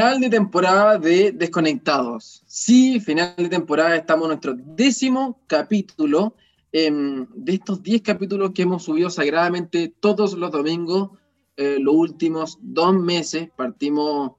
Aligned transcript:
Final 0.00 0.18
de 0.18 0.30
temporada 0.30 0.96
de 0.96 1.30
Desconectados. 1.30 2.42
Sí, 2.46 3.00
final 3.00 3.34
de 3.36 3.50
temporada, 3.50 3.94
estamos 3.96 4.24
en 4.24 4.28
nuestro 4.28 4.54
décimo 4.56 5.42
capítulo 5.46 6.36
em, 6.72 7.26
de 7.34 7.52
estos 7.52 7.82
10 7.82 8.00
capítulos 8.00 8.52
que 8.54 8.62
hemos 8.62 8.84
subido 8.84 9.10
sagradamente 9.10 9.92
todos 10.00 10.32
los 10.32 10.50
domingos, 10.50 11.10
eh, 11.54 11.76
los 11.78 11.94
últimos 11.94 12.58
dos 12.62 12.94
meses. 12.94 13.50
Partimos 13.54 14.36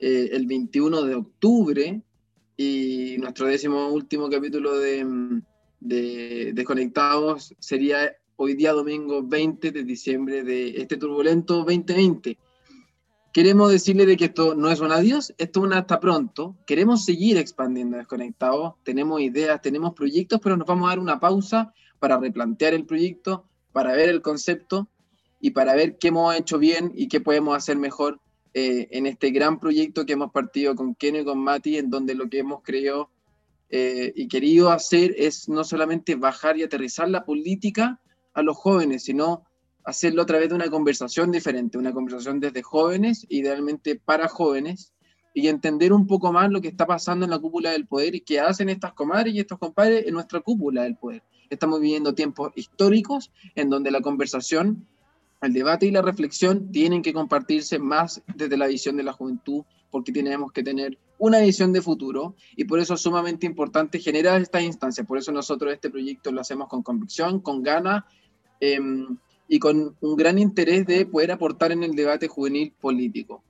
eh, 0.00 0.30
el 0.32 0.46
21 0.46 1.02
de 1.02 1.14
octubre 1.14 2.00
y 2.56 3.16
nuestro 3.18 3.48
décimo 3.48 3.88
último 3.88 4.30
capítulo 4.30 4.78
de, 4.78 5.42
de 5.80 6.52
Desconectados 6.54 7.54
sería 7.58 8.16
hoy 8.36 8.54
día 8.54 8.72
domingo 8.72 9.22
20 9.22 9.72
de 9.72 9.84
diciembre 9.84 10.42
de 10.42 10.68
este 10.80 10.96
turbulento 10.96 11.56
2020 11.64 12.38
queremos 13.32 13.70
decirle 13.70 14.06
de 14.06 14.16
que 14.16 14.26
esto 14.26 14.54
no 14.54 14.70
es 14.70 14.80
un 14.80 14.92
adiós, 14.92 15.34
esto 15.38 15.60
es 15.60 15.66
un 15.66 15.72
hasta 15.72 15.98
pronto. 16.00 16.56
Queremos 16.66 17.04
seguir 17.04 17.36
expandiendo 17.38 17.96
Desconectados, 17.96 18.74
tenemos 18.84 19.20
ideas, 19.20 19.60
tenemos 19.62 19.94
proyectos, 19.94 20.40
pero 20.42 20.56
nos 20.56 20.66
vamos 20.66 20.86
a 20.86 20.90
dar 20.90 20.98
una 20.98 21.18
pausa 21.18 21.72
para 21.98 22.18
replantear 22.18 22.74
el 22.74 22.84
proyecto, 22.84 23.46
para 23.72 23.94
ver 23.94 24.08
el 24.08 24.22
concepto 24.22 24.88
y 25.40 25.50
para 25.50 25.74
ver 25.74 25.98
qué 25.98 26.08
hemos 26.08 26.34
hecho 26.36 26.58
bien 26.58 26.92
y 26.94 27.08
qué 27.08 27.20
podemos 27.20 27.56
hacer 27.56 27.76
mejor 27.76 28.20
eh, 28.54 28.88
en 28.90 29.06
este 29.06 29.30
gran 29.30 29.58
proyecto 29.58 30.04
que 30.04 30.12
hemos 30.12 30.30
partido 30.30 30.74
con 30.74 30.94
Ken 30.94 31.16
y 31.16 31.24
con 31.24 31.38
Mati, 31.38 31.78
en 31.78 31.88
donde 31.88 32.14
lo 32.14 32.28
que 32.28 32.40
hemos 32.40 32.62
creído 32.62 33.10
eh, 33.70 34.12
y 34.14 34.28
querido 34.28 34.70
hacer 34.70 35.14
es 35.16 35.48
no 35.48 35.64
solamente 35.64 36.14
bajar 36.16 36.58
y 36.58 36.62
aterrizar 36.62 37.08
la 37.08 37.24
política 37.24 37.98
a 38.34 38.42
los 38.42 38.56
jóvenes, 38.56 39.04
sino 39.04 39.44
hacerlo 39.84 40.22
a 40.22 40.26
través 40.26 40.48
de 40.48 40.54
una 40.54 40.70
conversación 40.70 41.30
diferente, 41.30 41.78
una 41.78 41.92
conversación 41.92 42.40
desde 42.40 42.62
jóvenes, 42.62 43.26
idealmente 43.28 43.96
para 43.96 44.28
jóvenes, 44.28 44.92
y 45.34 45.48
entender 45.48 45.92
un 45.92 46.06
poco 46.06 46.32
más 46.32 46.50
lo 46.50 46.60
que 46.60 46.68
está 46.68 46.86
pasando 46.86 47.24
en 47.24 47.30
la 47.30 47.38
cúpula 47.38 47.70
del 47.70 47.86
poder 47.86 48.14
y 48.14 48.20
qué 48.20 48.40
hacen 48.40 48.68
estas 48.68 48.92
comadres 48.92 49.34
y 49.34 49.40
estos 49.40 49.58
compadres 49.58 50.06
en 50.06 50.14
nuestra 50.14 50.40
cúpula 50.40 50.82
del 50.82 50.96
poder. 50.96 51.22
Estamos 51.48 51.80
viviendo 51.80 52.14
tiempos 52.14 52.52
históricos 52.54 53.30
en 53.54 53.70
donde 53.70 53.90
la 53.90 54.00
conversación, 54.00 54.86
el 55.40 55.52
debate 55.52 55.86
y 55.86 55.90
la 55.90 56.02
reflexión 56.02 56.70
tienen 56.70 57.02
que 57.02 57.12
compartirse 57.12 57.78
más 57.78 58.22
desde 58.34 58.56
la 58.56 58.66
visión 58.66 58.96
de 58.96 59.02
la 59.02 59.12
juventud, 59.12 59.64
porque 59.90 60.12
tenemos 60.12 60.52
que 60.52 60.62
tener 60.62 60.98
una 61.18 61.40
visión 61.40 61.72
de 61.72 61.82
futuro 61.82 62.34
y 62.56 62.64
por 62.64 62.78
eso 62.78 62.94
es 62.94 63.00
sumamente 63.00 63.46
importante 63.46 63.98
generar 63.98 64.40
estas 64.40 64.62
instancias. 64.62 65.06
Por 65.06 65.18
eso 65.18 65.32
nosotros 65.32 65.72
este 65.72 65.90
proyecto 65.90 66.32
lo 66.32 66.40
hacemos 66.40 66.68
con 66.68 66.82
convicción, 66.82 67.40
con 67.40 67.62
ganas. 67.62 68.04
Em, 68.60 69.18
y 69.48 69.58
con 69.58 69.96
un 70.00 70.16
gran 70.16 70.38
interés 70.38 70.86
de 70.86 71.06
poder 71.06 71.32
aportar 71.32 71.72
en 71.72 71.82
el 71.82 71.94
debate 71.94 72.28
juvenil 72.28 72.72
político. 72.80 73.42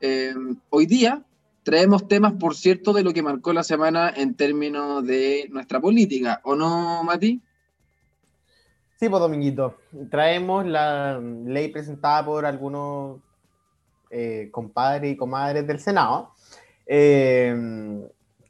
Eh, 0.00 0.34
hoy 0.70 0.86
día 0.86 1.24
traemos 1.62 2.06
temas, 2.06 2.34
por 2.34 2.54
cierto, 2.54 2.92
de 2.92 3.02
lo 3.02 3.12
que 3.12 3.22
marcó 3.22 3.52
la 3.52 3.64
semana 3.64 4.12
en 4.14 4.34
términos 4.34 5.04
de 5.04 5.48
nuestra 5.50 5.80
política, 5.80 6.40
¿o 6.44 6.54
no, 6.54 7.02
Mati? 7.02 7.42
Sí, 8.98 9.08
pues 9.08 9.20
Dominguito, 9.20 9.76
traemos 10.10 10.64
la 10.64 11.20
ley 11.20 11.68
presentada 11.68 12.24
por 12.24 12.46
algunos 12.46 13.20
eh, 14.10 14.48
compadres 14.52 15.12
y 15.12 15.16
comadres 15.16 15.66
del 15.66 15.80
Senado, 15.80 16.32
eh, 16.86 17.52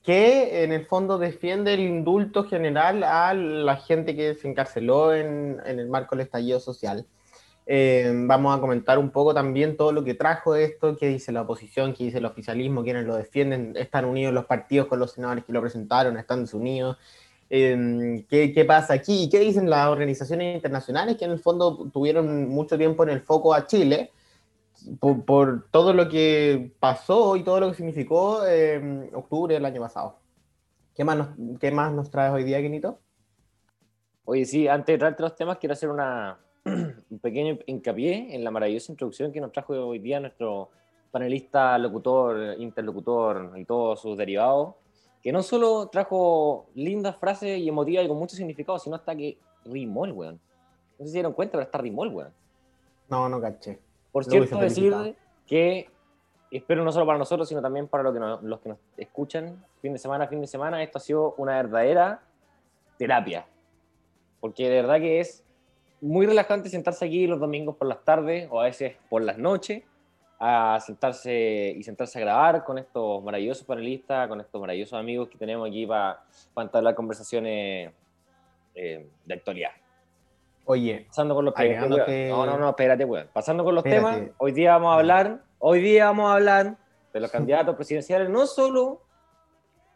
que 0.06 0.62
en 0.62 0.70
el 0.70 0.86
fondo 0.86 1.18
defiende 1.18 1.74
el 1.74 1.80
indulto 1.80 2.44
general 2.44 3.02
a 3.02 3.34
la 3.34 3.76
gente 3.76 4.14
que 4.14 4.36
se 4.36 4.48
encarceló 4.48 5.12
en, 5.12 5.60
el 5.66 5.88
marco 5.88 6.14
del 6.14 6.24
estallido 6.24 6.60
social. 6.60 7.04
Eh, 7.66 8.12
vamos 8.14 8.56
a 8.56 8.60
comentar 8.60 9.00
un 9.00 9.10
poco 9.10 9.34
también 9.34 9.76
todo 9.76 9.90
lo 9.90 10.04
que 10.04 10.14
trajo 10.14 10.54
esto, 10.54 10.96
qué 10.96 11.08
dice 11.08 11.32
la 11.32 11.42
oposición, 11.42 11.92
qué 11.92 12.04
dice 12.04 12.18
el 12.18 12.24
oficialismo, 12.24 12.84
quienes 12.84 13.04
lo 13.04 13.16
defienden, 13.16 13.74
están 13.76 14.04
unidos 14.04 14.32
los 14.32 14.44
partidos 14.44 14.86
con 14.86 15.00
los 15.00 15.10
senadores 15.10 15.44
que 15.44 15.52
lo 15.52 15.60
presentaron, 15.60 16.16
están 16.16 16.42
desunidos. 16.42 16.96
Eh, 17.50 18.24
¿qué, 18.30 18.52
¿Qué 18.52 18.64
pasa 18.64 18.94
aquí? 18.94 19.24
¿Y 19.24 19.28
qué 19.28 19.40
dicen 19.40 19.68
las 19.68 19.88
organizaciones 19.88 20.54
internacionales 20.54 21.16
que 21.16 21.24
en 21.24 21.32
el 21.32 21.40
fondo 21.40 21.90
tuvieron 21.92 22.48
mucho 22.48 22.78
tiempo 22.78 23.02
en 23.02 23.08
el 23.08 23.22
foco 23.22 23.52
a 23.52 23.66
Chile? 23.66 24.12
Por, 25.00 25.68
todo 25.70 25.92
lo 25.92 26.08
que 26.08 26.74
pasó 26.78 27.36
y 27.36 27.42
todo 27.42 27.60
lo 27.60 27.70
que 27.70 27.76
significó 27.76 28.46
eh, 28.46 29.10
octubre 29.14 29.54
del 29.54 29.64
año 29.64 29.80
pasado. 29.80 30.16
¿Qué 30.94 31.04
más, 31.04 31.16
nos, 31.16 31.58
¿Qué 31.58 31.70
más 31.70 31.92
nos 31.92 32.10
traes 32.10 32.32
hoy 32.32 32.44
día, 32.44 32.60
Quinito? 32.60 32.98
Oye, 34.24 34.44
sí, 34.44 34.66
antes 34.66 34.94
de 34.94 34.98
traerte 34.98 35.22
los 35.22 35.36
temas, 35.36 35.58
quiero 35.58 35.74
hacer 35.74 35.88
una, 35.88 36.38
un 36.64 37.18
pequeño 37.20 37.58
hincapié 37.66 38.34
en 38.34 38.42
la 38.42 38.50
maravillosa 38.50 38.92
introducción 38.92 39.32
que 39.32 39.40
nos 39.40 39.52
trajo 39.52 39.74
hoy 39.74 39.98
día 39.98 40.20
nuestro 40.20 40.70
panelista, 41.10 41.78
locutor, 41.78 42.56
interlocutor 42.58 43.52
y 43.56 43.64
todos 43.64 44.00
sus 44.00 44.16
derivados, 44.16 44.74
que 45.22 45.32
no 45.32 45.42
solo 45.42 45.88
trajo 45.88 46.66
lindas 46.74 47.16
frases 47.16 47.58
y 47.58 47.68
emotivas 47.68 48.04
y 48.04 48.08
con 48.08 48.18
mucho 48.18 48.36
significado, 48.36 48.78
sino 48.78 48.96
hasta 48.96 49.14
que 49.14 49.38
rimó 49.64 50.04
el 50.04 50.12
weón. 50.12 50.40
No 50.98 50.98
sé 50.98 51.04
si 51.04 51.10
se 51.10 51.16
dieron 51.18 51.32
cuenta, 51.32 51.52
pero 51.52 51.64
hasta 51.64 51.78
rimó 51.78 52.04
el 52.04 52.10
weón. 52.10 52.32
No, 53.08 53.28
no 53.28 53.40
caché. 53.40 53.78
Por 54.16 54.24
cierto, 54.24 54.58
decir 54.58 55.14
que 55.46 55.90
espero 56.50 56.82
no 56.82 56.90
solo 56.90 57.04
para 57.04 57.18
nosotros, 57.18 57.46
sino 57.50 57.60
también 57.60 57.86
para 57.86 58.02
los 58.02 58.60
que 58.60 58.70
nos 58.70 58.78
escuchan 58.96 59.62
fin 59.82 59.92
de 59.92 59.98
semana, 59.98 60.26
fin 60.26 60.40
de 60.40 60.46
semana, 60.46 60.82
esto 60.82 60.96
ha 60.96 61.00
sido 61.02 61.34
una 61.36 61.56
verdadera 61.56 62.22
terapia. 62.96 63.44
Porque 64.40 64.70
de 64.70 64.76
verdad 64.76 65.00
que 65.00 65.20
es 65.20 65.44
muy 66.00 66.24
relajante 66.24 66.70
sentarse 66.70 67.04
aquí 67.04 67.26
los 67.26 67.38
domingos 67.38 67.76
por 67.76 67.88
las 67.88 68.02
tardes 68.04 68.48
o 68.50 68.58
a 68.58 68.64
veces 68.64 68.96
por 69.10 69.20
las 69.20 69.36
noches 69.36 69.82
a 70.38 70.78
sentarse 70.80 71.74
y 71.76 71.82
sentarse 71.82 72.18
a 72.18 72.22
grabar 72.22 72.64
con 72.64 72.78
estos 72.78 73.22
maravillosos 73.22 73.66
panelistas, 73.66 74.28
con 74.28 74.40
estos 74.40 74.58
maravillosos 74.58 74.98
amigos 74.98 75.28
que 75.28 75.36
tenemos 75.36 75.68
aquí 75.68 75.86
para, 75.86 76.24
para 76.54 76.64
entablar 76.64 76.94
conversaciones 76.94 77.92
eh, 78.74 79.10
de 79.26 79.34
actualidad. 79.34 79.72
Oye, 80.68 81.06
pasando 81.06 81.34
con 81.34 81.44
los 81.44 81.54
temas. 81.54 81.88
No, 81.88 82.44
no, 82.44 82.58
no, 82.58 82.68
espérate, 82.70 83.04
weón. 83.04 83.28
Pasando 83.32 83.62
con 83.62 83.74
los 83.74 83.84
temas, 83.84 84.20
hoy 84.38 84.50
día 84.50 84.72
vamos 84.72 84.90
a 84.92 84.98
hablar, 84.98 85.42
hoy 85.60 85.80
día 85.80 86.06
vamos 86.06 86.28
a 86.28 86.34
hablar 86.34 86.76
de 87.12 87.20
los 87.20 87.30
candidatos 87.32 87.76
presidenciales, 87.76 88.28
no 88.28 88.46
solo 88.46 89.02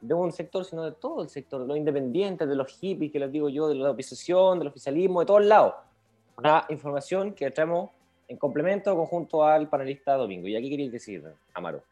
de 0.00 0.14
un 0.14 0.30
sector, 0.30 0.64
sino 0.64 0.84
de 0.84 0.92
todo 0.92 1.22
el 1.22 1.28
sector, 1.28 1.60
de 1.62 1.66
los 1.66 1.76
independientes, 1.76 2.48
de 2.48 2.54
los 2.54 2.72
hippies, 2.78 3.10
que 3.10 3.18
les 3.18 3.32
digo 3.32 3.48
yo, 3.48 3.68
de 3.68 3.74
la 3.74 3.90
oposición, 3.90 4.60
del 4.60 4.68
oficialismo, 4.68 5.20
de 5.20 5.26
todos 5.26 5.44
lados. 5.44 5.74
Una 6.38 6.64
información 6.68 7.34
que 7.34 7.50
traemos 7.50 7.90
en 8.28 8.36
complemento 8.36 8.94
conjunto 8.94 9.44
al 9.44 9.68
panelista 9.68 10.14
Domingo. 10.14 10.46
¿Y 10.46 10.54
aquí 10.54 10.70
queréis 10.70 10.92
decir, 10.92 11.24
Amaro? 11.52 11.82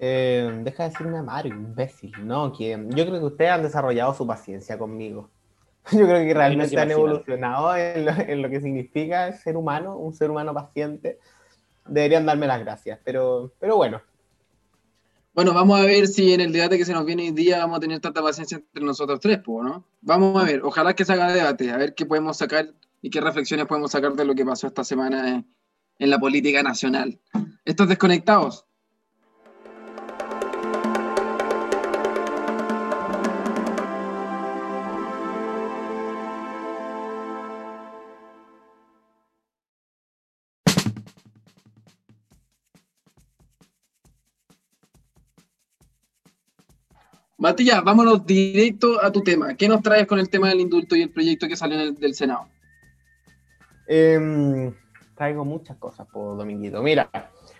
Eh, 0.00 0.50
deja 0.64 0.82
de 0.82 0.88
decirme 0.90 1.16
Amaro, 1.16 1.48
imbécil. 1.48 2.12
No, 2.26 2.52
que 2.52 2.70
yo 2.88 3.06
creo 3.06 3.20
que 3.20 3.26
ustedes 3.26 3.52
han 3.52 3.62
desarrollado 3.62 4.12
su 4.14 4.26
paciencia 4.26 4.76
conmigo. 4.76 5.30
Yo 5.92 6.06
creo 6.06 6.24
que 6.26 6.34
realmente 6.34 6.78
han 6.78 6.90
evolucionado 6.90 7.76
en 7.76 8.42
lo, 8.42 8.50
que 8.50 8.60
significa 8.60 9.32
ser 9.32 9.56
humano, 9.56 9.96
un 9.96 10.12
ser 10.12 10.30
humano 10.30 10.52
paciente. 10.52 11.18
Deberían 11.86 12.26
darme 12.26 12.48
las 12.48 12.60
gracias, 12.60 12.98
pero, 13.04 13.52
pero 13.60 13.76
bueno. 13.76 14.02
Bueno, 15.32 15.54
vamos 15.54 15.78
a 15.78 15.84
ver 15.84 16.08
si 16.08 16.32
en 16.32 16.40
el 16.40 16.52
debate 16.52 16.78
que 16.78 16.84
se 16.84 16.92
nos 16.92 17.04
viene 17.04 17.24
hoy 17.24 17.30
día 17.30 17.58
vamos 17.58 17.76
a 17.76 17.80
tener 17.80 18.00
tanta 18.00 18.22
paciencia 18.22 18.56
entre 18.56 18.84
nosotros 18.84 19.20
tres, 19.20 19.40
¿no? 19.46 19.84
Vamos 20.00 20.42
a 20.42 20.46
ver, 20.46 20.62
ojalá 20.64 20.94
que 20.94 21.04
se 21.04 21.12
haga 21.12 21.32
debate, 21.32 21.70
a 21.70 21.76
ver 21.76 21.94
qué 21.94 22.06
podemos 22.06 22.36
sacar 22.36 22.72
y 23.02 23.10
qué 23.10 23.20
reflexiones 23.20 23.66
podemos 23.66 23.92
sacar 23.92 24.14
de 24.14 24.24
lo 24.24 24.34
que 24.34 24.44
pasó 24.44 24.66
esta 24.66 24.82
semana 24.82 25.28
en, 25.28 25.46
en 25.98 26.10
la 26.10 26.18
política 26.18 26.62
nacional. 26.62 27.20
Estos 27.64 27.88
desconectados, 27.88 28.65
Matías, 47.46 47.84
vámonos 47.84 48.26
directo 48.26 49.00
a 49.00 49.12
tu 49.12 49.22
tema. 49.22 49.54
¿Qué 49.54 49.68
nos 49.68 49.80
traes 49.80 50.08
con 50.08 50.18
el 50.18 50.28
tema 50.28 50.48
del 50.48 50.58
indulto 50.58 50.96
y 50.96 51.02
el 51.02 51.10
proyecto 51.10 51.46
que 51.46 51.54
salió 51.54 51.76
en 51.78 51.82
el, 51.82 51.94
del 51.94 52.12
Senado? 52.12 52.48
Em, 53.86 54.74
traigo 55.14 55.44
muchas 55.44 55.76
cosas, 55.76 56.08
por 56.12 56.36
Dominguito. 56.36 56.82
Mira, 56.82 57.08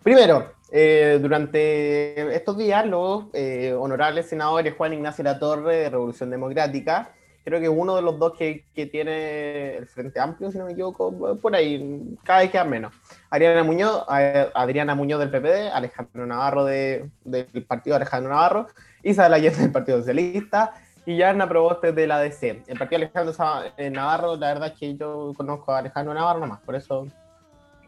primero, 0.03 0.55
eh, 0.73 1.21
durante 1.23 2.35
estos 2.35 2.59
días, 2.59 2.85
los 2.85 3.27
eh, 3.33 3.75
honorables 3.79 4.29
senadores 4.29 4.75
Juan 4.77 4.95
Ignacio 4.95 5.23
La 5.23 5.39
Torre 5.39 5.77
de 5.77 5.91
Revolución 5.91 6.31
Democrática, 6.31 7.13
creo 7.47 7.61
que 7.61 7.69
uno 7.69 7.95
de 7.95 8.03
los 8.03 8.19
dos 8.19 8.33
que, 8.37 8.65
que, 8.75 8.87
tiene 8.87 9.77
el 9.77 9.87
Frente 9.87 10.19
Amplio, 10.19 10.51
si 10.51 10.59
no 10.59 10.65
me 10.65 10.73
equivoco, 10.73 11.39
por 11.41 11.55
ahí, 11.55 12.19
cada 12.25 12.41
vez 12.41 12.51
queda 12.51 12.65
menos. 12.65 12.93
Adriana 13.31 13.63
Muñoz, 13.63 14.05
Adriana 14.09 14.97
Muñoz 14.97 15.21
del 15.21 15.31
PPD, 15.31 15.73
Alejandro 15.73 16.27
Navarro 16.27 16.65
de, 16.65 17.09
del 17.23 17.65
partido 17.65 17.95
Alejandro 17.95 18.33
Navarro, 18.33 18.67
Isabel 19.01 19.35
Allende 19.35 19.61
del 19.61 19.71
Partido 19.71 19.99
Socialista 19.99 20.73
y 21.07 21.19
Yarna 21.19 21.49
Proboste 21.49 21.93
de 21.93 22.09
la 22.09 22.19
DC. 22.19 22.65
El 22.67 22.79
partido 22.79 22.97
Alejandro 22.97 23.33
eh, 23.77 23.91
Navarro, 23.91 24.35
la 24.35 24.49
verdad 24.49 24.73
es 24.73 24.79
que 24.81 24.97
yo 24.97 25.33
conozco 25.37 25.71
a 25.71 25.79
Alejandro 25.79 26.15
Navarro 26.15 26.41
nomás, 26.41 26.61
por 26.63 26.75
eso, 26.75 27.07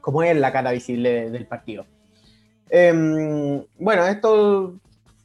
como 0.00 0.22
es 0.22 0.36
la 0.36 0.52
cara 0.52 0.70
visible 0.70 1.30
del 1.30 1.48
partido. 1.48 1.84
Em, 2.70 3.64
bueno, 3.76 4.06
estos 4.06 4.74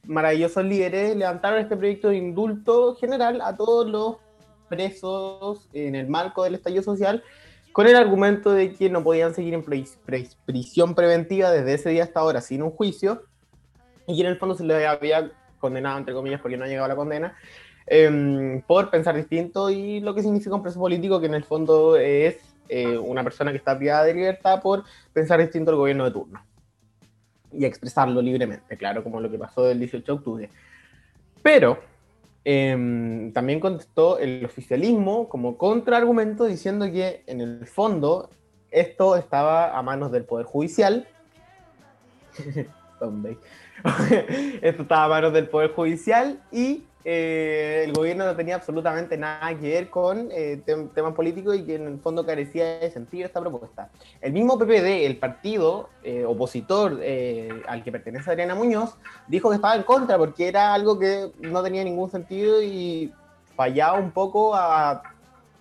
maravillosos 0.06 0.66
líderes 0.66 1.16
levantaron 1.16 1.60
este 1.60 1.78
proyecto 1.78 2.10
de 2.10 2.18
indulto 2.18 2.96
general 2.96 3.42
a 3.42 3.56
todos 3.56 3.90
los 3.90 4.18
presos 4.70 5.68
en 5.74 5.96
el 5.96 6.08
marco 6.08 6.44
del 6.44 6.56
estallido 6.56 6.84
social 6.84 7.24
con 7.72 7.88
el 7.88 7.96
argumento 7.96 8.52
de 8.52 8.74
que 8.74 8.90
no 8.90 9.04
podían 9.04 9.34
seguir 9.34 9.54
en 9.54 9.64
prisión 10.46 10.96
preventiva 10.96 11.52
desde 11.52 11.74
ese 11.74 11.90
día 11.90 12.04
hasta 12.04 12.20
ahora 12.20 12.42
sin 12.42 12.62
un 12.62 12.72
juicio 12.72 13.24
y 14.06 14.20
en 14.22 14.28
el 14.28 14.38
fondo 14.38 14.56
se 14.56 14.64
les 14.64 14.86
había 14.86 15.32
condenado, 15.60 15.98
entre 15.98 16.14
comillas, 16.14 16.42
porque 16.42 16.58
no 16.58 16.66
ha 16.66 16.68
llegado 16.68 16.90
la 16.90 16.96
condena, 16.96 17.38
em, 17.88 18.62
por 18.64 18.90
pensar 18.90 19.16
distinto 19.16 19.70
y 19.70 20.02
lo 20.02 20.14
que 20.14 20.22
significa 20.22 20.56
un 20.56 20.62
preso 20.62 20.80
político 20.80 21.20
que 21.20 21.28
en 21.28 21.36
el 21.36 21.44
fondo 21.44 21.96
es 21.96 22.38
eh, 22.70 22.98
una 22.98 23.24
persona 23.24 23.52
que 23.52 23.58
está 23.58 23.78
privada 23.78 24.04
de 24.04 24.14
libertad 24.14 24.62
por 24.62 24.84
pensar 25.14 25.40
distinto 25.40 25.72
al 25.72 25.78
gobierno 25.78 26.06
de 26.06 26.12
turno 26.12 26.44
y 27.54 27.66
expresarlo 27.66 28.22
libremente, 28.22 28.78
claro, 28.78 29.04
como 29.04 29.20
lo 29.20 29.30
que 29.30 29.38
pasó 29.38 29.70
el 29.70 29.80
18 29.80 30.06
de 30.06 30.12
octubre. 30.12 30.50
Pero 31.42 31.80
em, 32.46 33.32
también 33.34 33.60
contestó 33.60 34.20
el 34.20 34.44
oficialismo 34.46 35.30
como 35.30 35.58
contraargumento 35.58 36.46
diciendo 36.46 36.86
que 36.92 37.24
en 37.28 37.42
el 37.42 37.68
fondo 37.68 38.30
esto 38.72 39.16
estaba 39.16 39.78
a 39.78 39.82
manos 39.82 40.12
del 40.12 40.26
Poder 40.26 40.46
Judicial. 40.46 41.08
esto 44.62 44.82
estaba 44.84 45.06
a 45.06 45.10
manos 45.10 45.34
del 45.34 45.48
Poder 45.48 45.72
Judicial 45.72 46.40
y 46.52 46.84
eh, 47.06 47.84
el 47.86 47.92
gobierno 47.92 48.26
no 48.26 48.36
tenía 48.36 48.56
absolutamente 48.56 49.18
nada 49.18 49.54
que 49.60 49.70
ver 49.70 49.90
con 49.90 50.30
eh, 50.32 50.62
temas 50.66 51.14
políticos 51.14 51.58
y 51.58 51.64
que 51.64 51.76
en 51.76 51.88
el 51.88 52.00
fondo 52.00 52.26
carecía 52.26 52.80
de 52.80 52.92
sentido 52.92 53.26
esta 53.26 53.42
propuesta. 53.42 53.90
El 54.22 54.32
mismo 54.32 54.58
PPD, 54.58 55.06
el 55.06 55.18
partido 55.18 55.90
eh, 56.04 56.24
opositor 56.24 57.02
al 57.68 57.84
que 57.84 57.92
pertenece 57.92 58.30
Adriana 58.30 58.56
Muñoz, 58.56 58.96
dijo 59.28 59.50
que 59.50 59.56
estaba 59.56 59.76
en 59.76 59.84
contra 59.84 60.18
porque 60.18 60.48
era 60.48 60.74
algo 60.74 60.98
que 60.98 61.32
no 61.42 61.62
tenía 61.62 61.84
ningún 61.84 62.10
sentido 62.10 62.62
y 62.62 63.12
fallaba 63.56 64.00
un 64.00 64.12
poco 64.12 64.56
a, 64.56 65.04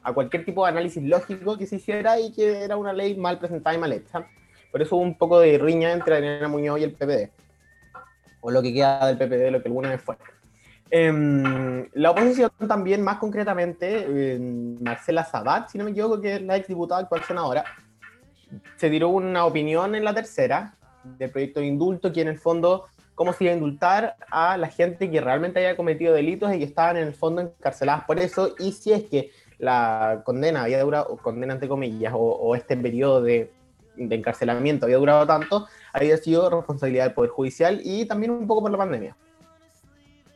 a 0.03 0.12
cualquier 0.12 0.44
tipo 0.44 0.65
de 0.65 0.70
análisis 0.70 1.03
lógico 1.03 1.58
que 1.58 1.67
se 1.67 1.76
hiciera 1.76 2.20
y 2.20 2.32
que 2.32 2.62
era 2.62 2.76
una 2.76 2.93
ley 2.93 3.17
mal 3.17 3.38
presentada 3.38 3.75
y 3.75 3.81
mal 3.81 3.93
hecha. 3.93 4.26
Por 4.70 4.81
eso 4.81 4.97
hubo 4.97 5.03
un 5.03 5.19
poco 5.19 5.41
de 5.41 5.58
riña 5.58 5.93
entre 5.93 6.17
Adriana 6.17 6.49
Muñoz 6.49 6.81
y 6.81 6.85
el 6.85 6.93
PPD. 6.93 7.31
O 8.43 8.50
lo 8.50 8.61
que 8.61 8.75
queda 8.75 9.06
del 9.06 9.17
PPD, 9.17 9.50
lo 9.50 9.62
que 9.62 9.69
alguna 9.69 9.89
vez 9.89 10.03
fue. 10.03 10.17
Em, 10.94 11.89
la 11.94 12.11
oposición 12.11 12.50
también, 12.69 13.00
más 13.03 13.17
concretamente, 13.17 14.39
Marcela 14.79 15.25
Sabat, 15.25 15.71
si 15.71 15.79
no 15.79 15.85
me 15.85 15.93
equivoco, 15.93 16.21
que 16.21 16.35
es 16.35 16.43
la 16.43 16.56
exdiputada 16.56 17.00
actual 17.00 17.23
senadora, 17.25 17.65
se 18.77 18.91
tiró 18.91 19.09
una 19.09 19.47
opinión 19.47 19.94
en 19.94 20.05
la 20.05 20.12
tercera 20.12 20.75
del 21.03 21.31
proyecto 21.31 21.61
de 21.61 21.67
indulto, 21.67 22.12
que 22.12 22.21
en 22.21 22.29
el 22.29 22.39
fondo, 22.39 22.85
cómo 23.15 23.33
se 23.33 23.44
iba 23.44 23.55
a 23.55 23.56
indultar 23.56 24.17
a 24.31 24.59
la 24.59 24.69
gente 24.69 25.11
que 25.11 25.19
realmente 25.23 25.61
haya 25.61 25.79
cometido 25.79 26.12
delitos 26.12 26.53
y 26.55 26.59
que 26.59 26.65
estaban 26.65 26.99
en 26.99 27.09
el 27.09 27.15
fondo 27.15 27.41
encarceladas 27.41 28.05
por 28.05 28.19
eso, 28.19 28.55
y 28.59 28.73
si 28.73 28.93
es 28.93 29.05
que 29.05 29.31
la 29.56 30.21
condena 30.27 30.65
había 30.65 30.83
durado, 30.83 31.06
o 31.09 31.17
condena 31.17 31.55
entre 31.55 31.69
comillas, 31.69 32.12
o, 32.15 32.55
este 32.55 32.77
periodo 32.77 33.23
de, 33.23 33.50
de 33.97 34.15
encarcelamiento 34.15 34.85
había 34.85 34.99
durado 34.99 35.27
tanto, 35.27 35.67
había 35.93 36.17
sido 36.17 36.49
responsabilidad 36.50 37.05
del 37.05 37.15
Poder 37.15 37.31
Judicial 37.31 37.81
y 37.85 38.06
también 38.06 38.33
un 38.33 38.47
poco 38.47 38.62
por 38.62 38.71
la 38.71 38.79
pandemia. 38.79 39.17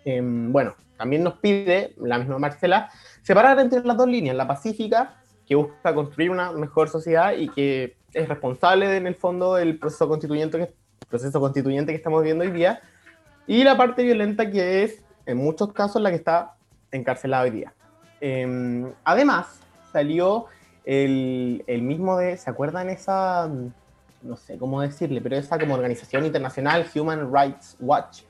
Em, 0.04 0.52
bueno, 0.52 0.74
también 0.96 1.22
nos 1.22 1.34
pide 1.38 1.94
la 1.98 2.18
misma 2.18 2.38
Marcela 2.38 2.90
separar 3.22 3.58
entre 3.58 3.82
las 3.82 3.96
dos 3.96 4.08
líneas, 4.08 4.36
la 4.36 4.46
pacífica, 4.46 5.22
que 5.46 5.54
busca 5.54 5.94
construir 5.94 6.30
una 6.30 6.52
mejor 6.52 6.88
sociedad 6.88 7.32
y 7.36 7.48
que 7.48 7.96
es 8.12 8.28
responsable 8.28 8.96
en 8.96 9.06
el 9.06 9.14
fondo 9.14 9.54
del 9.54 9.78
proceso 9.78 10.08
constituyente 10.08 10.58
que, 10.58 10.74
proceso 11.08 11.40
constituyente 11.40 11.94
estamos 11.94 12.22
viendo 12.22 12.44
hoy 12.44 12.50
día, 12.50 12.80
y 13.46 13.62
la 13.62 13.76
parte 13.76 14.02
violenta 14.02 14.50
que 14.50 14.82
es, 14.82 15.02
en 15.24 15.38
muchos 15.38 15.72
casos, 15.72 16.02
la 16.02 16.10
que 16.10 16.16
está 16.16 16.56
encarcelada 16.90 17.44
hoy 17.44 17.50
día. 17.50 17.74
Em, 18.20 18.92
además, 19.04 19.60
salió 19.92 20.46
el, 20.84 21.62
el, 21.66 21.82
mismo 21.82 22.16
de, 22.16 22.36
¿se 22.36 22.50
acuerdan 22.50 22.88
esa, 22.88 23.48
no 24.22 24.36
sé 24.36 24.58
cómo 24.58 24.80
decirle, 24.80 25.20
pero 25.20 25.36
esa 25.36 25.58
como 25.58 25.74
organización 25.74 26.24
internacional, 26.24 26.86
Human 26.94 27.32
Rights 27.32 27.76
Watch, 27.80 28.22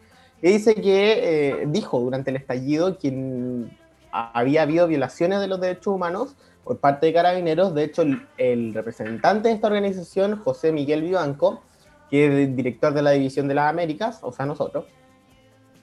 y 0.43 0.53
dice 0.53 0.75
que 0.75 1.61
eh, 1.61 1.65
dijo 1.69 1.99
durante 1.99 2.31
el 2.31 2.37
estallido 2.37 2.99
que 2.99 3.67
había 4.11 4.62
habido 4.62 4.87
violaciones 4.87 5.41
de 5.41 5.49
los 5.49 5.61
derechos 5.61 5.94
humanos 5.94 6.37
por 6.65 6.79
parte 6.79 7.06
de 7.06 7.12
carabineros. 7.12 7.75
De 7.75 7.85
hecho, 7.85 8.03
el, 8.37 8.75
representante 8.75 9.49
de 9.49 9.55
esta 9.55 9.69
organización, 9.69 10.38
José 10.43 10.73
Miguel 10.73 11.03
Vivanco, 11.03 11.62
que 12.11 12.27
es 12.27 12.49
el 12.49 12.56
director 12.56 12.93
de 12.93 13.03
la 13.03 13.12
División 13.12 13.49
de 13.49 13.55
las 13.55 13.71
Américas, 13.71 14.21
o 14.23 14.33
sea, 14.33 14.47
nosotros, 14.47 14.85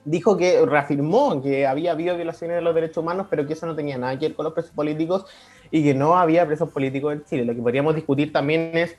dijo 0.04 0.36
que 0.36 0.64
reafirmó 0.66 1.42
que 1.42 1.66
había 1.66 1.92
habido 1.92 2.14
violaciones 2.14 2.56
de 2.56 2.62
los 2.62 2.74
derechos 2.74 2.98
humanos, 2.98 3.26
pero 3.30 3.46
que 3.46 3.54
eso 3.54 3.66
no 3.66 3.74
tenía 3.74 3.98
nada 3.98 4.18
que 4.18 4.28
ver 4.28 4.36
con 4.36 4.44
los 4.44 4.52
presos 4.52 4.72
políticos 4.72 5.24
y 5.70 5.82
que 5.82 5.94
no 5.94 6.16
había 6.16 6.46
presos 6.46 6.70
políticos 6.70 7.14
en 7.14 7.24
Chile. 7.24 7.44
Lo 7.44 7.54
que 7.54 7.62
podríamos 7.62 7.94
discutir 7.94 8.32
también 8.32 8.70
es 8.74 8.96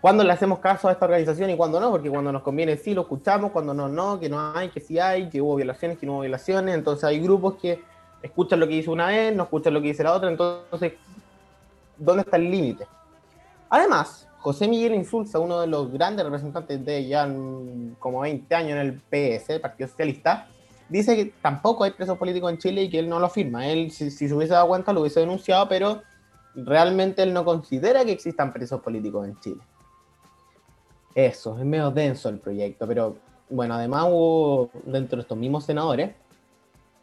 cuándo 0.00 0.24
le 0.24 0.32
hacemos 0.32 0.58
caso 0.58 0.88
a 0.88 0.92
esta 0.92 1.04
organización 1.04 1.50
y 1.50 1.56
cuándo 1.56 1.80
no, 1.80 1.90
porque 1.90 2.10
cuando 2.10 2.32
nos 2.32 2.42
conviene 2.42 2.76
sí 2.76 2.94
lo 2.94 3.02
escuchamos, 3.02 3.50
cuando 3.50 3.74
no, 3.74 3.88
no, 3.88 4.18
que 4.20 4.28
no 4.28 4.52
hay, 4.54 4.68
que 4.68 4.80
sí 4.80 4.98
hay, 4.98 5.28
que 5.28 5.40
hubo 5.40 5.56
violaciones, 5.56 5.98
que 5.98 6.06
no 6.06 6.14
hubo 6.14 6.20
violaciones, 6.20 6.74
entonces 6.74 7.04
hay 7.04 7.20
grupos 7.20 7.56
que 7.60 7.82
escuchan 8.22 8.60
lo 8.60 8.68
que 8.68 8.74
dice 8.74 8.90
una 8.90 9.08
vez, 9.08 9.34
no 9.34 9.44
escuchan 9.44 9.74
lo 9.74 9.80
que 9.80 9.88
dice 9.88 10.02
la 10.02 10.12
otra, 10.12 10.30
entonces, 10.30 10.94
¿dónde 11.96 12.22
está 12.22 12.36
el 12.36 12.50
límite? 12.50 12.86
Además, 13.68 14.28
José 14.38 14.68
Miguel 14.68 14.94
Insulza, 14.94 15.38
uno 15.38 15.60
de 15.60 15.66
los 15.66 15.90
grandes 15.90 16.24
representantes 16.24 16.84
de 16.84 17.06
ya 17.06 17.26
como 17.98 18.20
20 18.20 18.54
años 18.54 18.72
en 18.72 18.78
el 18.78 18.94
PS, 18.94 19.50
el 19.50 19.60
Partido 19.60 19.88
Socialista, 19.88 20.48
dice 20.88 21.16
que 21.16 21.32
tampoco 21.42 21.84
hay 21.84 21.90
presos 21.90 22.16
políticos 22.16 22.52
en 22.52 22.58
Chile 22.58 22.82
y 22.82 22.90
que 22.90 23.00
él 23.00 23.08
no 23.08 23.18
lo 23.18 23.26
afirma. 23.26 23.66
Él, 23.66 23.90
si 23.90 24.10
se 24.10 24.32
hubiese 24.32 24.52
dado 24.52 24.68
cuenta, 24.68 24.92
lo 24.92 25.00
hubiese 25.00 25.20
denunciado, 25.20 25.68
pero 25.68 26.02
realmente 26.54 27.22
él 27.22 27.32
no 27.32 27.44
considera 27.44 28.04
que 28.04 28.12
existan 28.12 28.52
presos 28.52 28.80
políticos 28.80 29.26
en 29.26 29.40
Chile. 29.40 29.60
Eso, 31.16 31.58
es 31.58 31.64
medio 31.64 31.90
denso 31.90 32.28
el 32.28 32.38
proyecto, 32.38 32.86
pero 32.86 33.16
bueno, 33.48 33.72
además 33.72 34.04
hubo 34.10 34.68
dentro 34.84 35.16
de 35.16 35.22
estos 35.22 35.38
mismos 35.38 35.64
senadores, 35.64 36.10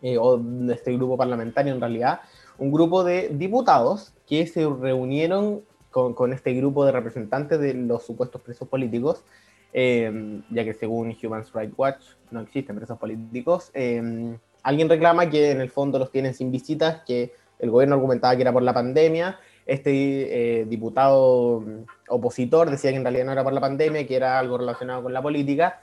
eh, 0.03 0.20
o 0.20 0.38
de 0.38 0.72
este 0.75 0.93
grupo 0.93 1.17
parlamentario 1.17 1.74
en 1.74 1.79
realidad, 1.79 2.20
un 2.60 2.72
grupo 2.72 3.03
de 3.03 3.29
diputados 3.29 4.13
que 4.27 4.46
se 4.46 4.70
reunieron 4.70 5.63
con, 5.89 6.13
con 6.13 6.32
este 6.32 6.53
grupo 6.53 6.86
de 6.86 6.91
representantes 6.91 7.60
de 7.60 7.74
los 7.74 8.05
supuestos 8.05 8.39
presos 8.39 8.67
políticos, 8.67 9.24
eh, 9.74 10.41
ya 10.51 10.63
que 10.63 10.75
según 10.75 11.17
Human 11.24 11.43
Rights 11.51 11.74
Watch 11.75 12.05
no 12.29 12.41
existen 12.41 12.75
presos 12.75 13.00
políticos. 13.00 13.72
Eh, 13.74 14.38
alguien 14.62 14.89
reclama 14.89 15.27
que 15.27 15.50
en 15.50 15.60
el 15.60 15.72
fondo 15.72 15.98
los 15.98 16.12
tienen 16.12 16.36
sin 16.36 16.51
visitas, 16.51 17.01
que 17.08 17.34
el 17.58 17.72
gobierno 17.72 17.96
argumentaba 17.96 18.36
que 18.36 18.43
era 18.43 18.53
por 18.53 18.62
la 18.62 18.75
pandemia, 18.75 19.39
este 19.65 20.62
eh, 20.62 20.65
diputado 20.65 21.63
opositor 22.10 22.70
decía 22.70 22.91
que 22.91 22.98
en 22.98 23.03
realidad 23.03 23.25
no 23.25 23.32
era 23.32 23.43
por 23.43 23.53
la 23.53 23.62
pandemia, 23.62 24.05
que 24.05 24.15
era 24.15 24.39
algo 24.39 24.58
relacionado 24.58 25.03
con 25.03 25.13
la 25.13 25.22
política, 25.22 25.82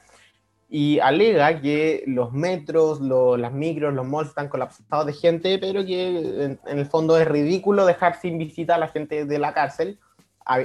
y 0.69 1.01
alega 1.01 1.61
que 1.61 2.05
los 2.07 2.33
metros, 2.33 3.01
las 3.01 3.53
micros, 3.53 3.93
los 3.93 4.07
malls 4.07 4.29
están 4.29 4.49
colapsados 4.49 5.07
de 5.07 5.13
gente, 5.13 5.59
pero 5.59 5.85
que 5.85 6.45
en, 6.45 6.79
el 6.79 6.87
fondo 6.87 7.19
es 7.19 7.27
ridículo 7.27 7.87
dejar 7.87 8.21
sin 8.21 8.39
visita 8.39 8.77
a 8.77 8.79
la 8.79 8.87
gente 8.87 9.25
de 9.25 9.39
la 9.39 9.53
cárcel, 9.53 9.99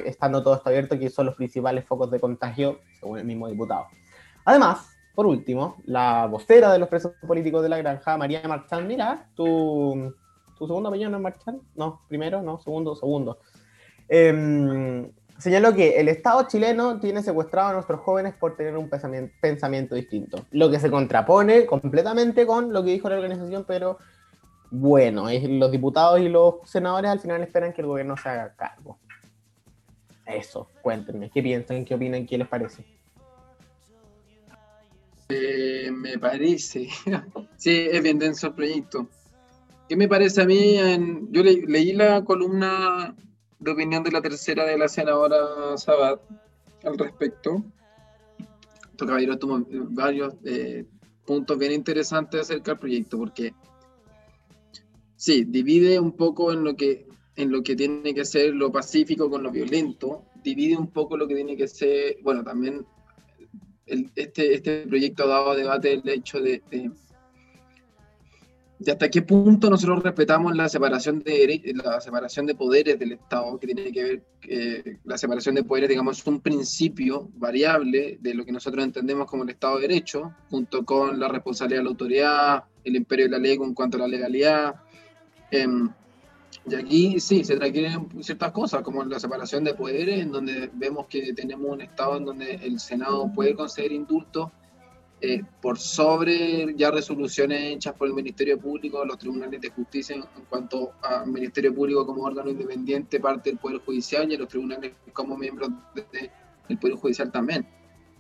estando 0.06 0.44
todo 0.44 0.56
esto 0.56 0.70
abierto, 0.70 1.00
que 1.00 1.10
son 1.10 1.26
los 1.26 1.36
principales 1.36 1.86
focos 1.86 2.12
de 2.12 2.20
contagio, 2.20 2.80
según 3.00 3.18
el 3.18 3.26
mismo 3.26 3.48
diputado. 3.48 3.88
Además, 4.46 4.96
por 5.16 5.26
último, 5.26 5.78
la 5.86 6.28
vocera 6.28 6.72
de 6.72 6.78
los 6.78 6.90
presos 6.90 7.14
políticos 7.26 7.64
de 7.64 7.70
la 7.70 7.78
granja, 7.78 8.16
María 8.16 8.48
Marchán, 8.48 8.86
mira, 8.86 9.28
tú 9.34 10.14
¿Tu 10.58 10.68
segundo 10.68 10.90
apellido 10.90 11.10
no 11.10 11.28
es? 11.28 11.36
No, 11.76 12.02
primero, 12.08 12.42
no, 12.42 12.60
segundo, 12.60 12.96
segundo. 12.96 13.40
Em, 14.08 15.12
señaló 15.38 15.74
que 15.74 16.00
el 16.00 16.08
Estado 16.08 16.48
chileno 16.48 17.00
tiene 17.00 17.22
secuestrado 17.22 17.70
a 17.70 17.74
nuestros 17.74 18.00
jóvenes 18.02 18.36
por 18.36 18.56
tener 18.56 18.78
un 18.78 18.90
pensamiento, 18.90 19.96
distinto, 19.96 20.46
lo 20.52 20.70
que 20.70 20.80
se 20.80 20.90
contrapone 20.90 21.66
completamente 21.66 22.46
con 22.46 22.72
lo 22.72 22.84
que 22.84 22.92
dijo 22.92 23.10
la 23.10 23.16
organización, 23.16 23.66
pero 23.68 23.98
bueno, 24.72 25.28
los 25.32 25.72
diputados 25.72 26.20
y 26.20 26.30
los 26.30 26.56
senadores 26.66 27.12
al 27.12 27.20
final 27.20 27.42
esperan 27.42 27.74
que 27.74 27.82
el 27.82 27.88
gobierno 27.88 28.16
se 28.18 28.30
haga 28.30 28.56
cargo. 28.56 28.98
Eso, 30.26 30.70
cuéntenme, 30.82 31.30
¿qué 31.30 31.44
piensan, 31.44 31.86
qué 31.86 31.96
opinan, 31.96 32.26
qué 32.26 32.38
les 32.38 32.48
parece? 32.48 32.84
Eh, 35.30 35.90
me 35.92 36.18
parece, 36.18 36.88
sí, 37.58 37.88
es 37.92 38.04
bien 38.04 38.20
denso 38.20 38.48
el 38.48 38.54
proyecto. 38.54 39.08
¿Qué 39.88 39.96
me 39.96 40.08
parece 40.08 40.42
a 40.42 40.46
mí? 40.46 40.78
yo 41.30 41.44
leí 41.44 41.94
la 41.94 42.24
columna 42.24 43.16
de 43.60 43.72
opinión 43.72 44.04
de 44.04 44.12
la 44.12 44.22
tercera 44.22 44.66
de 44.66 44.78
la 44.78 44.88
senadora 44.88 45.78
Sabat 45.78 46.20
al 46.84 46.98
respecto. 46.98 47.64
Estos 48.92 49.08
caballeros 49.08 49.40
tuvo 49.40 49.64
varios 49.90 50.34
eh, 50.44 50.86
puntos 51.26 51.58
bien 51.58 51.74
interesantes 51.74 52.42
acerca 52.42 52.72
del 52.72 52.80
proyecto, 52.80 53.18
porque 53.18 53.54
sí, 55.16 55.44
divide 55.44 56.00
un 56.00 56.14
poco 56.14 56.52
en 56.52 56.64
lo 56.64 56.76
que 56.76 57.08
en 57.36 57.52
lo 57.52 57.62
que 57.64 57.76
tiene 57.76 58.14
que 58.14 58.24
ser 58.24 58.56
lo 58.56 58.72
pacífico 58.72 59.30
con 59.30 59.44
lo 59.44 59.52
violento, 59.52 60.24
divide 60.42 60.78
un 60.78 60.90
poco 60.90 61.18
lo 61.18 61.28
que 61.28 61.36
tiene 61.36 61.58
que 61.58 61.68
ser, 61.68 62.18
bueno, 62.24 62.44
también 62.44 62.86
este, 63.86 64.54
este 64.54 64.88
proyecto 64.88 65.24
ha 65.24 65.28
dado 65.28 65.56
debate 65.56 65.94
el 65.94 66.08
hecho 66.08 66.40
de, 66.40 66.64
de, 66.72 66.92
hasta 68.88 69.10
qué 69.10 69.22
punto 69.22 69.70
nosotros 69.70 70.04
respetamos 70.04 70.56
la 70.56 70.68
separación 70.68 71.24
de 71.24 71.74
la 71.74 72.02
separación 72.02 72.46
de 72.46 72.56
poderes 72.56 73.00
del 73.00 73.14
Estado, 73.14 73.58
que 73.58 73.68
tiene 73.68 73.92
que 73.92 74.04
ver 74.04 74.24
que 74.42 74.98
la 75.06 75.18
separación 75.18 75.56
de 75.56 75.64
poderes, 75.64 75.90
digamos, 75.90 76.20
es 76.20 76.28
un 76.28 76.42
principio 76.42 77.30
variable 77.36 78.18
de 78.20 78.34
lo 78.34 78.44
que 78.44 78.52
nosotros 78.52 78.84
entendemos 78.84 79.28
como 79.28 79.44
el 79.44 79.50
Estado 79.50 79.76
de 79.76 79.88
Derecho, 79.88 80.34
junto 80.50 80.84
con 80.84 81.20
la 81.20 81.30
responsabilidad 81.30 81.80
de 81.80 81.84
la 81.84 81.90
autoridad, 81.90 82.64
el 82.84 82.96
imperio 82.98 83.26
de 83.26 83.32
la 83.32 83.40
ley 83.40 83.54
en 83.54 83.74
cuanto 83.74 83.98
a 83.98 84.02
la 84.02 84.08
legalidad. 84.08 84.76
Em, 85.52 85.90
y 86.68 86.76
aquí 86.76 87.20
sí, 87.20 87.46
se 87.46 87.56
requieren 87.56 88.10
ciertas 88.22 88.52
cosas, 88.52 88.82
como 88.82 89.04
la 89.06 89.20
separación 89.20 89.64
de 89.64 89.74
poderes, 89.74 90.20
en 90.20 90.32
donde 90.32 90.70
vemos 90.74 91.08
que 91.08 91.34
tenemos 91.34 91.72
un 91.72 91.82
Estado 91.82 92.18
en 92.18 92.26
donde 92.26 92.56
el 92.56 92.80
Senado 92.80 93.32
puede 93.34 93.56
conceder 93.56 93.94
indultos 93.94 94.52
eh, 95.28 95.44
por 95.60 95.80
sobre 95.80 96.76
ya 96.76 96.92
resoluciones 96.92 97.76
hechas 97.76 97.96
por 97.96 98.08
el 98.08 98.14
Ministerio 98.14 98.60
Público, 98.60 99.04
los 99.04 99.18
tribunales 99.18 99.60
de 99.60 99.72
justicia 99.72 100.16
en, 100.16 100.24
cuanto 100.48 100.92
al 101.02 101.26
Ministerio 101.26 101.74
Público 101.74 102.06
como 102.06 102.24
órgano 102.24 102.52
independiente, 102.52 103.20
parte 103.20 103.50
del 103.50 103.58
Poder 103.58 103.80
Judicial 103.80 104.32
y 104.32 104.38
los 104.38 104.48
tribunales 104.48 104.92
como 105.14 105.36
miembros 105.36 105.70
del 105.96 106.78
Poder 106.78 106.96
Judicial 106.98 107.32
también. 107.32 107.66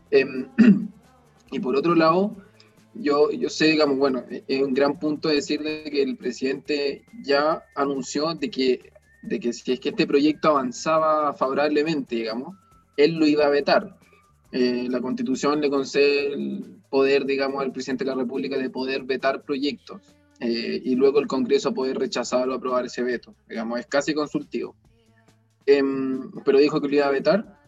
Em, 0.09 0.47
y 1.51 1.59
por 1.59 1.75
otro 1.75 1.93
lado, 1.93 2.35
yo, 2.95 3.29
yo 3.29 3.50
sé, 3.50 3.65
digamos, 3.65 3.97
bueno, 3.97 4.24
es 4.47 4.63
un 4.63 4.74
gran 4.74 4.97
punto 4.97 5.29
decirle 5.29 5.83
que 5.83 6.01
el 6.01 6.17
presidente 6.17 7.05
ya 7.21 7.63
anunció 7.75 8.33
de 8.33 8.50
que, 8.50 8.93
de 9.21 9.39
que 9.39 9.53
si 9.53 9.74
es 9.74 9.79
que 9.79 9.89
este 9.89 10.07
proyecto 10.07 10.50
avanzaba 10.50 11.33
favorablemente, 11.33 12.15
digamos, 12.15 12.57
él 12.97 13.13
lo 13.13 13.27
iba 13.27 13.45
a 13.45 13.50
vetar. 13.50 13.95
Eh, 14.51 14.88
la 14.89 15.01
constitución 15.01 15.62
le 15.62 15.69
concede 15.69 16.33
el 16.33 16.75
poder, 16.89 17.25
digamos, 17.25 17.62
al 17.62 17.72
presidente 17.72 18.04
de 18.04 18.12
la 18.12 18.18
República 18.18 18.58
de 18.58 18.70
poder 18.70 19.04
vetar 19.04 19.44
proyectos 19.44 20.15
eh, 20.39 20.82
y 20.84 20.96
luego 20.96 21.20
el 21.20 21.27
Congreso 21.27 21.74
poder 21.74 21.98
rechazar 21.98 22.48
o 22.50 22.54
aprobar 22.54 22.86
ese 22.86 23.04
veto. 23.04 23.36
Digamos, 23.48 23.80
es 23.80 23.88
casi 23.88 24.13
consultivo. 24.13 24.75
Em, 25.65 26.32
pero 26.44 26.60
dijo 26.60 26.80
que 26.80 26.88
lo 26.88 26.96
iba 26.96 27.08
a 27.08 27.12
vetar 27.12 27.60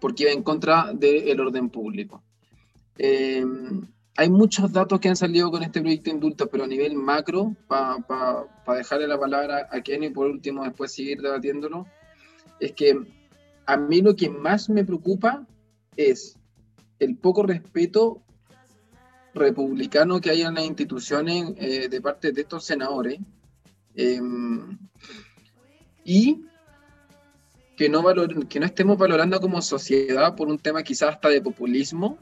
porque 0.00 0.24
iba 0.24 0.32
en 0.32 0.42
contra 0.42 0.92
del 0.92 1.40
orden 1.40 1.70
público. 1.70 2.22
Em, 2.96 3.86
hay 4.16 4.30
muchos 4.30 4.72
datos 4.72 4.98
que 5.00 5.08
han 5.08 5.16
salido 5.16 5.50
con 5.50 5.62
este 5.62 5.80
proyecto 5.80 6.10
de 6.10 6.16
indultos, 6.16 6.48
pero 6.50 6.64
a 6.64 6.66
nivel 6.66 6.94
macro, 6.94 7.54
para 7.68 8.46
dejarle 8.76 9.06
la 9.06 9.18
palabra 9.18 9.68
a 9.70 9.80
Kenny 9.80 10.06
y 10.06 10.10
por 10.10 10.26
último 10.26 10.64
después 10.64 10.92
seguir 10.92 11.20
debatiéndolo, 11.20 11.86
es 12.58 12.72
que 12.72 12.98
a 13.66 13.76
mí 13.76 14.00
lo 14.00 14.16
que 14.16 14.30
más 14.30 14.70
me 14.70 14.84
preocupa 14.84 15.46
es 15.96 16.36
el 16.98 17.16
poco 17.16 17.44
respeto 17.44 18.22
republicano 19.38 20.20
que 20.20 20.30
hay 20.30 20.42
en 20.42 20.54
las 20.54 20.64
instituciones 20.64 21.54
eh, 21.58 21.88
de 21.88 22.00
parte 22.00 22.32
de 22.32 22.42
estos 22.42 22.64
senadores 22.64 23.18
em, 23.94 24.78
y 26.04 26.44
que 27.76 27.88
no, 27.88 28.04
que 28.48 28.60
no 28.60 28.66
estemos 28.66 28.98
valorando 28.98 29.40
como 29.40 29.62
sociedad 29.62 30.34
por 30.34 30.48
un 30.48 30.58
tema 30.58 30.82
quizás 30.82 31.14
hasta 31.14 31.28
de 31.28 31.40
populismo 31.40 32.18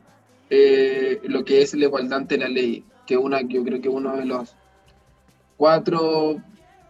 eh, 0.51 1.21
lo 1.25 1.45
que 1.45 1.63
es 1.63 1.75
la 1.75 1.87
igualdad 1.87 2.19
ante 2.19 2.39
la 2.39 2.49
ley, 2.49 2.85
que 3.07 3.17
una, 3.17 3.41
yo 3.43 3.65
creo 3.65 3.81
que 3.81 3.89
uno 3.89 4.17
de 4.17 4.27
los 4.27 4.55
cuatro 5.57 6.37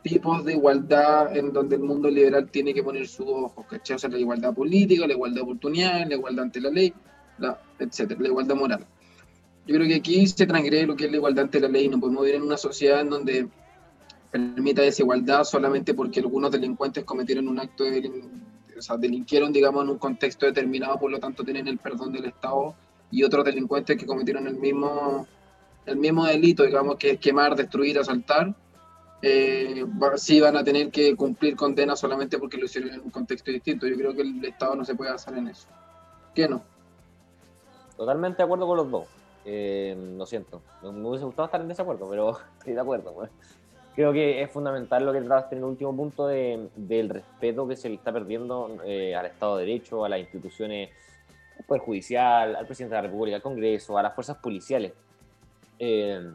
tipos 0.03 0.45
de 0.45 0.53
igualdad 0.53 1.37
en 1.37 1.53
donde 1.53 1.77
el 1.77 1.83
mundo 1.83 2.11
liberal 2.11 2.51
tiene 2.51 2.75
que 2.75 2.83
poner 2.83 3.09
su 3.09 3.29
ojo, 3.29 3.67
¿cachai? 3.69 3.97
O 3.97 3.99
sea, 3.99 4.11
la 4.11 4.19
igualdad 4.19 4.55
política, 4.55 5.07
la 5.07 5.15
igualdad 5.15 5.37
de 5.37 5.43
oportunidades, 5.43 6.09
la 6.09 6.15
igualdad 6.15 6.45
ante 6.45 6.61
la 6.61 6.71
ley, 6.71 6.93
la, 7.39 7.59
etcétera, 7.79 8.21
la 8.21 8.29
igualdad 8.29 8.57
moral. 8.57 8.87
Yo 9.67 9.75
creo 9.75 9.89
que 9.89 9.97
aquí 9.97 10.27
se 10.27 10.47
transgrede 10.47 10.87
lo 10.87 10.97
que 10.97 11.07
es 11.07 11.11
la 11.11 11.17
igualdad 11.17 11.45
ante 11.45 11.61
la 11.61 11.69
ley, 11.69 11.89
no 11.89 11.99
podemos 11.99 12.23
vivir 12.23 12.37
en 12.37 12.43
una 12.43 12.57
sociedad 12.57 13.01
en 13.01 13.11
donde 13.11 13.49
permita 14.31 14.83
desigualdad 14.83 15.45
solamente 15.45 15.95
porque 15.95 16.21
algunos 16.21 16.51
delincuentes 16.51 17.05
cometieron 17.05 17.49
un 17.49 17.59
acto 17.59 17.85
de, 17.85 18.11
o 18.77 18.83
sea, 18.83 18.97
delinquieron, 18.97 19.53
digamos, 19.53 19.83
en 19.85 19.91
un 19.91 19.99
contexto 19.99 20.47
determinado, 20.47 20.99
por 20.99 21.11
lo 21.11 21.19
tanto 21.19 21.43
tienen 21.43 21.67
el 21.67 21.79
perdón 21.79 22.13
del 22.13 22.27
Estado 22.27 22.75
y 23.11 23.25
otros 23.25 23.45
delincuentes 23.45 23.97
que 23.97 24.07
cometieron 24.07 24.47
el 24.47 24.57
mismo, 24.57 25.27
el 25.85 25.97
mismo 25.97 26.27
delito, 26.27 26.63
digamos, 26.63 26.97
que 26.97 27.13
es 27.13 27.19
quemar, 27.19 27.57
destruir, 27.57 27.99
asaltar, 27.99 28.55
eh, 29.23 29.85
sí 30.17 30.41
van 30.41 30.57
a 30.57 30.63
tener 30.63 30.91
que 30.91 31.17
cumplir 31.17 31.57
condena 31.57 31.97
solamente 31.97 32.39
porque 32.39 32.59
lo 32.59 32.67
hicieron 32.67 32.93
en 32.93 33.01
un 33.01 33.11
contexto 33.11 33.51
distinto. 33.51 33.87
Yo 33.87 33.97
creo 33.97 34.15
que 34.15 34.23
el 34.23 34.45
Estado 34.45 34.77
no 34.77 34.85
se 34.85 34.95
puede 34.95 35.11
hacer 35.11 35.37
en 35.37 35.49
eso. 35.49 35.67
¿Qué 36.35 36.49
no? 36.49 36.63
Totalmente 37.97 38.39
de 38.39 38.45
acuerdo 38.45 38.67
con 38.67 38.77
los 38.77 38.91
dos. 38.91 39.07
Eh, 39.49 39.97
lo 40.17 40.27
siento, 40.27 40.61
me 40.83 40.89
hubiese 40.89 41.25
gustado 41.25 41.47
estar 41.47 41.61
en 41.61 41.69
desacuerdo, 41.69 42.11
pero 42.11 42.37
estoy 42.59 42.75
de 42.75 42.81
acuerdo. 42.81 43.29
Creo 43.95 44.13
que 44.13 44.43
es 44.43 44.51
fundamental 44.51 45.07
lo 45.07 45.13
que 45.13 45.21
trataste 45.21 45.55
en 45.55 45.63
el 45.63 45.69
último 45.69 45.95
punto 45.97 46.27
de, 46.27 46.69
del 46.75 47.09
respeto 47.09 47.67
que 47.67 47.77
se 47.77 47.89
le 47.89 47.95
está 47.95 48.13
perdiendo 48.13 48.77
eh, 48.85 49.15
al 49.15 49.27
Estado 49.27 49.57
de 49.57 49.65
Derecho, 49.65 50.05
a 50.05 50.09
las 50.09 50.19
instituciones 50.19 50.91
al 51.59 51.65
Poder 51.65 51.81
Judicial, 51.81 52.57
al 52.57 52.67
presidente 52.67 52.97
de 52.97 53.03
la 53.03 53.09
República, 53.09 53.37
al 53.37 53.43
Congreso, 53.43 53.97
a 53.97 54.03
las 54.03 54.15
fuerzas 54.15 54.37
policiales. 54.39 54.93
Eh, 55.79 56.29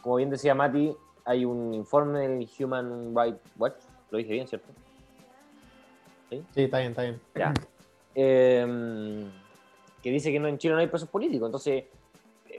como 0.00 0.16
bien 0.16 0.30
decía 0.30 0.54
Mati, 0.54 0.96
hay 1.26 1.44
un 1.44 1.74
informe 1.74 2.20
del 2.20 2.48
Human 2.58 3.14
Rights 3.14 3.52
Watch, 3.58 3.82
lo 4.10 4.16
dije 4.16 4.32
bien, 4.32 4.48
¿cierto? 4.48 4.68
Sí, 6.30 6.42
está 6.54 6.78
bien, 6.78 6.90
está 6.90 7.02
bien. 7.02 7.20
Ya. 7.34 7.52
Em, 8.14 9.30
que 10.02 10.10
dice 10.10 10.32
que 10.32 10.40
no, 10.40 10.48
en 10.48 10.58
Chile 10.58 10.74
no 10.74 10.80
hay 10.80 10.86
presos 10.86 11.08
políticos, 11.08 11.46
entonces 11.46 11.84
es 11.84 11.97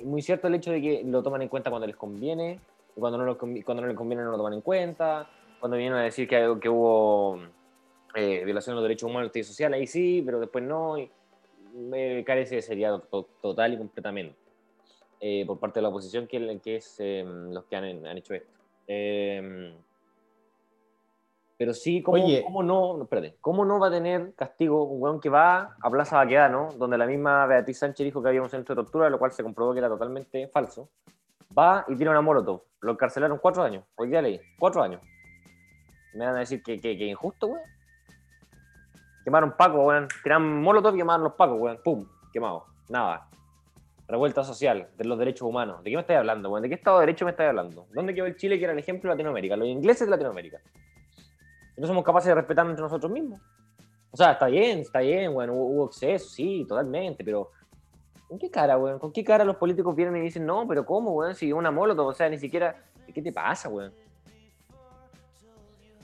muy 0.03 0.21
cierto 0.21 0.47
el 0.47 0.55
hecho 0.55 0.71
de 0.71 0.81
que 0.81 1.03
lo 1.05 1.23
toman 1.23 1.41
en 1.41 1.49
cuenta 1.49 1.69
cuando 1.69 1.87
les 1.87 1.95
conviene, 1.95 2.59
y 2.95 2.99
cuando 2.99 3.17
no, 3.17 3.37
cuando 3.37 3.81
no 3.81 3.87
les 3.87 3.97
conviene 3.97 4.23
no 4.23 4.31
lo 4.31 4.37
toman 4.37 4.53
en 4.53 4.61
cuenta, 4.61 5.29
cuando 5.59 5.77
vienen 5.77 5.97
a 5.97 6.03
decir 6.03 6.27
que, 6.27 6.57
que 6.61 6.69
hubo 6.69 7.39
eh, 8.15 8.43
violación 8.45 8.73
de 8.73 8.75
los 8.75 8.83
derechos 8.83 9.09
humanos 9.09 9.31
y 9.33 9.43
sociales, 9.43 9.79
ahí 9.79 9.87
sí, 9.87 10.21
pero 10.25 10.39
después 10.39 10.63
no, 10.63 10.97
y, 10.97 11.09
me 11.73 12.23
carece 12.23 12.55
de 12.55 12.61
seriedad 12.61 13.01
total 13.41 13.73
y 13.73 13.77
completamente 13.77 14.35
eh, 15.21 15.43
por 15.45 15.59
parte 15.59 15.79
de 15.79 15.83
la 15.83 15.89
oposición, 15.89 16.27
que, 16.27 16.59
que 16.63 16.77
es 16.77 16.99
em, 16.99 17.51
los 17.51 17.65
que 17.65 17.75
han, 17.75 18.05
han, 18.05 18.17
hecho 18.17 18.33
esto. 18.33 18.49
Pero 21.59 21.73
sí, 21.73 22.01
¿cómo, 22.01 22.23
¿cómo, 22.45 22.63
no, 22.63 23.01
espérate, 23.01 23.35
¿cómo 23.41 23.65
no 23.65 23.79
va 23.79 23.87
a 23.87 23.91
tener 23.91 24.33
castigo 24.33 24.85
un 24.85 25.01
weón 25.01 25.19
que 25.19 25.27
va 25.27 25.75
a 25.81 25.89
Plaza 25.91 26.15
Baquedano, 26.15 26.69
donde 26.77 26.97
la 26.97 27.05
misma 27.05 27.45
Beatriz 27.47 27.79
Sánchez 27.79 28.05
dijo 28.05 28.23
que 28.23 28.29
había 28.29 28.41
un 28.41 28.49
centro 28.49 28.73
de 28.73 28.81
tortura, 28.81 29.09
lo 29.09 29.19
cual 29.19 29.33
se 29.33 29.43
comprobó 29.43 29.73
que 29.73 29.79
era 29.79 29.89
totalmente 29.89 30.47
falso? 30.47 30.87
Va 31.57 31.83
y 31.89 31.97
tira 31.97 32.11
una 32.11 32.21
molotov. 32.21 32.61
Lo 32.79 32.93
encarcelaron 32.93 33.39
cuatro 33.39 33.61
años. 33.61 33.83
Hoy 33.97 34.07
día 34.07 34.21
leí, 34.21 34.39
cuatro 34.57 34.81
años. 34.81 35.01
Me 36.13 36.25
van 36.25 36.37
a 36.37 36.39
decir 36.39 36.63
que, 36.63 36.79
que, 36.79 36.97
que 36.97 37.05
injusto, 37.05 37.47
weón. 37.47 37.61
Quemaron 39.25 39.57
Paco, 39.57 39.83
weón. 39.83 40.07
Tiraron 40.23 40.61
molotov 40.61 40.95
y 40.95 40.99
quemaron 40.99 41.25
los 41.25 41.33
Pacos, 41.33 41.59
weón. 41.59 41.81
Pum, 41.83 42.07
quemado. 42.31 42.67
Nada. 42.87 43.27
Revuelta 44.07 44.45
social, 44.45 44.87
de 44.95 45.03
los 45.03 45.19
derechos 45.19 45.41
humanos. 45.41 45.83
¿De 45.83 45.89
qué 45.89 45.97
me 45.97 46.01
estáis 46.03 46.19
hablando, 46.19 46.51
weón? 46.51 46.63
¿De 46.63 46.69
qué 46.69 46.75
Estado 46.75 46.99
de 46.99 47.05
Derecho 47.07 47.25
me 47.25 47.31
estáis 47.31 47.49
hablando? 47.49 47.85
¿Dónde 47.93 48.15
quedó 48.15 48.27
el 48.27 48.37
Chile 48.37 48.57
que 48.57 48.63
era 48.63 48.71
el 48.71 48.79
ejemplo 48.79 49.09
de 49.09 49.15
Latinoamérica? 49.15 49.57
Los 49.57 49.67
ingleses 49.67 50.07
de 50.07 50.11
Latinoamérica. 50.11 50.61
No 51.79 51.87
somos 51.87 52.03
capaces 52.03 52.27
de 52.27 52.35
respetarnos 52.35 52.71
entre 52.71 52.83
nosotros 52.83 53.11
mismos. 53.11 53.41
O 54.11 54.17
sea, 54.17 54.33
está 54.33 54.47
bien, 54.47 54.79
está 54.79 54.99
bien, 54.99 55.35
weón. 55.35 55.51
Hubo, 55.51 55.85
exceso, 55.87 56.29
sí, 56.29 56.65
totalmente, 56.67 57.23
pero. 57.23 57.51
¿Con 58.27 58.37
qué 58.37 58.49
cara, 58.49 58.77
weón? 58.77 58.99
¿Con 58.99 59.11
qué 59.11 59.23
cara 59.23 59.43
los 59.43 59.55
políticos 59.55 59.95
vienen 59.95 60.17
y 60.17 60.21
dicen, 60.21 60.45
no, 60.45 60.67
pero 60.67 60.85
¿cómo, 60.85 61.11
weón? 61.11 61.35
Si 61.35 61.51
una 61.51 61.71
molotov, 61.71 62.07
o 62.07 62.13
sea, 62.13 62.29
ni 62.29 62.37
siquiera. 62.37 62.75
¿Qué 63.13 63.21
te 63.21 63.31
pasa, 63.31 63.69
weón? 63.69 63.91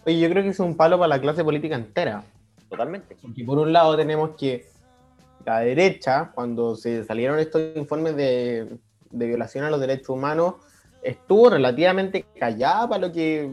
Oye, 0.06 0.20
yo 0.20 0.30
creo 0.30 0.44
que 0.44 0.50
es 0.50 0.60
un 0.60 0.76
palo 0.76 0.98
para 0.98 1.08
la 1.10 1.22
clase 1.22 1.44
política 1.44 1.76
entera. 1.76 2.24
Totalmente. 2.70 3.16
Porque 3.22 3.44
por 3.44 3.60
un 3.60 3.74
lado 3.74 3.96
tenemos 3.96 4.32
que 4.32 4.68
la 5.46 5.60
derecha, 5.60 6.32
cuando 6.34 6.76
se 6.76 7.04
salieron 7.04 7.40
estos 7.40 7.62
informes 7.76 8.16
de, 8.16 8.78
violación 9.12 9.64
a 9.64 9.70
los 9.70 9.80
derechos 9.80 10.10
humanos, 10.10 10.56
estuvo 11.02 11.50
relativamente 11.50 12.26
callada 12.38 12.90
para 12.90 13.08
lo 13.08 13.14
que 13.14 13.50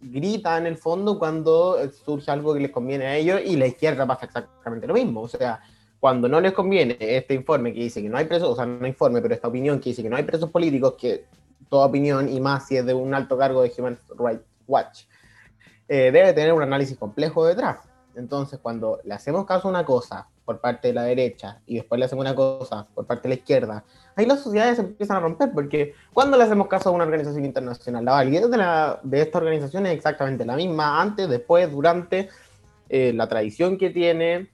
grita 0.00 0.56
en 0.58 0.66
el 0.66 0.76
fondo 0.76 1.18
cuando 1.18 1.76
surge 1.92 2.30
algo 2.30 2.54
que 2.54 2.60
les 2.60 2.70
conviene 2.70 3.06
a 3.06 3.16
ellos 3.16 3.40
y 3.44 3.56
la 3.56 3.66
izquierda 3.66 4.06
pasa 4.06 4.26
exactamente 4.26 4.86
lo 4.86 4.94
mismo. 4.94 5.22
O 5.22 5.28
sea, 5.28 5.60
cuando 5.98 6.28
no 6.28 6.40
les 6.40 6.52
conviene 6.52 6.96
este 6.98 7.34
informe 7.34 7.72
que 7.74 7.80
dice 7.80 8.02
que 8.02 8.08
no 8.08 8.16
hay 8.16 8.24
presos, 8.24 8.48
o 8.48 8.56
sea, 8.56 8.66
no 8.66 8.86
informe, 8.86 9.20
pero 9.20 9.34
esta 9.34 9.48
opinión 9.48 9.78
que 9.80 9.90
dice 9.90 10.02
que 10.02 10.08
no 10.08 10.16
hay 10.16 10.24
presos 10.24 10.50
políticos, 10.50 10.94
que 10.98 11.26
toda 11.68 11.86
opinión 11.86 12.28
y 12.28 12.40
más 12.40 12.66
si 12.66 12.76
es 12.76 12.86
de 12.86 12.94
un 12.94 13.14
alto 13.14 13.36
cargo 13.36 13.62
de 13.62 13.72
Human 13.76 13.98
Rights 14.18 14.44
Watch, 14.66 15.04
eh, 15.88 16.10
debe 16.10 16.32
tener 16.32 16.52
un 16.52 16.62
análisis 16.62 16.96
complejo 16.96 17.44
detrás. 17.44 17.78
Entonces, 18.14 18.58
cuando 18.60 19.00
le 19.04 19.14
hacemos 19.14 19.44
caso 19.44 19.68
a 19.68 19.70
una 19.70 19.84
cosa 19.84 20.28
por 20.50 20.58
parte 20.58 20.88
de 20.88 20.94
la 20.94 21.04
derecha 21.04 21.60
y 21.64 21.76
después 21.76 21.96
le 21.96 22.06
hacemos 22.06 22.24
una 22.24 22.34
cosa 22.34 22.84
por 22.92 23.06
parte 23.06 23.28
de 23.28 23.36
la 23.36 23.38
izquierda, 23.38 23.84
ahí 24.16 24.26
las 24.26 24.40
sociedades 24.40 24.80
empiezan 24.80 25.18
a 25.18 25.20
romper, 25.20 25.52
porque 25.54 25.94
cuando 26.12 26.36
le 26.36 26.42
hacemos 26.42 26.66
caso 26.66 26.88
a 26.88 26.92
una 26.92 27.04
organización 27.04 27.44
internacional, 27.44 28.04
la 28.04 28.10
validez 28.10 28.50
de, 28.50 28.56
la, 28.56 28.98
de 29.04 29.22
esta 29.22 29.38
organización 29.38 29.86
es 29.86 29.92
exactamente 29.92 30.44
la 30.44 30.56
misma, 30.56 31.00
antes, 31.00 31.28
después, 31.28 31.70
durante, 31.70 32.30
eh, 32.88 33.12
la 33.14 33.28
tradición 33.28 33.78
que 33.78 33.90
tiene, 33.90 34.50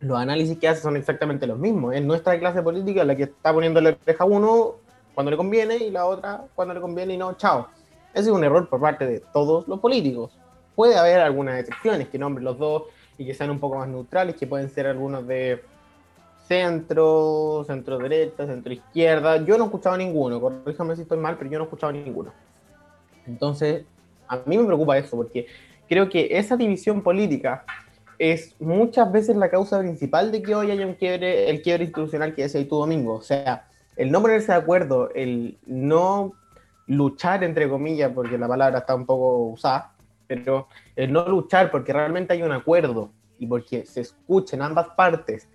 los 0.00 0.18
análisis 0.18 0.56
que 0.58 0.68
hace 0.68 0.80
son 0.80 0.96
exactamente 0.96 1.46
los 1.46 1.58
mismos. 1.58 1.94
Es 1.94 2.02
nuestra 2.02 2.38
clase 2.38 2.62
política 2.62 3.04
la 3.04 3.14
que 3.14 3.24
está 3.24 3.52
poniendo 3.52 3.78
la 3.82 3.90
oreja 3.90 4.24
a 4.24 4.26
uno 4.26 4.76
cuando 5.14 5.30
le 5.30 5.36
conviene 5.36 5.76
y 5.76 5.90
la 5.90 6.06
otra 6.06 6.46
cuando 6.54 6.72
le 6.72 6.80
conviene 6.80 7.12
y 7.12 7.18
no, 7.18 7.34
chao. 7.34 7.68
Ese 8.14 8.30
es 8.30 8.34
un 8.34 8.42
error 8.42 8.70
por 8.70 8.80
parte 8.80 9.06
de 9.06 9.20
todos 9.20 9.68
los 9.68 9.80
políticos. 9.80 10.32
Puede 10.74 10.96
haber 10.96 11.20
algunas 11.20 11.60
excepciones 11.60 12.08
que 12.08 12.18
nombren 12.18 12.42
los 12.42 12.58
dos 12.58 12.84
y 13.18 13.26
que 13.26 13.34
sean 13.34 13.50
un 13.50 13.58
poco 13.58 13.78
más 13.78 13.88
neutrales, 13.88 14.36
que 14.36 14.46
pueden 14.46 14.70
ser 14.70 14.86
algunos 14.86 15.26
de 15.26 15.62
centro, 16.46 17.64
centro 17.66 17.98
derecha, 17.98 18.46
centro 18.46 18.72
izquierda. 18.72 19.38
Yo 19.44 19.56
no 19.58 19.64
he 19.64 19.66
escuchado 19.66 19.96
ninguno, 19.96 20.40
corríjame 20.40 20.96
si 20.96 21.02
estoy 21.02 21.18
mal, 21.18 21.36
pero 21.36 21.50
yo 21.50 21.58
no 21.58 21.64
he 21.64 21.66
escuchado 21.66 21.92
ninguno. 21.92 22.32
Entonces, 23.26 23.84
a 24.28 24.40
mí 24.46 24.56
me 24.56 24.64
preocupa 24.64 24.96
eso, 24.98 25.16
porque 25.16 25.46
creo 25.88 26.08
que 26.08 26.28
esa 26.30 26.56
división 26.56 27.02
política 27.02 27.64
es 28.18 28.54
muchas 28.60 29.10
veces 29.12 29.36
la 29.36 29.50
causa 29.50 29.78
principal 29.78 30.32
de 30.32 30.42
que 30.42 30.54
hoy 30.54 30.70
haya 30.70 30.86
un 30.86 30.94
quiebre, 30.94 31.50
el 31.50 31.62
quiebre 31.62 31.84
institucional 31.84 32.34
que 32.34 32.42
decía 32.42 32.66
tu 32.66 32.76
domingo. 32.76 33.14
O 33.14 33.22
sea, 33.22 33.66
el 33.96 34.10
no 34.10 34.22
ponerse 34.22 34.52
de 34.52 34.58
acuerdo, 34.58 35.10
el 35.14 35.58
no 35.66 36.32
luchar, 36.86 37.44
entre 37.44 37.68
comillas, 37.68 38.12
porque 38.14 38.38
la 38.38 38.48
palabra 38.48 38.78
está 38.78 38.94
un 38.94 39.06
poco 39.06 39.38
usada, 39.48 39.92
pero 40.26 40.68
el 40.94 41.12
no 41.12 41.26
luchar 41.28 41.70
porque 41.70 41.92
realmente 41.92 42.32
hay 42.32 42.42
un 42.42 42.52
acuerdo 42.52 43.10
y 43.38 43.46
porque 43.46 43.84
se 43.86 44.00
escuchen 44.00 44.62
ambas 44.62 44.88
partes, 44.96 45.48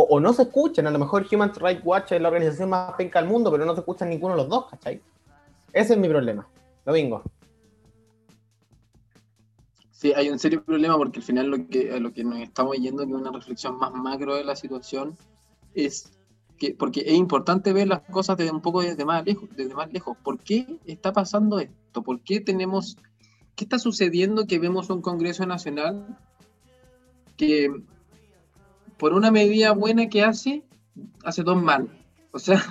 o, 0.00 0.20
no 0.20 0.32
se 0.32 0.42
escuchen, 0.42 0.86
a 0.86 0.92
lo 0.92 0.98
mejor 1.00 1.26
Human 1.32 1.52
Rights 1.54 1.82
Watch 1.84 2.12
es 2.12 2.20
la 2.20 2.28
organización 2.28 2.70
más 2.70 2.94
penca 2.94 3.20
del 3.20 3.28
mundo, 3.28 3.50
pero 3.50 3.64
no 3.64 3.74
se 3.74 3.80
escuchan 3.80 4.08
ninguno 4.08 4.34
de 4.34 4.42
los 4.42 4.48
dos, 4.48 4.66
¿cachai? 4.70 5.00
Ese 5.72 5.94
es 5.94 5.98
mi 5.98 6.08
problema. 6.08 6.46
Domingo. 6.86 7.22
Sí, 9.90 10.12
hay 10.14 10.30
un 10.30 10.38
serio 10.38 10.62
problema 10.62 10.96
porque 10.96 11.18
al 11.18 11.24
final 11.24 11.48
lo 11.48 11.66
que, 11.66 11.98
lo 11.98 12.12
que 12.12 12.22
nos 12.22 12.38
estamos 12.38 12.76
yendo, 12.76 13.04
que 13.04 13.10
es 13.10 13.18
una 13.18 13.32
reflexión 13.32 13.76
más 13.76 13.92
macro 13.92 14.36
de 14.36 14.44
la 14.44 14.54
situación, 14.54 15.16
es 15.74 16.12
que, 16.56 16.74
porque 16.74 17.00
es 17.00 17.14
importante 17.14 17.72
ver 17.72 17.88
las 17.88 18.02
cosas 18.02 18.36
desde 18.36 18.52
un 18.52 18.60
poco 18.60 18.82
desde 18.82 19.04
más 19.04 19.26
lejos, 19.26 19.48
desde 19.56 19.74
más 19.74 19.92
lejos. 19.92 20.16
¿Por 20.22 20.38
qué 20.38 20.78
está 20.86 21.12
pasando 21.12 21.58
esto? 21.58 22.02
¿Por 22.02 22.20
qué 22.20 22.38
tenemos, 22.38 22.96
qué 23.58 23.64
está 23.64 23.80
sucediendo 23.80 24.46
que 24.46 24.60
vemos 24.60 24.88
un 24.88 25.02
Congreso 25.02 25.44
Nacional 25.44 26.16
que 27.36 27.68
por 28.96 29.12
una 29.12 29.32
medida 29.32 29.72
buena 29.72 30.08
que 30.08 30.22
hace, 30.22 30.62
hace 31.24 31.42
dos 31.42 31.60
mal? 31.60 31.88
O 32.30 32.38
sea, 32.38 32.62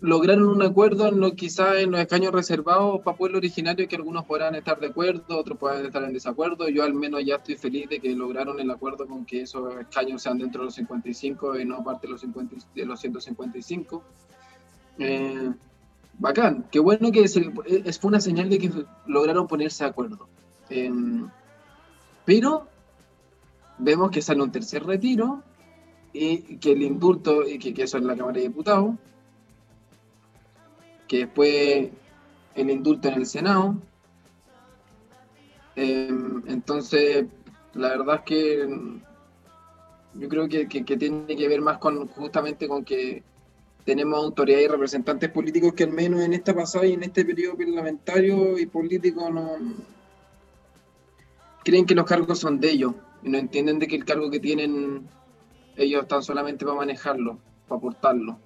lograron 0.00 0.48
un 0.48 0.62
acuerdo 0.62 1.06
en 1.06 1.36
quizá 1.36 1.80
en 1.80 1.92
los 1.92 2.00
escaños 2.00 2.32
reservados 2.32 3.00
para 3.04 3.16
pueblo 3.16 3.38
originario 3.38 3.86
que 3.86 3.94
algunos 3.94 4.24
podrán 4.24 4.56
estar 4.56 4.80
de 4.80 4.88
acuerdo, 4.88 5.38
otros 5.38 5.58
podrán 5.58 5.86
estar 5.86 6.02
en 6.02 6.12
desacuerdo. 6.12 6.68
Yo 6.68 6.82
al 6.82 6.94
menos 6.94 7.24
ya 7.24 7.36
estoy 7.36 7.54
feliz 7.54 7.88
de 7.88 8.00
que 8.00 8.10
lograron 8.16 8.58
el 8.58 8.68
acuerdo 8.68 9.06
con 9.06 9.24
que 9.24 9.42
esos 9.42 9.76
escaños 9.76 10.22
sean 10.22 10.38
dentro 10.38 10.62
de 10.62 10.66
los 10.66 10.74
55 10.74 11.56
y 11.60 11.64
no 11.64 11.76
aparte 11.76 12.08
de 12.08 12.14
los, 12.14 12.20
50, 12.20 12.56
de 12.74 12.84
los 12.84 12.98
155. 12.98 14.02
Eh, 14.98 15.52
bacán, 16.18 16.66
qué 16.70 16.80
bueno 16.80 17.10
que 17.12 17.22
es, 17.22 17.34
fue 17.98 18.08
una 18.08 18.20
señal 18.20 18.50
de 18.50 18.58
que 18.58 18.72
lograron 19.06 19.46
ponerse 19.46 19.84
de 19.84 19.90
acuerdo. 19.90 20.28
Eh, 20.70 20.90
pero 22.24 22.68
vemos 23.78 24.10
que 24.10 24.20
sale 24.20 24.42
un 24.42 24.52
tercer 24.52 24.84
retiro 24.84 25.42
y 26.12 26.56
que 26.56 26.72
el 26.72 26.82
indulto, 26.82 27.46
y 27.48 27.58
que, 27.58 27.72
que 27.72 27.84
eso 27.84 27.98
es 27.98 28.04
la 28.04 28.16
Cámara 28.16 28.36
de 28.36 28.48
Diputados, 28.48 28.94
que 31.06 31.18
después 31.18 31.90
el 32.54 32.70
indulto 32.70 33.08
en 33.08 33.14
el 33.14 33.26
Senado. 33.26 33.76
Em, 35.76 36.42
entonces, 36.48 37.26
la 37.74 37.88
verdad 37.90 38.16
es 38.16 38.22
que 38.22 39.00
yo 40.14 40.28
creo 40.28 40.48
que, 40.48 40.66
tiene 40.66 41.36
que 41.36 41.48
ver 41.48 41.60
más 41.60 41.78
con 41.78 42.08
justamente 42.08 42.66
con 42.66 42.84
que 42.84 43.22
tenemos 43.88 44.22
autoridades 44.22 44.66
y 44.66 44.68
representantes 44.68 45.30
políticos 45.30 45.72
que 45.72 45.84
al 45.84 45.92
menos 45.92 46.20
en 46.20 46.34
esta 46.34 46.54
pasada 46.54 46.84
y 46.84 46.92
en 46.92 47.04
este 47.04 47.24
periodo 47.24 47.56
parlamentario 47.56 48.58
y 48.58 48.66
político 48.66 49.30
no 49.30 49.56
creen 51.64 51.86
que 51.86 51.94
los 51.94 52.04
cargos 52.04 52.38
son 52.38 52.60
de 52.60 52.68
ellos 52.68 52.92
y 53.22 53.30
no 53.30 53.38
entienden 53.38 53.78
de 53.78 53.88
que 53.88 53.96
el 53.96 54.04
cargo 54.04 54.30
que 54.30 54.40
tienen 54.40 55.08
ellos 55.74 56.02
están 56.02 56.22
solamente 56.22 56.66
para 56.66 56.76
manejarlo, 56.76 57.38
para 57.66 57.78
aportarlo. 57.78 58.38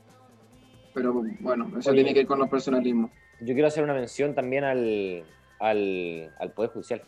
Pero 0.95 1.25
bueno, 1.41 1.73
eso 1.77 1.91
tiene 1.91 2.15
que 2.15 2.21
ver 2.21 2.27
con 2.29 2.39
los 2.39 2.49
personalismos. 2.49 3.11
Yo 3.41 3.53
quiero 3.55 3.67
hacer 3.67 3.83
una 3.83 3.95
mención 3.95 4.37
también 4.37 4.63
al, 4.63 5.25
al, 5.59 6.53
Poder 6.55 6.71
Judicial. 6.71 7.03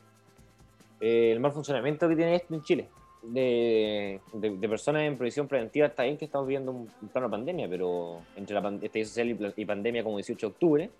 Eh, 1.00 1.30
el 1.30 1.38
mal 1.38 1.52
funcionamiento 1.52 2.08
que 2.08 2.16
tiene 2.16 2.34
esto 2.34 2.52
en 2.52 2.62
Chile. 2.64 2.88
De, 3.26 4.20
de, 4.34 4.68
personas 4.68 5.02
en 5.02 5.16
previsión 5.16 5.48
preventiva 5.48 5.86
está 5.86 6.02
bien 6.02 6.18
que 6.18 6.26
estamos 6.26 6.46
viendo 6.46 6.72
un, 6.72 6.86
plano 7.10 7.28
de 7.28 7.30
pandemia, 7.30 7.68
pero 7.70 8.20
entre 8.36 8.60
la 8.60 8.68
estallido 8.82 9.08
social 9.08 9.52
y, 9.56 9.64
pandemia 9.64 10.04
como 10.04 10.18
18 10.18 10.46
de 10.46 10.52
octubre, 10.52 10.90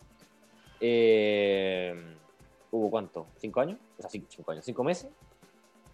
eh, 0.81 1.95
hubo 2.71 2.91
cuánto, 2.91 3.27
cinco 3.37 3.61
años, 3.61 3.79
o 3.99 4.01
sea, 4.01 4.11
cinco 4.11 4.51
años, 4.51 4.65
cinco 4.65 4.83
meses, 4.83 5.11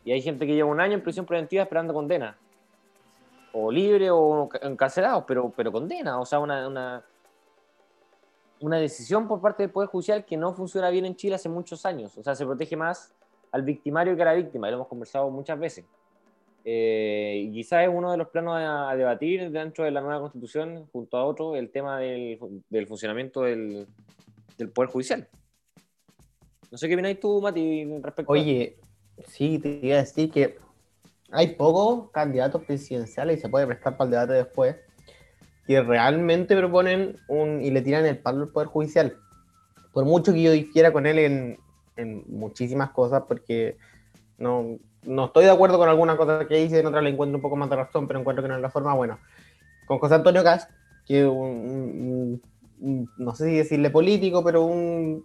y 0.04 0.12
hay 0.12 0.22
gente 0.22 0.46
que 0.46 0.54
lleva 0.54 0.70
un 0.70 0.80
año 0.80 0.94
en 0.94 1.02
prisión 1.02 1.26
preventiva 1.26 1.62
esperando 1.62 1.92
condena. 1.92 2.36
O 3.52 3.70
libre 3.70 4.08
o 4.10 4.48
encarcelados, 4.62 5.24
pero, 5.26 5.52
pero 5.54 5.72
condena, 5.72 6.20
o 6.20 6.24
sea, 6.24 6.38
una, 6.38 6.68
una, 6.68 7.04
una, 8.60 8.76
decisión 8.78 9.26
por 9.26 9.40
parte 9.40 9.64
del 9.64 9.72
Poder 9.72 9.88
Judicial 9.88 10.24
que 10.24 10.36
no 10.36 10.54
funciona 10.54 10.88
bien 10.90 11.06
en 11.06 11.16
Chile 11.16 11.34
hace 11.34 11.48
muchos 11.48 11.84
años, 11.84 12.16
o 12.16 12.22
sea, 12.22 12.36
se 12.36 12.46
protege 12.46 12.76
más 12.76 13.12
al 13.50 13.62
victimario 13.62 14.14
que 14.14 14.22
a 14.22 14.26
la 14.26 14.34
víctima, 14.34 14.68
y 14.68 14.70
lo 14.70 14.76
hemos 14.76 14.88
conversado 14.88 15.28
muchas 15.30 15.58
veces. 15.58 15.84
Eh, 16.64 17.51
quizás 17.53 17.85
es 17.85 17.90
uno 17.92 18.11
de 18.11 18.18
los 18.18 18.29
planos 18.29 18.55
a, 18.57 18.94
debatir 18.94 19.51
dentro 19.51 19.85
de 19.85 19.90
la 19.90 20.01
nueva 20.01 20.20
constitución, 20.20 20.87
junto 20.92 21.16
a 21.16 21.25
otro, 21.25 21.57
el 21.57 21.70
tema 21.70 21.99
del, 21.99 22.38
del 22.68 22.87
funcionamiento 22.87 23.42
del, 23.42 23.87
del, 24.59 24.70
Poder 24.70 24.90
Judicial. 24.90 25.29
No 26.70 26.79
sé 26.79 26.88
qué 26.88 26.94
opináis 26.94 27.18
tú, 27.18 27.40
Mati, 27.40 27.85
respecto 28.03 28.33
Oye, 28.33 28.77
sí, 29.27 29.59
te 29.59 29.81
iba 29.83 29.96
a 29.96 30.01
decir 30.01 30.31
que 30.31 30.57
hay 31.33 31.55
pocos 31.55 32.11
candidatos 32.11 32.64
presidenciales 32.64 33.38
y 33.38 33.40
se 33.40 33.49
puede 33.49 33.66
prestar 33.66 33.96
para 33.96 34.07
el 34.07 34.11
debate 34.11 34.33
después 34.35 34.77
que 35.66 35.81
realmente 35.83 36.57
proponen 36.57 37.16
un 37.29 37.62
y 37.62 37.70
le 37.70 37.81
tiran 37.83 38.05
el 38.05 38.18
palo 38.18 38.42
al 38.42 38.49
Poder 38.49 38.68
Judicial. 38.68 39.16
Por 39.92 40.05
mucho 40.05 40.33
que 40.33 40.42
yo 40.42 40.53
difiera 40.53 40.92
con 40.92 41.07
él 41.07 41.18
en, 41.18 41.59
en 41.96 42.25
muchísimas 42.27 42.90
cosas, 42.90 43.25
porque 43.29 43.77
no, 44.38 44.79
no, 45.02 45.26
estoy 45.26 45.44
de 45.44 45.50
acuerdo 45.50 45.78
con 45.78 45.88
alguna 45.88 46.16
cosa 46.16 46.46
que 46.46 46.56
dice, 46.56 46.80
en 46.80 46.86
otra 46.86 47.00
le 47.00 47.10
encuentro 47.10 47.36
un 47.36 47.42
poco 47.42 47.56
más 47.56 47.70
de 47.70 47.76
razón, 47.76 48.06
pero 48.06 48.20
encuentro 48.20 48.42
que 48.42 48.48
no 48.48 48.56
es 48.56 48.62
la 48.62 48.70
forma 48.70 48.94
buena. 48.94 49.18
Con 49.86 49.98
José 49.98 50.14
Antonio 50.14 50.44
Cast, 50.44 50.70
que 51.06 51.26
un, 51.26 52.40
no 52.78 53.34
sé 53.34 53.46
si 53.46 53.56
decirle 53.56 53.90
político, 53.90 54.44
pero 54.44 54.64
un 54.64 55.24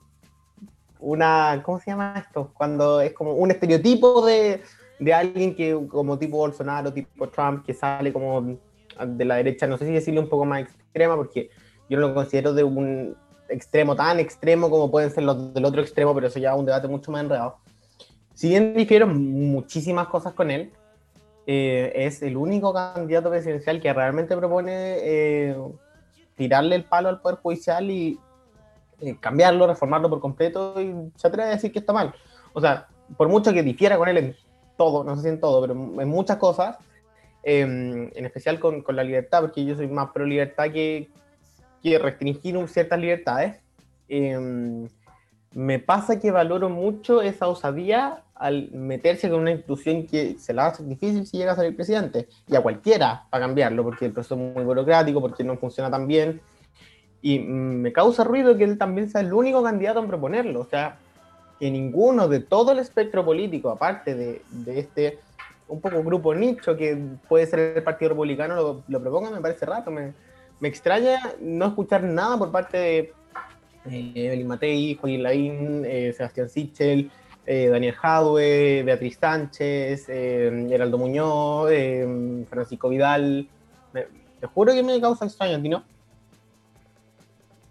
una, 0.99 1.61
¿cómo 1.63 1.79
se 1.79 1.91
llama 1.91 2.15
esto? 2.17 2.51
Cuando 2.53 2.99
es 3.01 3.13
como 3.13 3.33
un 3.33 3.51
estereotipo 3.51 4.25
de, 4.25 4.61
de 4.99 5.13
alguien 5.13 5.55
que 5.55 5.77
como 5.88 6.17
tipo 6.17 6.38
Bolsonaro, 6.38 6.91
tipo 6.91 7.29
Trump, 7.29 7.63
que 7.65 7.73
sale 7.73 8.11
como 8.11 8.57
de 9.05 9.25
la 9.25 9.35
derecha, 9.35 9.67
no 9.67 9.77
sé 9.77 9.85
si 9.85 9.91
decirle 9.91 10.19
un 10.19 10.29
poco 10.29 10.45
más 10.45 10.61
extrema, 10.61 11.15
porque 11.15 11.49
yo 11.89 11.99
no 11.99 12.07
lo 12.07 12.15
considero 12.15 12.53
de 12.53 12.63
un 12.63 13.15
extremo 13.49 13.95
tan 13.95 14.19
extremo 14.19 14.69
como 14.69 14.89
pueden 14.89 15.11
ser 15.11 15.23
los 15.23 15.53
del 15.53 15.65
otro 15.65 15.81
extremo, 15.81 16.15
pero 16.15 16.27
eso 16.27 16.39
ya 16.39 16.53
es 16.53 16.59
un 16.59 16.65
debate 16.65 16.88
mucho 16.88 17.11
más 17.11 17.21
enredado. 17.21 17.57
Si 18.36 18.50
bien 18.50 18.74
difiero 18.74 19.08
muchísimas 19.08 20.08
cosas 20.08 20.34
con 20.34 20.52
él, 20.52 20.71
eh, 21.48 21.91
es 21.95 22.21
el 22.21 22.36
único 22.36 22.74
candidato 22.74 23.30
presidencial 23.30 23.80
que 23.80 23.93
realmente 23.93 24.36
propone 24.36 24.98
eh, 25.00 25.56
tirarle 26.36 26.76
el 26.76 26.84
palo 26.84 27.08
al 27.08 27.21
Poder 27.21 27.38
Judicial 27.38 27.89
y 27.89 28.19
eh, 29.00 29.15
cambiarlo, 29.21 29.67
reformarlo 29.67 30.10
por 30.10 30.19
completo 30.19 30.80
y 30.82 30.93
se 31.15 31.28
atreve 31.28 31.50
a 31.50 31.54
decir 31.54 31.71
que 31.71 31.80
está 31.80 31.93
mal. 31.93 32.13
O 32.52 32.60
sea, 32.60 32.88
por 33.15 33.30
mucho 33.30 33.54
que 33.54 33.63
difiera 33.63 33.98
con 33.98 34.10
él 34.10 34.17
en 34.17 34.36
todo, 34.76 35.06
no 35.06 35.15
sé 35.15 35.21
si 35.24 35.30
en 35.30 35.39
todo, 35.39 35.62
pero 35.62 35.74
en 35.74 36.10
muchas 36.10 36.36
cosas, 36.36 36.78
em, 37.41 38.12
en 38.13 38.26
especial 38.26 38.60
con, 38.60 38.82
con, 38.82 38.98
la 38.98 39.04
libertad, 39.06 39.41
porque 39.41 39.63
yo 39.63 39.76
soy 39.76 39.88
más 39.88 40.10
pro 40.10 40.26
libertad 40.26 40.65
que, 40.74 41.10
que 41.82 41.98
restringir 42.00 42.67
ciertas 42.67 43.00
libertades. 43.00 43.62
Me 45.55 45.79
pasa 45.79 46.19
que 46.19 46.31
valoro 46.31 46.69
mucho 46.69 47.21
esa 47.21 47.47
osadía 47.47 48.23
al 48.35 48.69
meterse 48.71 49.29
con 49.29 49.39
una 49.39 49.51
institución 49.51 50.05
que 50.05 50.35
se 50.37 50.53
la 50.53 50.67
hace 50.67 50.83
difícil 50.83 51.25
si 51.25 51.37
llega 51.37 51.53
a 51.53 51.65
el 51.65 51.73
presidente, 51.73 52.27
y 52.47 52.55
a 52.55 52.61
cualquiera 52.61 53.25
para 53.29 53.45
cambiarlo, 53.45 53.81
porque 53.83 54.05
el 54.05 54.11
proceso 54.11 54.35
es 54.35 54.53
muy 54.53 54.65
burocrático, 54.65 55.21
porque 55.21 55.45
no 55.45 55.55
funciona 55.55 55.89
tan 55.89 56.07
bien, 56.07 56.41
y 57.21 57.39
me 57.39 57.93
causa 57.93 58.25
ruido 58.25 58.57
que 58.57 58.65
él 58.65 58.77
también 58.77 59.09
sea 59.09 59.21
el 59.21 59.33
único 59.33 59.63
candidato 59.63 59.99
en 59.99 60.07
proponerlo, 60.07 60.59
o 60.59 60.65
sea, 60.65 60.97
que 61.57 61.71
ninguno 61.71 62.27
de 62.27 62.41
todo 62.41 62.73
el 62.73 62.79
espectro 62.79 63.23
político, 63.23 63.69
aparte 63.69 64.13
de, 64.13 64.41
este 64.67 65.19
un 65.67 65.81
poco 65.81 66.03
grupo 66.03 66.35
nicho 66.35 66.77
que 66.77 66.95
puede 67.27 67.47
ser 67.47 67.77
el 67.77 67.83
Partido 67.83 68.09
Republicano, 68.09 68.55
lo, 68.55 68.83
lo 68.87 69.01
proponga, 69.01 69.31
me 69.31 69.41
parece 69.41 69.65
rato. 69.65 69.89
Me, 69.89 70.13
me, 70.59 70.67
extraña 70.67 71.19
no 71.39 71.65
escuchar 71.65 72.03
nada 72.03 72.37
por 72.37 72.51
parte 72.51 72.77
de 72.77 73.13
Evelyn 73.86 74.48
Matei, 74.48 74.95
Joaquín 74.95 75.24
Lavín, 75.24 75.86
eh, 75.86 76.13
Sebastián 76.13 76.50
Sichel, 76.50 77.12
eh, 77.45 77.69
Daniel 77.69 77.93
Jadwe, 77.93 78.84
Beatriz 78.84 79.17
Sánchez, 79.19 80.10
eh, 80.10 80.67
Heraldo 80.71 80.98
Muñoz, 80.98 81.69
eh, 81.71 82.45
Francisco 82.50 82.89
Vidal. 82.89 83.48
Te 83.93 84.48
juro 84.48 84.74
que 84.74 84.82
me 84.82 85.00
causa 85.00 85.26
extraño, 85.26 85.58
¿a 85.58 85.62
ti 85.62 85.69
no? 85.69 85.84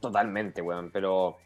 Totalmente, 0.00 0.62
weón, 0.62 0.90
pero. 0.92 1.36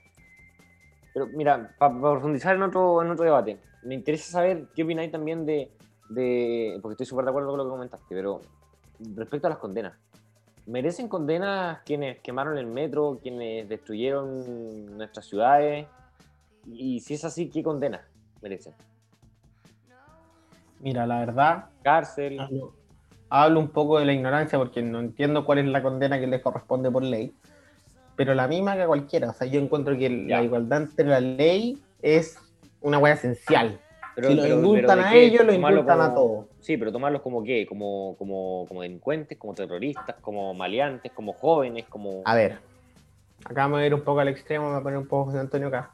Pero 1.14 1.26
mira, 1.28 1.74
para 1.78 1.98
profundizar 1.98 2.54
en 2.54 2.62
otro, 2.62 3.02
en 3.02 3.10
otro 3.10 3.24
debate, 3.24 3.58
me 3.82 3.94
interesa 3.94 4.30
saber 4.30 4.68
qué 4.74 4.82
opináis 4.82 5.10
también 5.10 5.46
de. 5.46 5.70
de 6.10 6.78
porque 6.82 6.92
estoy 6.92 7.06
súper 7.06 7.24
de 7.24 7.30
acuerdo 7.30 7.48
con 7.48 7.58
lo 7.58 7.64
que 7.64 7.70
comentaste, 7.70 8.14
pero 8.14 8.42
respecto 9.16 9.46
a 9.46 9.50
las 9.50 9.58
condenas. 9.58 9.94
¿Merecen 10.68 11.08
condenas 11.08 11.78
quienes 11.86 12.18
quemaron 12.20 12.58
el 12.58 12.66
metro, 12.66 13.18
quienes 13.22 13.66
destruyeron 13.70 14.98
nuestras 14.98 15.24
ciudades? 15.24 15.86
Y 16.66 17.00
si 17.00 17.14
es 17.14 17.24
así, 17.24 17.48
¿qué 17.48 17.62
condenas 17.62 18.02
merecen? 18.42 18.74
Mira, 20.80 21.06
la 21.06 21.20
verdad, 21.20 21.64
¿Cárcel? 21.82 22.38
hablo, 22.38 22.74
hablo 23.30 23.60
un 23.60 23.68
poco 23.70 23.98
de 23.98 24.04
la 24.04 24.12
ignorancia 24.12 24.58
porque 24.58 24.82
no 24.82 25.00
entiendo 25.00 25.46
cuál 25.46 25.60
es 25.60 25.66
la 25.66 25.82
condena 25.82 26.20
que 26.20 26.26
les 26.26 26.42
corresponde 26.42 26.90
por 26.90 27.02
ley, 27.02 27.32
pero 28.14 28.34
la 28.34 28.46
misma 28.46 28.74
que 28.76 28.82
a 28.82 28.86
cualquiera. 28.86 29.30
O 29.30 29.32
sea, 29.32 29.46
yo 29.46 29.58
encuentro 29.60 29.96
que 29.96 30.26
Ya. 30.28 30.36
la 30.36 30.44
igualdad 30.44 30.82
entre 30.82 31.06
la 31.06 31.20
ley 31.20 31.82
es 32.02 32.38
una 32.82 32.98
hueá 32.98 33.14
esencial. 33.14 33.80
Pero, 34.14 34.28
si 34.28 34.34
lo 34.34 34.42
pero- 34.42 34.54
indultan 34.56 34.98
pero 34.98 35.02
¿de 35.02 35.08
a 35.08 35.14
ellos, 35.14 35.46
lo 35.46 35.52
indultan 35.54 36.00
a 36.02 36.14
todos. 36.14 36.46
Sí, 36.60 36.76
pero 36.76 36.92
tomarlos 36.92 37.22
como 37.22 37.42
qué, 37.44 37.66
como, 37.66 38.16
como, 38.18 38.66
como 38.68 38.82
delincuentes, 38.82 39.38
como 39.38 39.54
terroristas, 39.54 40.16
como 40.20 40.54
maleantes, 40.54 41.12
como 41.12 41.32
jóvenes, 41.32 41.86
como... 41.88 42.22
A 42.24 42.34
ver, 42.34 42.58
acá 43.44 43.68
me 43.68 43.74
voy 43.74 43.82
a 43.84 43.86
ir 43.86 43.94
un 43.94 44.02
poco 44.02 44.20
al 44.20 44.28
extremo, 44.28 44.66
me 44.66 44.72
voy 44.72 44.80
a 44.80 44.82
poner 44.82 44.98
un 44.98 45.06
poco 45.06 45.26
José 45.26 45.38
Antonio 45.38 45.68
acá. 45.68 45.90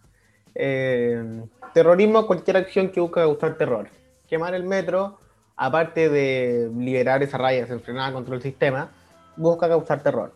Eh, 0.55 1.43
terrorismo, 1.75 2.27
cualquier 2.27 2.57
acción 2.57 2.89
que 2.91 3.01
busque 3.01 3.21
causar 3.21 3.57
terror. 3.57 3.89
Quemar 4.29 4.55
el 4.55 4.65
metro, 4.65 5.19
aparte 5.57 6.09
de 6.09 6.71
liberar 6.77 7.23
esa 7.23 7.39
raya 7.39 7.61
desenfrenada 7.61 8.13
contra 8.13 8.35
el 8.35 8.43
sistema, 8.43 8.91
busca 9.37 9.69
causar 9.69 10.03
terror. 10.03 10.33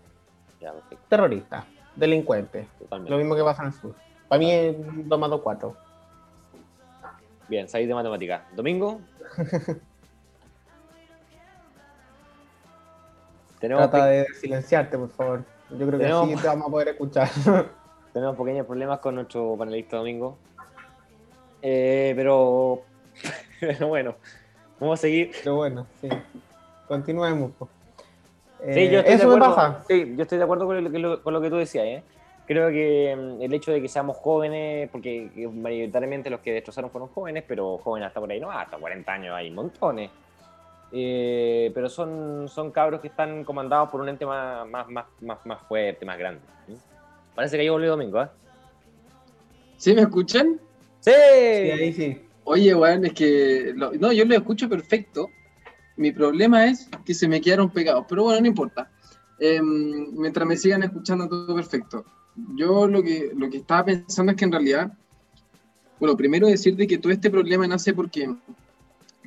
Ya, 0.60 0.74
Terrorista, 1.08 1.66
delincuente, 1.96 2.66
totalmente. 2.78 3.10
lo 3.10 3.18
mismo 3.18 3.34
que 3.36 3.42
pasa 3.44 3.62
en 3.62 3.68
el 3.68 3.74
sur. 3.74 3.94
Para 4.28 4.38
mí 4.40 4.50
es 4.50 4.76
2 5.08 5.18
más 5.18 5.30
2, 5.30 5.40
4. 5.40 5.76
Bien, 7.48 7.66
sabéis 7.66 7.88
de 7.88 7.94
matemática. 7.94 8.46
¿Domingo? 8.54 9.00
tenemos, 13.60 13.90
Trata 13.90 14.06
de 14.06 14.26
silenciarte, 14.34 14.96
por 14.98 15.10
favor. 15.10 15.44
Yo 15.70 15.76
creo 15.86 15.90
que 15.92 15.96
Tenemos- 15.98 16.32
así 16.32 16.40
te 16.42 16.46
vamos 16.48 16.68
a 16.68 16.70
poder 16.70 16.88
escuchar. 16.88 17.28
tenemos 18.12 18.36
pequeños 18.36 18.66
problemas 18.66 18.98
con 19.00 19.14
nuestro 19.16 19.56
panelista 19.56 19.96
Domingo. 19.98 20.36
Eh, 21.62 22.12
pero... 22.16 22.82
pero 23.60 23.88
bueno, 23.88 24.14
vamos 24.80 24.98
a 24.98 25.02
seguir. 25.02 25.32
Pero 25.42 25.56
bueno, 25.56 25.86
sí. 26.00 26.08
Continuemos. 26.86 27.50
Sí, 27.58 27.66
Eh, 28.64 28.90
yo 28.90 28.98
estoy 29.00 29.14
eso 29.14 29.30
de 29.30 29.36
me 29.38 29.44
acuerdo, 29.44 29.54
pasa. 29.56 29.84
Sí, 29.88 30.14
yo 30.16 30.22
estoy 30.22 30.38
de 30.38 30.44
acuerdo 30.44 30.66
con 30.66 30.82
lo, 30.84 30.90
que- 30.90 31.22
con 31.22 31.32
lo 31.32 31.40
que 31.40 31.50
tú 31.50 31.56
decías. 31.56 31.84
¿eh? 31.84 32.02
Creo 32.46 32.70
que 32.70 33.14
mm, 33.16 33.42
el 33.42 33.52
hecho 33.52 33.72
de 33.72 33.82
que 33.82 33.88
seamos 33.88 34.16
jóvenes, 34.16 34.88
porque 34.90 35.30
que 35.34 35.46
mayoritariamente 35.48 36.30
los 36.30 36.40
que 36.40 36.52
destrozaron 36.52 36.90
fueron 36.90 37.08
jóvenes, 37.10 37.44
pero 37.46 37.78
jóvenes 37.78 38.08
hasta 38.08 38.20
por 38.20 38.30
ahí 38.30 38.40
no, 38.40 38.50
hasta 38.50 38.76
40 38.78 39.12
años 39.12 39.34
hay 39.34 39.50
montones. 39.50 40.10
Eh, 40.92 41.70
pero 41.74 41.88
son, 41.90 42.48
son 42.48 42.70
cabros 42.70 43.00
que 43.00 43.08
están 43.08 43.44
comandados 43.44 43.90
por 43.90 44.00
un 44.00 44.08
ente 44.08 44.24
más, 44.24 44.66
más, 44.68 44.88
más, 44.88 45.06
más, 45.20 45.38
más 45.44 45.62
fuerte, 45.68 46.04
más 46.06 46.18
grande. 46.18 46.40
¿sí? 46.66 46.74
Parece 47.34 47.58
que 47.58 47.64
yo 47.66 47.72
volví 47.74 47.86
domingo, 47.86 48.22
¿eh? 48.22 48.28
¿Sí 49.76 49.94
me 49.94 50.02
escuchan? 50.02 50.58
¡Sí! 51.00 51.10
Sí, 51.12 51.70
ahí 51.70 51.92
sí. 51.92 52.22
Oye, 52.44 52.74
weón, 52.74 53.04
es 53.04 53.12
que. 53.12 53.72
lo- 53.76 53.92
no, 53.92 54.12
yo 54.12 54.24
lo 54.24 54.34
escucho 54.34 54.68
perfecto. 54.68 55.28
Mi 55.96 56.12
problema 56.12 56.64
es 56.66 56.88
que 57.04 57.12
se 57.14 57.28
me 57.28 57.40
quedaron 57.40 57.70
pegados, 57.70 58.06
pero 58.08 58.24
bueno, 58.24 58.40
no 58.40 58.46
importa. 58.46 58.90
Em, 59.38 60.12
mientras 60.12 60.46
me 60.48 60.56
sigan 60.56 60.82
escuchando, 60.82 61.28
todo 61.28 61.54
perfecto. 61.54 62.04
Yo 62.56 62.88
lo 62.88 63.02
que, 63.02 63.32
lo 63.36 63.50
que 63.50 63.58
estaba 63.58 63.84
pensando 63.84 64.32
es 64.32 64.38
que 64.38 64.44
en 64.46 64.52
realidad. 64.52 64.92
Bueno, 66.00 66.16
primero 66.16 66.46
decirte 66.46 66.86
que 66.86 66.98
todo 66.98 67.12
este 67.12 67.30
problema 67.30 67.66
nace 67.66 67.92
porque 67.92 68.32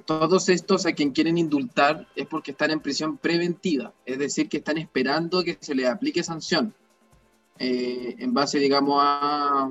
todos 0.05 0.49
estos 0.49 0.85
a 0.85 0.93
quien 0.93 1.11
quieren 1.11 1.37
indultar 1.37 2.07
es 2.15 2.27
porque 2.27 2.51
están 2.51 2.71
en 2.71 2.79
prisión 2.79 3.17
preventiva, 3.17 3.93
es 4.05 4.19
decir, 4.19 4.49
que 4.49 4.57
están 4.57 4.77
esperando 4.77 5.43
que 5.43 5.57
se 5.59 5.75
les 5.75 5.87
aplique 5.87 6.23
sanción 6.23 6.73
eh, 7.59 8.15
en 8.17 8.33
base, 8.33 8.57
digamos, 8.59 8.97
a, 8.99 9.69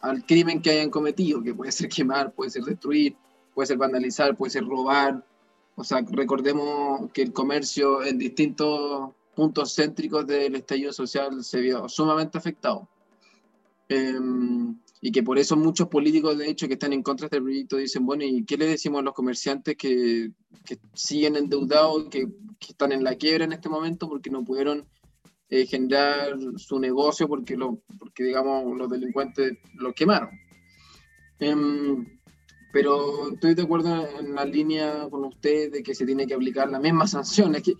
al 0.00 0.24
crimen 0.26 0.62
que 0.62 0.70
hayan 0.70 0.90
cometido, 0.90 1.42
que 1.42 1.54
puede 1.54 1.72
ser 1.72 1.88
quemar, 1.88 2.32
puede 2.32 2.50
ser 2.50 2.62
destruir, 2.62 3.16
puede 3.54 3.66
ser 3.66 3.78
vandalizar, 3.78 4.36
puede 4.36 4.50
ser 4.50 4.64
robar. 4.64 5.24
O 5.74 5.82
sea, 5.82 6.04
recordemos 6.08 7.10
que 7.12 7.22
el 7.22 7.32
comercio 7.32 8.02
en 8.04 8.18
distintos 8.18 9.10
puntos 9.34 9.74
céntricos 9.74 10.26
del 10.26 10.54
estallido 10.54 10.92
social 10.92 11.42
se 11.42 11.60
vio 11.60 11.88
sumamente 11.88 12.38
afectado. 12.38 12.88
Em, 13.88 14.78
y 15.06 15.12
que 15.12 15.22
por 15.22 15.38
eso 15.38 15.56
muchos 15.56 15.86
políticos, 15.86 16.36
de 16.36 16.50
hecho, 16.50 16.66
que 16.66 16.72
están 16.72 16.92
en 16.92 17.00
contra 17.00 17.28
de 17.28 17.36
este 17.36 17.40
proyecto 17.40 17.76
dicen, 17.76 18.04
bueno, 18.04 18.24
¿y 18.24 18.44
qué 18.44 18.56
le 18.56 18.66
decimos 18.66 18.98
a 18.98 19.04
los 19.04 19.14
comerciantes 19.14 19.76
que, 19.76 20.32
que 20.64 20.78
siguen 20.94 21.36
endeudados, 21.36 22.08
que, 22.10 22.26
que 22.58 22.72
están 22.72 22.90
en 22.90 23.04
la 23.04 23.14
quiebra 23.14 23.44
en 23.44 23.52
este 23.52 23.68
momento 23.68 24.08
porque 24.08 24.30
no 24.30 24.42
pudieron 24.42 24.84
eh, 25.48 25.64
generar 25.64 26.36
su 26.56 26.80
negocio 26.80 27.28
porque, 27.28 27.56
lo, 27.56 27.80
porque, 28.00 28.24
digamos, 28.24 28.76
los 28.76 28.90
delincuentes 28.90 29.56
lo 29.74 29.92
quemaron? 29.92 30.30
Em, 31.38 32.04
pero 32.72 33.32
estoy 33.32 33.54
de 33.54 33.62
acuerdo 33.62 34.08
en 34.18 34.34
la 34.34 34.44
línea 34.44 35.06
con 35.08 35.24
usted 35.24 35.70
de 35.70 35.84
que 35.84 35.94
se 35.94 36.04
tiene 36.04 36.26
que 36.26 36.34
aplicar 36.34 36.68
la 36.68 36.80
misma 36.80 37.06
sanción. 37.06 37.54
Es 37.54 37.62
que, 37.62 37.74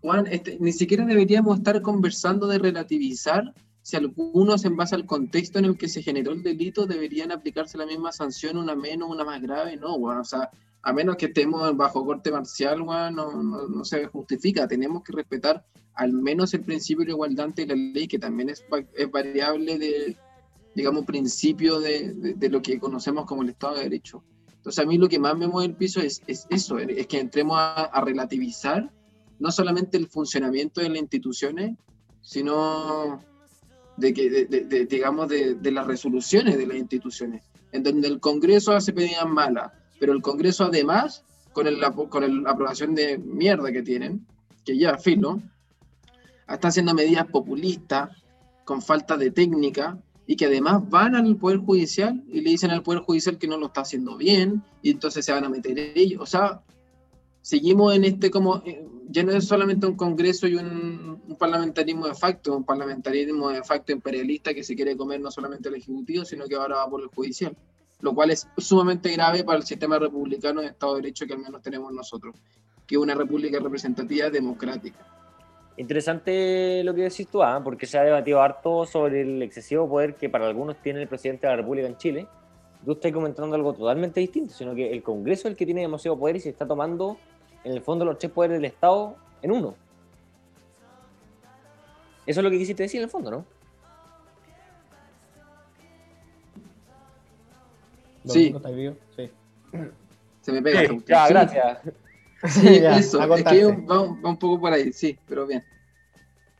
Juan, 0.00 0.26
este, 0.26 0.58
ni 0.58 0.72
siquiera 0.72 1.06
deberíamos 1.06 1.58
estar 1.58 1.80
conversando 1.82 2.48
de 2.48 2.58
relativizar 2.58 3.54
si 3.84 3.96
algunos, 3.96 4.64
en 4.64 4.76
base 4.76 4.94
al 4.94 5.04
contexto 5.04 5.58
en 5.58 5.66
el 5.66 5.76
que 5.76 5.88
se 5.88 6.02
generó 6.02 6.32
el 6.32 6.42
delito, 6.42 6.86
deberían 6.86 7.30
aplicarse 7.30 7.76
la 7.76 7.84
misma 7.84 8.12
sanción, 8.12 8.56
una 8.56 8.74
menos, 8.74 9.10
una 9.10 9.24
más 9.24 9.42
grave. 9.42 9.76
No, 9.76 9.98
Juan, 9.98 10.20
o 10.20 10.24
sea, 10.24 10.50
a 10.80 10.92
menos 10.94 11.16
que 11.16 11.26
estemos 11.26 11.76
bajo 11.76 12.02
corte 12.02 12.32
marcial, 12.32 12.80
Juan, 12.80 13.14
no, 13.14 13.42
no, 13.42 13.68
no 13.68 13.84
se 13.84 14.06
justifica. 14.06 14.66
Tenemos 14.66 15.02
que 15.04 15.12
respetar 15.12 15.66
al 15.96 16.14
menos 16.14 16.54
el 16.54 16.62
principio 16.62 17.04
de 17.04 17.10
igualdad 17.10 17.44
ante 17.44 17.66
la 17.66 17.74
ley, 17.74 18.08
que 18.08 18.18
también 18.18 18.48
es, 18.48 18.64
es 18.94 19.10
variable 19.10 19.78
de, 19.78 20.16
digamos, 20.74 21.04
principio 21.04 21.78
de, 21.78 22.14
de, 22.14 22.32
de 22.32 22.48
lo 22.48 22.62
que 22.62 22.80
conocemos 22.80 23.26
como 23.26 23.42
el 23.42 23.50
Estado 23.50 23.74
de 23.74 23.82
Derecho. 23.82 24.24
Entonces 24.56 24.82
a 24.82 24.88
mí 24.88 24.96
lo 24.96 25.10
que 25.10 25.18
más 25.18 25.36
me 25.36 25.46
mueve 25.46 25.72
el 25.72 25.76
piso 25.76 26.00
es, 26.00 26.22
es 26.26 26.46
eso, 26.48 26.78
es 26.78 27.06
que 27.06 27.20
entremos 27.20 27.58
a, 27.58 27.84
a 27.84 28.00
relativizar 28.00 28.90
no 29.38 29.52
solamente 29.52 29.98
el 29.98 30.06
funcionamiento 30.06 30.80
de 30.80 30.88
las 30.88 31.00
instituciones, 31.00 31.76
sino 32.22 33.20
de 33.96 34.12
que, 34.12 34.28
de, 34.30 34.44
de- 34.46 34.64
de- 34.64 34.86
digamos, 34.86 35.28
de, 35.28 35.56
las 35.70 35.86
resoluciones 35.86 36.56
de 36.58 36.66
las 36.66 36.76
instituciones, 36.76 37.42
en 37.72 37.82
donde 37.82 38.08
el 38.08 38.20
Congreso 38.20 38.72
hace 38.72 38.92
medidas 38.92 39.26
malas, 39.28 39.72
pero 40.00 40.12
el 40.12 40.22
Congreso 40.22 40.64
además, 40.64 41.24
con, 41.52 41.66
el, 41.66 41.80
con 42.08 42.42
la 42.44 42.50
aprobación 42.50 42.94
de 42.94 43.18
mierda 43.18 43.70
que 43.72 43.82
tienen, 43.82 44.26
que 44.64 44.76
ya, 44.76 44.98
filo, 44.98 45.40
está 46.48 46.68
haciendo 46.68 46.94
medidas 46.94 47.26
populistas, 47.28 48.10
con 48.64 48.80
falta 48.82 49.16
de 49.16 49.30
técnica, 49.30 49.98
y 50.26 50.36
que 50.36 50.46
además 50.46 50.88
van 50.88 51.14
al 51.14 51.36
Poder 51.36 51.58
Judicial 51.58 52.22
y 52.28 52.40
le 52.40 52.50
dicen 52.50 52.70
al 52.70 52.82
Poder 52.82 53.02
Judicial 53.02 53.36
que 53.38 53.46
no 53.46 53.58
lo 53.58 53.66
está 53.66 53.82
haciendo 53.82 54.16
bien, 54.16 54.62
y 54.82 54.90
entonces 54.90 55.24
se 55.24 55.32
van 55.32 55.44
a 55.44 55.48
meter 55.50 55.78
ellos. 55.94 56.22
O 56.22 56.26
sea, 56.26 56.62
seguimos 57.44 57.94
en 57.94 58.04
este 58.04 58.30
como, 58.30 58.62
eh, 58.64 58.82
ya 59.10 59.22
no 59.22 59.32
es 59.32 59.46
solamente 59.46 59.86
un 59.86 59.96
Congreso 59.96 60.48
y 60.48 60.54
un, 60.54 61.20
un 61.28 61.36
parlamentarismo 61.36 62.06
de 62.06 62.14
facto, 62.14 62.56
un 62.56 62.64
parlamentarismo 62.64 63.50
de 63.50 63.62
facto 63.62 63.92
imperialista 63.92 64.54
que 64.54 64.64
se 64.64 64.74
quiere 64.74 64.96
comer 64.96 65.20
no 65.20 65.30
solamente 65.30 65.68
al 65.68 65.74
Ejecutivo, 65.74 66.24
sino 66.24 66.46
que 66.46 66.54
ahora 66.54 66.76
va 66.76 66.88
por 66.88 67.02
el 67.02 67.08
Judicial, 67.08 67.54
lo 68.00 68.14
cual 68.14 68.30
es 68.30 68.48
sumamente 68.56 69.12
grave 69.12 69.44
para 69.44 69.58
el 69.58 69.64
sistema 69.64 69.98
republicano 69.98 70.62
de 70.62 70.68
Estado 70.68 70.94
de 70.94 71.02
Derecho 71.02 71.26
que 71.26 71.34
al 71.34 71.40
menos 71.40 71.60
tenemos 71.60 71.92
nosotros, 71.92 72.34
que 72.86 72.94
es 72.94 73.00
una 73.00 73.14
república 73.14 73.60
representativa 73.60 74.30
democrática. 74.30 75.06
Interesante 75.76 76.82
lo 76.82 76.94
que 76.94 77.02
decís 77.02 77.28
tú, 77.28 77.42
¿ah? 77.42 77.60
porque 77.62 77.84
se 77.84 77.98
ha 77.98 78.04
debatido 78.04 78.40
harto 78.40 78.86
sobre 78.86 79.20
el 79.20 79.42
excesivo 79.42 79.86
poder 79.86 80.14
que 80.14 80.30
para 80.30 80.46
algunos 80.46 80.80
tiene 80.80 81.02
el 81.02 81.08
presidente 81.08 81.46
de 81.46 81.52
la 81.52 81.56
República 81.56 81.88
en 81.88 81.98
Chile. 81.98 82.26
Tú 82.86 82.92
estás 82.92 83.12
comentando 83.12 83.54
algo 83.54 83.74
totalmente 83.74 84.20
distinto, 84.20 84.54
sino 84.54 84.74
que 84.74 84.92
el 84.92 85.02
Congreso 85.02 85.48
es 85.48 85.52
el 85.52 85.56
que 85.56 85.66
tiene 85.66 85.82
demasiado 85.82 86.18
poder 86.18 86.36
y 86.36 86.40
se 86.40 86.50
está 86.50 86.66
tomando, 86.66 87.18
en 87.64 87.72
el 87.72 87.80
fondo, 87.80 88.04
los 88.04 88.18
tres 88.18 88.30
poderes 88.30 88.58
del 88.58 88.66
Estado 88.66 89.16
en 89.42 89.52
uno. 89.52 89.74
Eso 92.26 92.40
es 92.40 92.44
lo 92.44 92.50
que 92.50 92.58
quisiste 92.58 92.82
decir 92.82 92.98
en 92.98 93.04
el 93.04 93.10
fondo, 93.10 93.30
¿no? 93.30 93.44
Sí. 98.26 98.50
¿Domingo, 98.50 98.56
¿estás 98.58 98.74
vivo? 98.74 98.96
Sí. 99.16 99.30
Se 100.40 100.52
me 100.52 100.62
pega. 100.62 100.82
ya. 101.06 101.26
Sí. 101.26 101.32
gracias. 101.32 101.78
Sí, 102.48 102.80
Ya, 102.80 102.98
eso, 102.98 103.22
es 103.34 103.44
que 103.44 103.64
va, 103.64 103.96
va 103.96 104.28
un 104.30 104.38
poco 104.38 104.60
por 104.60 104.72
ahí, 104.72 104.92
sí, 104.92 105.18
pero 105.26 105.46
bien. 105.46 105.64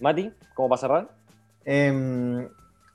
Mati, 0.01 0.33
¿cómo 0.55 0.69
para 0.69 0.81
cerrar? 0.81 1.11
Em, 1.65 2.49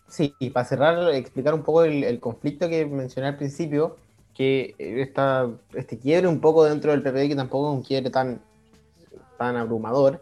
sí, 0.08 0.34
y 0.40 0.50
para 0.50 0.66
cerrar, 0.66 1.14
explicar 1.14 1.54
un 1.54 1.64
poco 1.64 1.84
el, 1.84 2.04
el 2.04 2.20
conflicto 2.20 2.68
que 2.70 2.86
mencioné 2.86 3.30
al 3.30 3.38
principio, 3.38 3.98
que 4.40 4.74
esta, 4.78 5.50
este 5.74 6.00
quiebre 6.00 6.30
un 6.30 6.40
poco 6.40 6.64
dentro 6.64 6.92
del 6.92 7.02
PPD, 7.02 7.28
que 7.28 7.36
tampoco 7.36 7.72
es 7.72 7.76
un 7.76 7.84
quiebre 7.84 8.10
tan, 8.10 8.40
tan 9.38 9.58
abrumador, 9.58 10.22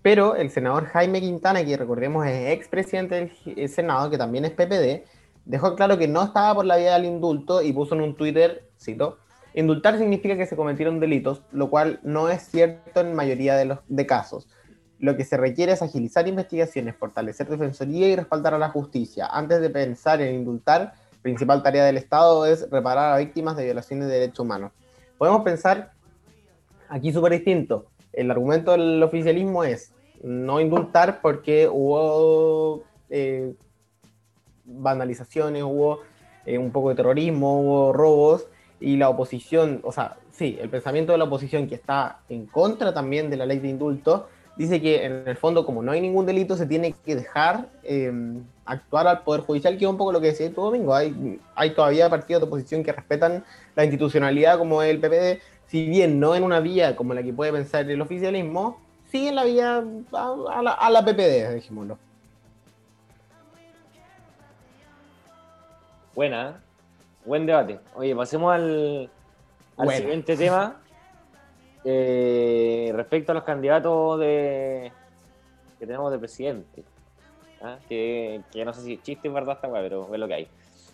pero 0.00 0.34
el 0.34 0.48
senador 0.48 0.86
Jaime 0.86 1.20
Quintana, 1.20 1.62
que 1.62 1.76
recordemos 1.76 2.26
es 2.26 2.52
expresidente 2.52 3.30
del 3.44 3.68
Senado, 3.68 4.08
que 4.08 4.16
también 4.16 4.46
es 4.46 4.52
PPD, 4.52 5.04
dejó 5.44 5.76
claro 5.76 5.98
que 5.98 6.08
no 6.08 6.22
estaba 6.22 6.54
por 6.54 6.64
la 6.64 6.78
vía 6.78 6.94
del 6.94 7.04
indulto 7.04 7.60
y 7.60 7.74
puso 7.74 7.94
en 7.94 8.00
un 8.00 8.16
Twitter, 8.16 8.66
cito, 8.80 9.18
indultar 9.52 9.98
significa 9.98 10.38
que 10.38 10.46
se 10.46 10.56
cometieron 10.56 10.98
delitos, 10.98 11.42
lo 11.52 11.68
cual 11.68 12.00
no 12.02 12.30
es 12.30 12.44
cierto 12.44 13.02
en 13.02 13.12
mayoría 13.12 13.56
de 13.56 13.66
los 13.66 13.80
de 13.88 14.06
casos. 14.06 14.48
Lo 14.98 15.18
que 15.18 15.24
se 15.26 15.36
requiere 15.36 15.72
es 15.72 15.82
agilizar 15.82 16.26
investigaciones, 16.26 16.96
fortalecer 16.96 17.46
defensoría 17.46 18.08
y 18.08 18.16
respaldar 18.16 18.54
a 18.54 18.58
la 18.58 18.70
justicia. 18.70 19.26
Antes 19.26 19.60
de 19.60 19.68
pensar 19.68 20.22
en 20.22 20.34
indultar, 20.34 20.94
principal 21.24 21.62
tarea 21.62 21.86
del 21.86 21.96
Estado 21.96 22.44
es 22.44 22.68
reparar 22.70 23.14
a 23.14 23.16
víctimas 23.16 23.56
de 23.56 23.64
violaciones 23.64 24.08
de 24.08 24.14
derechos 24.14 24.40
humanos. 24.40 24.72
Podemos 25.16 25.40
pensar 25.40 25.92
aquí 26.90 27.14
súper 27.14 27.32
distinto. 27.32 27.86
El 28.12 28.30
argumento 28.30 28.72
del 28.72 29.02
oficialismo 29.02 29.64
es 29.64 29.94
no 30.22 30.60
indultar 30.60 31.22
porque 31.22 31.66
hubo 31.66 32.84
eh, 33.08 33.54
vandalizaciones, 34.66 35.62
hubo 35.62 36.00
eh, 36.44 36.58
un 36.58 36.70
poco 36.70 36.90
de 36.90 36.96
terrorismo, 36.96 37.58
hubo 37.58 37.92
robos 37.94 38.46
y 38.78 38.98
la 38.98 39.08
oposición, 39.08 39.80
o 39.82 39.92
sea, 39.92 40.18
sí, 40.30 40.58
el 40.60 40.68
pensamiento 40.68 41.12
de 41.12 41.18
la 41.18 41.24
oposición 41.24 41.66
que 41.66 41.76
está 41.76 42.20
en 42.28 42.44
contra 42.44 42.92
también 42.92 43.30
de 43.30 43.38
la 43.38 43.46
ley 43.46 43.60
de 43.60 43.68
indulto, 43.68 44.28
dice 44.56 44.80
que 44.80 45.04
en 45.04 45.26
el 45.26 45.36
fondo 45.36 45.66
como 45.66 45.82
no 45.82 45.92
hay 45.92 46.00
ningún 46.00 46.26
delito 46.26 46.56
se 46.56 46.66
tiene 46.66 46.94
que 47.04 47.16
dejar 47.16 47.68
em, 47.82 48.44
actuar 48.64 49.06
al 49.06 49.22
Poder 49.22 49.42
Judicial, 49.42 49.76
que 49.76 49.84
es 49.84 49.90
un 49.90 49.96
poco 49.96 50.12
lo 50.12 50.20
que 50.20 50.28
decía 50.28 50.52
tu 50.52 50.62
domingo, 50.62 50.94
hay, 50.94 51.40
hay 51.54 51.70
todavía 51.70 52.08
partidos 52.08 52.42
de 52.42 52.46
oposición 52.46 52.82
que 52.82 52.92
respetan 52.92 53.44
la 53.74 53.84
institucionalidad 53.84 54.58
como 54.58 54.82
el 54.82 55.00
PPD, 55.00 55.40
si 55.66 55.88
bien 55.88 56.20
no 56.20 56.34
en 56.34 56.44
una 56.44 56.60
vía 56.60 56.96
como 56.96 57.14
la 57.14 57.22
que 57.22 57.32
puede 57.32 57.52
pensar 57.52 57.90
el 57.90 58.00
oficialismo, 58.00 58.80
sí 59.10 59.28
en 59.28 59.34
la 59.34 59.44
vía 59.44 59.84
a, 60.12 60.62
la, 60.62 60.72
a 60.72 60.90
la 60.90 61.04
PPD, 61.04 61.54
dijémoslo. 61.54 61.98
Buena, 66.14 66.60
buen 67.24 67.44
debate. 67.44 67.80
Oye, 67.96 68.14
pasemos 68.14 68.54
al, 68.54 69.10
siguiente 69.96 70.36
tema. 70.36 70.80
Eh, 71.84 72.90
respecto 72.94 73.32
a 73.32 73.34
los 73.34 73.44
candidatos 73.44 74.18
de, 74.18 74.90
que 75.78 75.86
tenemos 75.86 76.10
de 76.10 76.18
presidente. 76.18 76.84
¿ah? 77.62 77.78
Que, 77.88 78.42
no 78.64 78.72
sé 78.72 78.82
si 78.82 78.94
es 78.94 79.02
chiste 79.02 79.28
en 79.28 79.34
verdad 79.34 79.56
está 79.56 79.70
pero 79.70 80.08
es 80.12 80.18
lo 80.18 80.26
que 80.26 80.34
hay. 80.34 80.48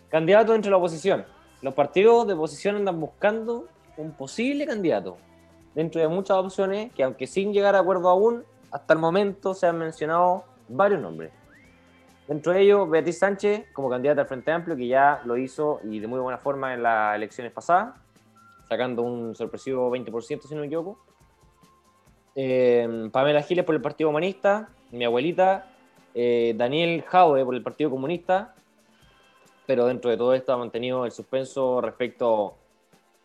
Candidatos 0.09 0.55
entre 0.55 0.69
la 0.69 0.77
oposición. 0.77 1.25
Los 1.61 1.73
partidos 1.73 2.27
de 2.27 2.33
oposición 2.33 2.75
andan 2.75 2.99
buscando 2.99 3.67
un 3.97 4.11
posible 4.11 4.65
candidato 4.65 5.17
dentro 5.75 6.01
de 6.01 6.07
muchas 6.07 6.37
opciones 6.37 6.91
que 6.93 7.03
aunque 7.03 7.27
sin 7.27 7.53
llegar 7.53 7.75
a 7.75 7.79
acuerdo 7.79 8.09
aún, 8.09 8.43
hasta 8.71 8.93
el 8.93 8.99
momento 8.99 9.53
se 9.53 9.67
han 9.67 9.77
mencionado 9.77 10.43
varios 10.67 11.01
nombres. 11.01 11.31
Dentro 12.27 12.53
de 12.53 12.61
ellos, 12.61 12.89
Beatriz 12.89 13.19
Sánchez 13.19 13.65
como 13.73 13.89
candidata 13.89 14.21
al 14.21 14.27
Frente 14.27 14.51
Amplio, 14.51 14.75
que 14.75 14.87
ya 14.87 15.21
lo 15.25 15.37
hizo 15.37 15.79
y 15.83 15.99
de 15.99 16.07
muy 16.07 16.19
buena 16.19 16.37
forma 16.37 16.73
en 16.73 16.83
las 16.83 17.15
elecciones 17.15 17.51
pasadas, 17.51 17.95
sacando 18.71 19.01
un 19.01 19.35
sorpresivo 19.35 19.91
20%, 19.91 20.43
si 20.43 20.55
no 20.55 20.61
me 20.61 20.67
equivoco. 20.67 20.97
Eh, 22.35 23.09
Pamela 23.11 23.43
Giles 23.43 23.65
por 23.65 23.75
el 23.75 23.81
Partido 23.81 24.09
Humanista, 24.09 24.69
mi 24.91 25.03
abuelita, 25.03 25.67
eh, 26.13 26.53
Daniel 26.55 27.03
Jaue 27.05 27.43
por 27.43 27.53
el 27.53 27.63
Partido 27.63 27.89
Comunista, 27.89 28.55
pero 29.67 29.87
dentro 29.87 30.09
de 30.09 30.15
todo 30.15 30.33
esto 30.33 30.53
ha 30.53 30.57
mantenido 30.57 31.03
el 31.03 31.11
suspenso 31.11 31.81
respecto 31.81 32.55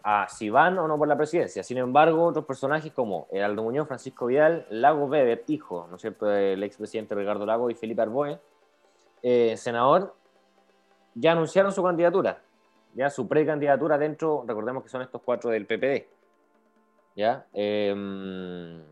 a 0.02 0.26
si 0.28 0.50
van 0.50 0.78
o 0.78 0.88
no 0.88 0.98
por 0.98 1.06
la 1.06 1.16
presidencia. 1.16 1.62
Sin 1.62 1.78
embargo, 1.78 2.24
otros 2.24 2.44
personajes 2.44 2.92
como 2.92 3.28
Aldo 3.32 3.62
Muñoz, 3.62 3.87
Francisco 3.87 4.26
Vidal, 4.26 4.66
Lago 4.68 5.04
Weber, 5.04 5.44
hijo, 5.46 5.87
¿no 5.88 5.94
es 5.94 6.02
cierto?, 6.02 6.26
del 6.26 6.61
expresidente 6.64 7.14
Ricardo 7.14 7.46
Lago 7.46 7.70
y 7.70 7.76
Felipe 7.76 8.02
Arboe, 8.02 8.40
eh, 9.22 9.56
senador, 9.56 10.12
ya 11.14 11.30
anunciaron 11.30 11.70
su 11.70 11.85
candidatura, 11.85 12.42
ya 12.96 13.11
su 13.11 13.28
precandidatura 13.28 13.98
dentro, 13.98 14.44
recordemos 14.46 14.82
que 14.82 14.88
son 14.88 15.02
estos 15.02 15.20
cuatro 15.22 15.50
del 15.50 15.66
PPD. 15.66 16.09
¿ya? 17.14 17.46
Em, 17.52 18.82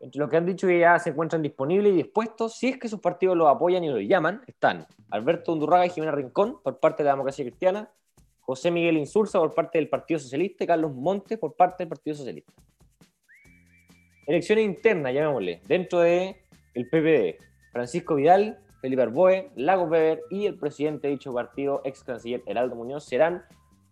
entre 0.00 0.18
los 0.18 0.30
que 0.30 0.36
han 0.36 0.46
dicho 0.46 0.68
que 0.68 0.78
ya 0.78 0.98
se 0.98 1.10
encuentran 1.10 1.42
disponibles 1.42 1.92
y 1.92 1.96
dispuestos, 1.96 2.56
si 2.56 2.68
es 2.68 2.78
que 2.78 2.88
sus 2.88 3.00
partidos 3.00 3.36
los 3.36 3.48
apoyan 3.48 3.82
y 3.82 3.88
los 3.88 4.00
llaman, 4.02 4.42
están 4.46 4.86
Alberto 5.10 5.52
Undurraga 5.52 5.86
y 5.86 5.90
Jimena 5.90 6.12
Rincón 6.12 6.60
por 6.62 6.78
parte 6.78 7.02
de 7.02 7.08
la 7.08 7.12
democracia 7.14 7.44
cristiana, 7.44 7.90
José 8.40 8.70
Miguel 8.70 8.96
Insulza 8.96 9.38
por 9.38 9.54
parte 9.54 9.78
del 9.78 9.88
Partido 9.88 10.20
Socialista 10.20 10.64
y 10.64 10.66
Carlos 10.68 10.92
Montes 10.92 11.38
por 11.38 11.54
parte 11.54 11.82
del 11.84 11.88
Partido 11.88 12.16
Socialista. 12.16 12.52
Elecciones 14.26 14.64
internas, 14.64 15.12
llamémosle, 15.12 15.60
dentro 15.66 16.00
del 16.00 16.36
el 16.74 16.88
PPD. 16.88 17.42
Francisco 17.72 18.14
Vidal 18.14 18.60
Felipe 18.82 19.02
Arboe, 19.02 19.50
Lago 19.54 19.84
Weber 19.84 20.24
y 20.28 20.46
el 20.46 20.58
presidente 20.58 21.06
de 21.06 21.12
dicho 21.12 21.32
partido, 21.32 21.80
ex 21.84 22.02
canciller 22.02 22.42
Heraldo 22.46 22.74
Muñoz, 22.74 23.04
serán 23.04 23.44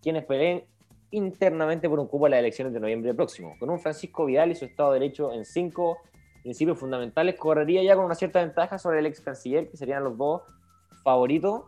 quienes 0.02 0.24
peleen 0.24 0.64
internamente 1.12 1.88
por 1.88 2.00
un 2.00 2.08
cupo 2.08 2.26
a 2.26 2.28
las 2.28 2.40
elecciones 2.40 2.74
de 2.74 2.80
noviembre 2.80 3.14
próximo. 3.14 3.54
Con 3.60 3.70
un 3.70 3.78
Francisco 3.78 4.26
Vidal 4.26 4.50
y 4.50 4.56
su 4.56 4.64
Estado 4.64 4.92
de 4.92 4.98
Derecho 4.98 5.32
en 5.32 5.44
cinco 5.44 5.98
principios 6.42 6.76
fundamentales, 6.76 7.36
correría 7.36 7.84
ya 7.84 7.94
con 7.94 8.04
una 8.04 8.16
cierta 8.16 8.40
ventaja 8.40 8.78
sobre 8.78 8.98
el 8.98 9.06
ex 9.06 9.20
canciller, 9.20 9.70
que 9.70 9.76
serían 9.76 10.02
los 10.02 10.18
dos 10.18 10.42
favoritos 11.04 11.62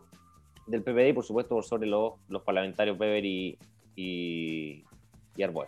del 0.67 0.83
PPD 0.83 1.07
y 1.07 1.13
por 1.13 1.23
supuesto 1.23 1.55
por 1.55 1.63
sobre 1.63 1.87
los, 1.87 2.15
los 2.27 2.41
parlamentarios 2.41 2.99
Weber 2.99 3.23
y, 3.23 3.57
y, 3.95 4.83
Arboe. 5.41 5.67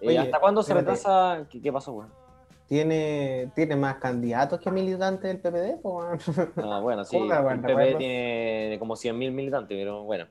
Eh, 0.00 0.16
¿Hasta 0.16 0.40
cuándo 0.40 0.62
se 0.62 0.72
retrasa? 0.72 1.46
¿Qué, 1.50 1.70
pasó, 1.70 1.92
Bueno? 1.92 2.17
Tiene, 2.68 3.50
tiene 3.54 3.76
más 3.76 3.96
candidatos 3.96 4.60
que 4.60 4.70
militantes 4.70 5.22
del 5.22 5.40
PPD. 5.40 5.80
Ah, 6.62 6.80
bueno, 6.80 7.04
sí. 7.04 7.16
el 7.16 7.60
PPD 7.60 7.96
tiene 7.96 8.76
como 8.78 8.94
100.000 8.94 9.32
militantes, 9.32 9.76
pero 9.76 10.04
bueno. 10.04 10.26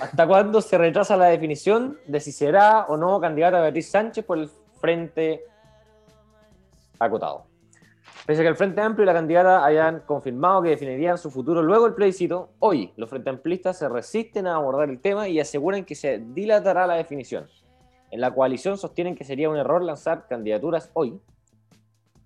¿Hasta 0.00 0.26
cuándo 0.26 0.62
se 0.62 0.78
retrasa 0.78 1.16
la 1.16 1.26
definición 1.26 1.98
de 2.06 2.18
si 2.18 2.32
será 2.32 2.86
o 2.88 2.96
no 2.96 3.20
candidata 3.20 3.60
Beatriz 3.60 3.90
Sánchez 3.90 4.24
por 4.24 4.38
el 4.38 4.48
Frente 4.80 5.44
Acotado? 6.98 7.44
Pese 8.24 8.40
a 8.40 8.44
que 8.44 8.48
el 8.48 8.56
Frente 8.56 8.80
Amplio 8.80 9.02
y 9.02 9.06
la 9.06 9.12
candidata 9.12 9.62
hayan 9.62 10.00
confirmado 10.00 10.62
que 10.62 10.70
definirían 10.70 11.18
su 11.18 11.30
futuro 11.30 11.62
luego 11.62 11.84
del 11.84 11.92
plebiscito, 11.92 12.52
hoy 12.60 12.94
los 12.96 13.10
Frente 13.10 13.28
Amplistas 13.28 13.76
se 13.76 13.86
resisten 13.90 14.46
a 14.46 14.54
abordar 14.54 14.88
el 14.88 14.98
tema 14.98 15.28
y 15.28 15.38
aseguran 15.38 15.84
que 15.84 15.94
se 15.94 16.18
dilatará 16.18 16.86
la 16.86 16.94
definición. 16.94 17.46
En 18.10 18.20
la 18.22 18.32
coalición 18.32 18.78
sostienen 18.78 19.14
que 19.14 19.24
sería 19.24 19.50
un 19.50 19.58
error 19.58 19.82
lanzar 19.82 20.26
candidaturas 20.26 20.90
hoy, 20.94 21.20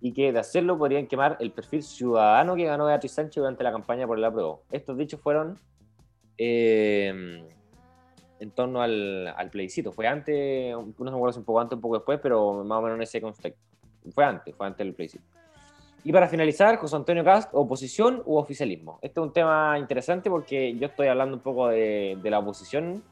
y 0.00 0.12
que 0.12 0.32
de 0.32 0.38
hacerlo 0.38 0.78
podrían 0.78 1.06
quemar 1.06 1.36
el 1.40 1.50
perfil 1.50 1.82
ciudadano 1.82 2.54
que 2.54 2.64
ganó 2.64 2.86
Beatriz 2.86 3.12
Sánchez 3.12 3.36
durante 3.36 3.64
la 3.64 3.72
campaña 3.72 4.06
por 4.06 4.18
el 4.18 4.24
apruebo. 4.24 4.62
Estos 4.70 4.96
dichos 4.96 5.20
fueron 5.20 5.58
eh, 6.36 7.42
en 8.38 8.50
torno 8.52 8.80
al, 8.80 9.34
plebiscito. 9.50 9.92
Fue 9.92 10.06
antes, 10.06 10.72
no 10.72 10.94
me 10.98 11.10
acuerdo 11.10 11.38
un 11.38 11.44
poco 11.44 11.60
antes, 11.60 11.76
un 11.76 11.82
poco 11.82 11.96
después, 11.96 12.20
pero 12.22 12.64
más 12.64 12.78
o 12.78 12.82
menos 12.82 12.96
en 12.96 13.02
ese 13.02 13.20
contexto. 13.20 13.60
Fue 14.12 14.24
antes, 14.24 14.54
fue 14.54 14.66
antes 14.66 14.78
del 14.78 14.94
plebiscito. 14.94 15.24
Y 16.04 16.12
para 16.12 16.28
finalizar, 16.28 16.76
José 16.76 16.94
Antonio 16.94 17.24
Cast, 17.24 17.50
oposición 17.52 18.22
u 18.24 18.36
oficialismo. 18.36 19.00
Este 19.02 19.18
es 19.18 19.26
un 19.26 19.32
tema 19.32 19.78
interesante 19.78 20.30
porque 20.30 20.76
yo 20.76 20.86
estoy 20.86 21.08
hablando 21.08 21.36
un 21.36 21.42
poco 21.42 21.68
de, 21.68 22.16
de 22.22 22.30
la 22.30 22.38
oposición 22.38 23.02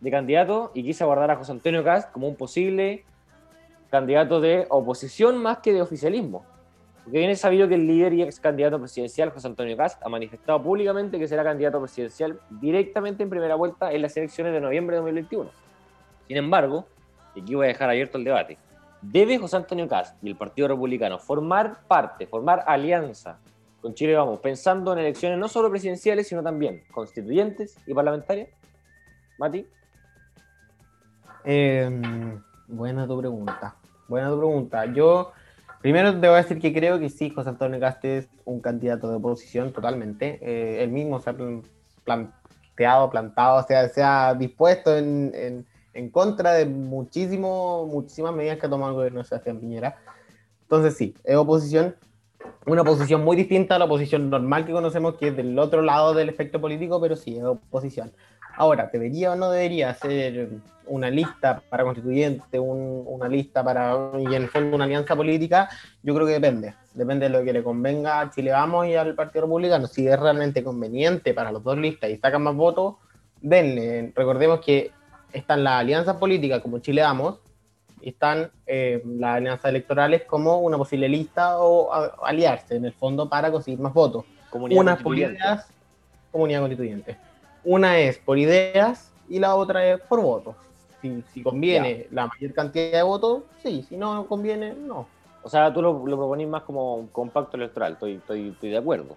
de 0.00 0.10
candidato 0.10 0.70
y 0.74 0.82
quise 0.82 1.02
abordar 1.02 1.30
a 1.30 1.36
José 1.36 1.52
Antonio 1.52 1.82
Cast 1.82 2.12
como 2.12 2.28
un 2.28 2.36
posible 2.36 3.04
candidato 3.90 4.40
de 4.40 4.66
oposición 4.70 5.36
más 5.38 5.58
que 5.58 5.72
de 5.72 5.82
oficialismo. 5.82 6.44
Porque 7.04 7.18
bien 7.18 7.30
es 7.30 7.40
sabido 7.40 7.66
que 7.66 7.74
el 7.74 7.86
líder 7.86 8.12
y 8.12 8.22
ex 8.22 8.38
candidato 8.40 8.78
presidencial, 8.78 9.30
José 9.30 9.48
Antonio 9.48 9.76
Cast, 9.76 10.00
ha 10.04 10.08
manifestado 10.08 10.62
públicamente 10.62 11.18
que 11.18 11.26
será 11.26 11.42
candidato 11.42 11.80
presidencial 11.80 12.38
directamente 12.50 13.22
en 13.22 13.30
primera 13.30 13.54
vuelta 13.54 13.92
en 13.92 14.02
las 14.02 14.16
elecciones 14.16 14.52
de 14.52 14.60
noviembre 14.60 14.94
de 14.94 14.98
2021. 14.98 15.50
Sin 16.28 16.36
embargo, 16.36 16.86
y 17.34 17.40
aquí 17.40 17.54
voy 17.54 17.66
a 17.66 17.68
dejar 17.68 17.90
abierto 17.90 18.18
el 18.18 18.24
debate, 18.24 18.58
¿debe 19.02 19.38
José 19.38 19.56
Antonio 19.56 19.88
Cast 19.88 20.22
y 20.22 20.28
el 20.28 20.36
Partido 20.36 20.68
Republicano 20.68 21.18
formar 21.18 21.80
parte, 21.88 22.26
formar 22.26 22.64
alianza 22.66 23.38
con 23.80 23.94
Chile 23.94 24.14
Vamos, 24.14 24.40
pensando 24.40 24.92
en 24.92 24.98
elecciones 24.98 25.38
no 25.38 25.48
solo 25.48 25.70
presidenciales, 25.70 26.28
sino 26.28 26.42
también 26.42 26.84
constituyentes 26.92 27.78
y 27.86 27.94
parlamentarias? 27.94 28.50
Mati. 29.38 29.66
Eh, 31.44 32.38
buena 32.68 33.06
tu 33.06 33.18
pregunta. 33.18 33.79
Buena 34.10 34.36
pregunta. 34.36 34.86
Yo 34.86 35.30
primero 35.80 36.10
te 36.10 36.26
voy 36.26 36.34
a 36.34 36.42
decir 36.42 36.58
que 36.58 36.74
creo 36.74 36.98
que 36.98 37.08
sí, 37.08 37.30
José 37.30 37.50
Antonio 37.50 37.78
Caste 37.78 38.18
es 38.18 38.28
un 38.44 38.58
candidato 38.58 39.08
de 39.08 39.14
oposición 39.14 39.72
totalmente. 39.72 40.40
Eh, 40.42 40.82
él 40.82 40.90
mismo 40.90 41.20
se 41.20 41.30
ha 41.30 41.36
planteado, 42.02 43.08
plantado, 43.08 43.60
o 43.60 43.62
sea, 43.62 43.88
se 43.88 44.02
ha 44.02 44.34
dispuesto 44.34 44.96
en, 44.96 45.64
en, 45.94 46.10
contra 46.10 46.54
de 46.54 46.66
muchísimo, 46.66 47.86
muchísimas 47.86 48.34
medidas 48.34 48.58
que 48.58 48.66
ha 48.66 48.70
tomado 48.70 48.90
el 48.90 48.96
gobierno 48.96 49.20
de 49.20 49.26
Sebastián 49.26 49.60
Piñera. 49.60 49.96
Entonces 50.62 50.96
sí, 50.96 51.14
es 51.22 51.36
oposición, 51.36 51.94
una 52.66 52.82
oposición 52.82 53.22
muy 53.22 53.36
distinta 53.36 53.76
a 53.76 53.78
la 53.78 53.84
oposición 53.84 54.28
normal 54.28 54.66
que 54.66 54.72
conocemos, 54.72 55.18
que 55.18 55.28
es 55.28 55.36
del 55.36 55.56
otro 55.56 55.82
lado 55.82 56.14
del 56.14 56.30
espectro 56.30 56.60
político, 56.60 57.00
pero 57.00 57.14
sí, 57.14 57.38
es 57.38 57.44
oposición. 57.44 58.10
Ahora, 58.60 58.90
¿debería 58.92 59.32
o 59.32 59.36
no 59.36 59.50
debería 59.50 59.94
ser 59.94 60.50
una 60.84 61.08
lista 61.08 61.62
para 61.70 61.82
constituyente, 61.82 62.58
una 62.58 63.26
lista 63.26 63.64
para, 63.64 64.10
y 64.18 64.26
en 64.26 64.42
el 64.42 64.48
fondo 64.50 64.76
una 64.76 64.84
alianza 64.84 65.16
política? 65.16 65.70
Yo 66.02 66.14
creo 66.14 66.26
que 66.26 66.34
depende. 66.34 66.74
Depende 66.92 67.30
de 67.30 67.38
lo 67.38 67.42
que 67.42 67.54
le 67.54 67.62
convenga 67.62 68.20
a 68.20 68.30
Chile 68.30 68.50
Vamos 68.50 68.86
y 68.86 68.96
al 68.96 69.14
Partido 69.14 69.46
Republicano. 69.46 69.86
Si 69.86 70.06
es 70.06 70.20
realmente 70.20 70.62
conveniente 70.62 71.32
para 71.32 71.50
los 71.50 71.64
dos 71.64 71.78
listas 71.78 72.10
y 72.10 72.18
sacan 72.18 72.42
más 72.42 72.54
votos, 72.54 72.96
denle. 73.40 74.12
Recordemos 74.14 74.60
que 74.60 74.90
están 75.32 75.64
las 75.64 75.80
alianzas 75.80 76.18
políticas 76.18 76.60
como 76.60 76.80
Chile 76.80 77.00
Vamos, 77.00 77.38
y 78.02 78.10
están 78.10 78.50
eh, 78.66 79.02
las 79.06 79.36
alianzas 79.36 79.70
electorales 79.70 80.24
como 80.24 80.58
una 80.58 80.76
posible 80.76 81.08
lista 81.08 81.58
o 81.60 81.90
aliarse 82.22 82.76
en 82.76 82.84
el 82.84 82.92
fondo 82.92 83.26
para 83.26 83.50
conseguir 83.50 83.80
más 83.80 83.94
votos. 83.94 84.26
una 84.52 84.98
por 84.98 85.16
ideas, 85.16 85.66
comunidad 86.30 86.60
constituyente. 86.60 87.29
Una 87.64 87.98
es 87.98 88.18
por 88.18 88.38
ideas 88.38 89.12
y 89.28 89.38
la 89.38 89.54
otra 89.54 89.86
es 89.86 90.00
por 90.00 90.20
votos. 90.20 90.56
Si, 91.02 91.42
conviene 91.42 92.08
la 92.10 92.26
mayor 92.26 92.52
cantidad 92.52 92.98
de 92.98 93.02
votos, 93.02 93.42
sí, 93.62 93.84
si 93.88 93.96
no 93.96 94.26
conviene, 94.26 94.74
no. 94.74 95.06
O 95.42 95.48
sea, 95.48 95.72
tú 95.72 95.80
lo, 95.80 96.06
lo 96.06 96.16
proponís 96.16 96.46
más 96.46 96.62
como 96.64 96.96
un 96.96 97.06
compacto 97.06 97.56
electoral, 97.56 97.94
estoy, 97.94 98.16
estoy, 98.16 98.48
estoy 98.50 98.70
de 98.70 98.76
acuerdo. 98.76 99.16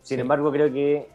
Sin 0.00 0.18
embargo, 0.18 0.50
creo 0.50 0.72
que 0.72 1.08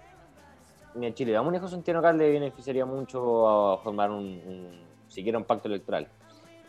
a 1.03 1.13
Chile 1.13 1.33
Vamos 1.33 1.53
a 1.55 1.59
José 1.59 1.75
Antonio 1.75 2.11
le 2.13 2.31
beneficiaría 2.31 2.85
mucho 2.85 3.49
a 3.49 3.77
formar 3.79 4.11
un, 4.11 4.71
siquiera 5.07 5.37
un 5.37 5.43
pacto 5.43 5.67
electoral. 5.67 6.07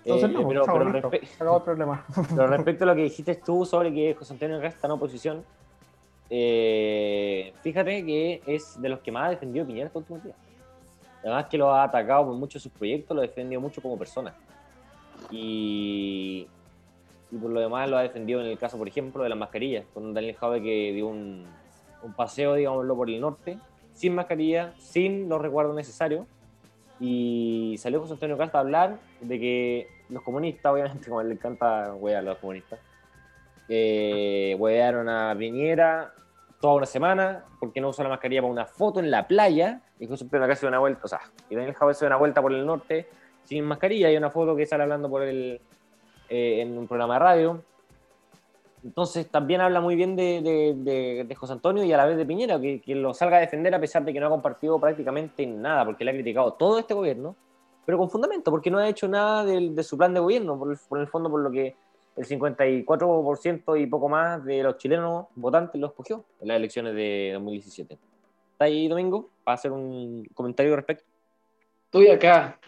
Entonces, 0.05 0.31
eh, 0.31 0.45
pero, 0.49 0.63
pero, 0.65 1.65
problema. 1.65 2.05
pero, 2.29 2.47
respecto 2.49 2.85
a 2.85 2.87
lo 2.89 2.95
que 2.95 3.03
dijiste 3.03 3.37
tú 3.37 3.65
sobre 3.65 3.93
que 3.93 4.15
José 4.15 4.35
Antonio 4.35 4.61
Cast 4.61 4.77
está 4.77 4.87
en 4.87 4.93
oposición, 4.93 5.45
eh, 6.31 7.53
fíjate 7.62 8.05
que 8.05 8.43
es 8.47 8.81
de 8.81 8.89
los 8.89 9.01
que 9.01 9.12
más 9.12 9.27
ha 9.27 9.31
defendido 9.31 9.67
Piñera 9.67 9.87
estos 9.87 10.01
últimos 10.01 10.25
días. 10.25 10.37
Además 11.23 11.47
que 11.47 11.59
lo 11.59 11.73
ha 11.73 11.85
atacado 11.85 12.27
por 12.27 12.35
muchos 12.35 12.62
de 12.62 12.69
sus 12.69 12.79
proyectos, 12.79 13.15
lo 13.15 13.23
ha 13.23 13.27
defendido 13.27 13.61
mucho 13.61 13.81
como 13.81 13.99
persona. 13.99 14.35
Y, 15.31 16.47
y 17.31 17.37
por 17.37 17.51
lo 17.51 17.61
demás 17.61 17.89
lo 17.91 17.99
ha 17.99 18.03
defendido 18.03 18.41
en 18.41 18.47
el 18.47 18.59
caso, 18.59 18.79
por 18.79 18.87
ejemplo, 18.87 19.23
de 19.23 19.29
las 19.29 19.39
mascarillas, 19.39 19.85
con 19.93 20.15
Daniel 20.15 20.37
Jave 20.37 20.62
que 20.62 20.93
dio 20.93 21.09
un, 21.09 21.47
un 22.03 22.12
paseo, 22.12 22.55
digámoslo, 22.55 22.95
por 22.95 23.11
el 23.11 23.21
norte 23.21 23.59
sin 23.97 24.15
mascarilla, 24.15 24.75
sin 24.79 25.29
los 25.29 25.41
recuerdos 25.41 25.75
necesarios. 25.75 26.27
Y 27.01 27.77
salió 27.79 28.01
José 28.01 28.15
Antonio 28.15 28.39
Casta 28.39 28.59
a 28.59 28.61
hablar 28.61 28.99
de 29.21 29.41
que 29.41 29.89
los 30.09 30.23
comunistas, 30.23 30.73
obviamente, 30.73 31.09
como 31.09 31.23
le 31.23 31.35
encanta 31.35 31.95
huear 31.95 32.19
a 32.19 32.23
los 32.23 32.39
comunistas, 32.39 32.79
eh, 33.68 34.57
a 34.59 35.35
Piñera 35.38 36.14
toda 36.61 36.74
una 36.74 36.87
semana 36.87 37.44
porque 37.61 37.81
no 37.81 37.90
usó 37.90 38.02
la 38.02 38.09
mascarilla 38.09 38.42
para 38.42 38.52
una 38.52 38.66
foto 38.66 39.00
en 39.00 39.11
la 39.11 39.26
playa. 39.26 39.83
Y 39.98 40.07
José 40.07 40.24
Antonio 40.24 40.46
Casta 40.46 40.66
dio 40.66 40.68
una 40.68 40.79
vuelta, 40.79 41.00
o 41.05 41.09
sea, 41.09 41.20
y 41.48 41.55
Daniel 41.55 41.74
Javier 41.74 41.94
se 41.94 42.05
dio 42.05 42.09
una 42.09 42.18
vuelta 42.18 42.42
por 42.42 42.52
el 42.52 42.66
norte 42.66 43.09
sin 43.44 43.64
mascarilla. 43.64 44.09
Hay 44.09 44.16
una 44.16 44.31
foto 44.31 44.55
que 44.55 44.66
sale 44.66 44.83
hablando 44.83 45.09
por 45.09 45.22
el, 45.22 45.61
eh, 46.29 46.61
en 46.61 46.76
un 46.76 46.87
programa 46.87 47.14
de 47.14 47.20
radio 47.20 47.62
entonces 48.87 49.29
también 49.29 49.61
habla 49.61 49.81
muy 49.81 49.96
bien 49.96 50.14
de, 50.14 51.35
José 51.37 51.55
Antonio 51.55 51.83
y 51.83 51.92
a 51.92 51.96
la 51.96 52.07
vez 52.07 52.16
de 52.16 52.24
Piñera, 52.24 52.61
que, 52.61 52.83
lo 52.94 53.12
salga 53.14 53.38
a 53.38 53.40
defender 53.40 53.74
a 53.74 53.81
pesar 53.81 54.05
de 54.05 54.12
que 54.12 54.20
no 54.20 54.26
ha 54.26 54.31
compartido 54.31 54.79
prácticamente 54.79 55.44
nada, 55.44 55.85
porque 55.85 56.05
le 56.05 56.12
ha 56.12 56.14
criticado 56.14 56.52
todo 56.52 56.79
este 56.79 56.94
gobierno, 56.94 57.35
pero 57.85 57.98
con 57.98 58.09
fundamento, 58.09 58.52
porque 58.52 58.70
no 58.70 58.79
ha 58.79 58.88
hecho 58.88 59.09
nada 59.09 59.44
de, 59.44 59.83
su 59.83 59.98
plan 59.98 60.14
de 60.14 60.20
gobierno, 60.20 60.57
por 60.57 61.00
el, 61.00 61.09
fondo 61.09 61.29
por 61.29 61.40
lo 61.40 61.50
que 61.50 61.74
el 62.16 62.26
54% 62.26 63.81
y 63.81 63.87
poco 63.87 64.09
más 64.09 64.44
de 64.44 64.62
los 64.62 64.79
chilenos 64.79 65.26
votantes 65.35 65.81
lo 65.81 65.88
escogió 65.88 66.24
en 66.40 66.48
las 66.48 66.57
elecciones 66.57 66.94
de 66.94 67.31
2017. 67.35 67.98
¿Está 68.52 68.64
ahí, 68.64 68.88
Domingo, 68.88 69.29
para 69.44 69.57
hacer 69.57 69.70
un 69.70 70.24
comentario 70.35 70.72
al 70.72 70.79
respecto? 70.79 71.05
Estoy 71.85 72.09
acá. 72.09 72.59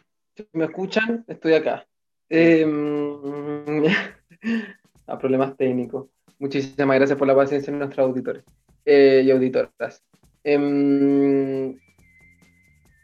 me 0.52 0.66
escuchan, 0.66 1.24
estoy 1.26 1.54
acá. 1.54 1.86
Em, 2.28 3.84
a 5.06 5.18
problemas 5.18 5.56
técnicos. 5.56 6.06
Muchísimas 6.38 6.96
gracias 6.96 7.18
por 7.18 7.26
la 7.26 7.34
paciencia 7.34 7.72
de 7.72 7.78
nuestros 7.78 8.06
auditores 8.06 8.44
eh, 8.84 9.22
y 9.24 9.30
auditoras. 9.30 10.04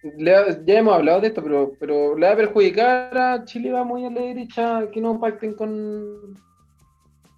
Em, 0.04 0.18
ya 0.18 0.78
hemos 0.78 0.94
hablado 0.94 1.20
de 1.22 1.28
esto, 1.28 1.42
pero, 1.42 1.72
pero 1.80 2.16
le 2.16 2.26
va 2.26 2.32
a 2.34 2.36
perjudicar 2.36 3.16
a 3.16 3.44
Chile, 3.44 3.72
va 3.72 3.84
muy 3.84 4.04
a 4.04 4.10
la 4.10 4.20
derecha, 4.20 4.90
que 4.92 5.00
no 5.00 5.18
pacten 5.18 5.54
con, 5.54 6.36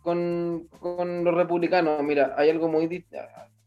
con, 0.03 0.69
con 0.81 1.25
los 1.25 1.35
republicanos. 1.35 2.03
Mira, 2.03 2.35
hay 2.37 2.51
algo 2.51 2.69
muy 2.69 2.89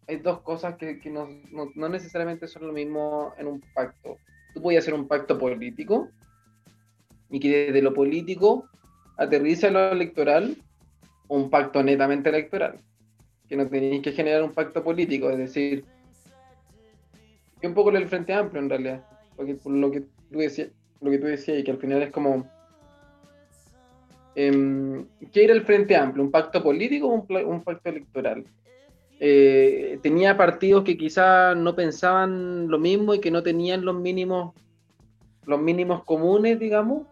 hay 0.08 0.18
dos 0.18 0.42
cosas 0.42 0.76
que, 0.76 1.00
que 1.00 1.10
no, 1.10 1.30
no, 1.52 1.70
no, 1.76 1.88
necesariamente 1.88 2.48
son 2.48 2.68
lo 2.68 2.74
mismo 2.74 3.34
en 3.38 3.48
un 3.48 3.62
pacto. 3.74 4.18
Tú 4.54 4.62
puedes 4.62 4.82
hacer 4.82 4.96
un 4.96 5.08
pacto 5.08 5.38
político 5.38 6.10
y 7.30 7.40
que 7.40 7.68
desde 7.68 7.82
lo 7.84 7.94
político 7.94 8.66
aterriza 9.18 9.68
a 9.68 9.72
lo 9.72 9.92
electoral 9.92 10.58
un 11.28 11.52
pacto 11.52 11.84
netamente 11.84 12.30
electoral, 12.30 12.80
que 13.48 13.56
no 13.56 13.68
tenéis 13.68 14.02
que 14.02 14.12
generar 14.12 14.42
un 14.42 14.54
pacto 14.54 14.84
político, 14.84 15.30
es 15.30 15.38
decir, 15.38 15.86
que 17.60 17.68
un 17.68 17.74
poco 17.74 17.90
el 17.90 18.08
Frente 18.08 18.34
Amplio 18.34 18.62
en 18.62 18.70
realidad, 18.70 19.04
lo 19.38 19.92
que 19.92 20.02
tú 20.32 20.38
decías, 20.38 20.70
lo 21.02 21.12
que 21.12 21.18
tú 21.18 21.26
decías 21.28 21.60
y 21.60 21.64
que 21.64 21.72
al 21.72 21.78
final 21.78 22.02
es 22.02 22.12
como 22.12 22.48
eh, 24.36 25.06
¿qué 25.34 25.44
era 25.44 25.54
el 25.54 25.64
Frente 25.64 25.96
Amplio? 25.96 26.24
¿Un 26.24 26.32
pacto 26.32 26.64
político 26.64 27.08
o 27.08 27.26
un, 27.46 27.62
pacto 27.62 27.90
electoral? 27.90 28.46
Eh, 29.20 30.00
tenía 30.02 30.38
partidos 30.38 30.84
que 30.86 30.98
quizás 30.98 31.58
no 31.58 31.76
pensaban 31.76 32.70
lo 32.70 32.80
mismo 32.80 33.14
y 33.14 33.20
que 33.20 33.32
no 33.32 33.44
tenían 33.44 33.84
los 33.84 33.96
mínimos 33.96 34.54
los 35.46 35.60
mínimos 35.60 36.04
comunes, 36.04 36.60
digamos, 36.60 37.08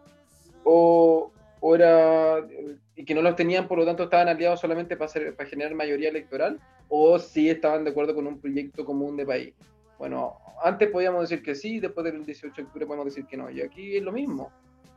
o, 0.64 1.32
o 1.60 1.74
era 1.74 2.46
y 2.94 3.04
que 3.04 3.14
no 3.14 3.20
los 3.20 3.36
tenían, 3.36 3.68
por 3.68 3.78
lo 3.78 3.84
tanto 3.84 4.04
estaban 4.04 4.28
aliados 4.28 4.60
solamente 4.60 4.96
para, 4.96 5.12
para 5.36 5.48
generar 5.48 5.74
mayoría 5.74 6.08
electoral, 6.08 6.58
o 6.88 7.18
si 7.18 7.50
estaban 7.50 7.84
de 7.84 7.90
acuerdo 7.90 8.14
con 8.14 8.26
un 8.26 8.40
proyecto 8.40 8.84
común 8.84 9.16
de 9.16 9.26
país. 9.26 9.54
Bueno, 9.98 10.38
antes 10.62 10.90
podíamos 10.90 11.28
decir 11.28 11.42
que 11.42 11.54
sí, 11.54 11.80
después 11.80 12.04
del 12.04 12.24
18 12.24 12.54
de 12.54 12.62
octubre 12.62 12.86
podemos 12.86 13.06
decir 13.06 13.26
que 13.26 13.36
no, 13.36 13.50
y 13.50 13.60
aquí 13.60 13.96
es 13.96 14.02
lo 14.02 14.12
mismo. 14.12 14.50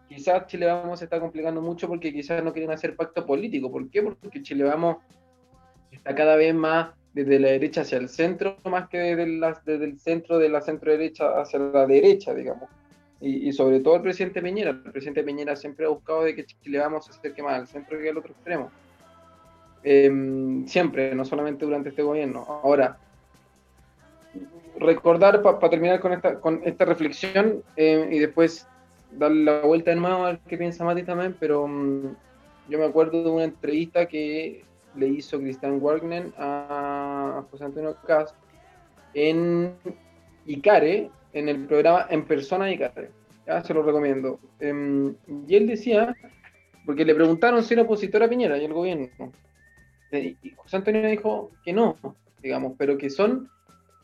Quizás 0.08 0.48
Chile 0.48 0.66
Vamos 0.66 1.00
se 1.00 1.06
está 1.06 1.20
complicando 1.20 1.62
mucho 1.62 1.88
porque 1.88 2.12
quizás 2.12 2.44
no 2.44 2.52
quieren 2.52 2.72
hacer 2.72 2.96
pacto 2.96 3.26
político. 3.26 3.72
¿Por 3.72 3.90
qué? 3.90 4.04
Porque 4.04 4.42
Chile 4.42 4.66
Vamos 4.66 4.98
está 5.92 6.14
cada 6.14 6.36
vez 6.36 6.54
más 6.54 6.90
desde 7.14 7.40
la 7.40 7.50
derecha 7.50 7.82
hacia 7.82 7.98
el 7.98 8.10
centro, 8.10 8.58
más 8.70 8.90
que 8.90 8.98
desde, 8.98 9.86
el 9.86 10.00
centro 10.00 10.38
de 10.38 10.50
la 10.50 10.62
centro 10.62 10.92
derecha 10.92 11.42
hacia 11.42 11.60
la 11.60 11.86
derecha, 11.86 12.34
digamos 12.34 12.70
y, 13.22 13.52
sobre 13.54 13.80
todo 13.80 13.98
el 13.98 14.02
presidente 14.02 14.42
Peñera. 14.42 14.72
El 14.72 14.82
presidente 14.82 15.24
Peñera 15.24 15.56
siempre 15.56 15.86
ha 15.86 15.90
buscado 15.90 16.24
de 16.24 16.36
que 16.36 16.46
Chile 16.46 16.80
vamos 16.80 17.08
a 17.08 17.12
acerque 17.12 17.44
más 17.44 17.54
al 17.54 17.68
centro 17.68 18.00
que 18.00 18.10
al 18.10 18.18
otro 18.18 18.32
extremo. 18.32 18.72
Em, 19.84 20.66
siempre, 20.68 21.14
no 21.14 21.24
solamente 21.24 21.66
durante 21.66 21.90
este 21.90 22.02
gobierno. 22.02 22.46
Ahora, 22.48 22.98
recordar, 24.82 25.42
para 25.42 25.70
terminar 25.70 26.00
con 26.00 26.14
esta, 26.14 26.40
con 26.40 26.62
esta 26.66 26.86
reflexión 26.86 27.64
em, 27.76 28.12
y 28.12 28.20
después 28.20 28.68
darle 29.12 29.44
la 29.44 29.62
vuelta 29.62 29.92
de 29.92 29.98
nuevo 29.98 30.26
a 30.26 30.32
ver 30.32 30.40
qué 30.48 30.58
piensa 30.58 30.84
Mati 30.84 31.04
también, 31.04 31.36
pero 31.40 31.68
mm, 31.68 32.16
yo 32.70 32.80
me 32.80 32.86
acuerdo 32.86 33.24
de 33.24 33.30
una 33.30 33.44
entrevista 33.44 34.06
que 34.06 34.64
le 34.96 35.08
hizo 35.08 35.40
Cristian 35.40 35.80
Wagner 35.82 36.32
a 36.38 37.44
José 37.50 37.66
Antonio 37.66 37.96
Cas 38.06 38.34
en 39.14 39.74
Icare, 40.46 41.10
en 41.34 41.50
el 41.50 41.66
programa 41.66 42.08
En 42.10 42.26
Persona 42.26 42.72
y 42.72 42.80
Ya 43.46 43.64
se 43.64 43.74
lo 43.74 43.84
recomiendo. 43.84 44.40
Em, 44.60 45.16
y 45.48 45.56
él 45.56 45.68
decía, 45.68 46.16
porque 46.86 47.06
le 47.06 47.16
preguntaron 47.16 47.64
si 47.64 47.74
era 47.74 47.84
opositor 47.84 48.24
a 48.24 48.30
Piñera 48.30 48.58
y 48.58 48.66
el 48.66 48.74
gobierno. 48.74 49.08
Eh, 50.12 50.36
y 50.42 50.50
José 50.52 50.78
Antonio 50.78 51.08
dijo 51.08 51.52
que 51.64 51.74
no, 51.74 51.96
digamos, 52.42 52.74
pero 52.78 52.98
que 52.98 53.10
son, 53.10 53.50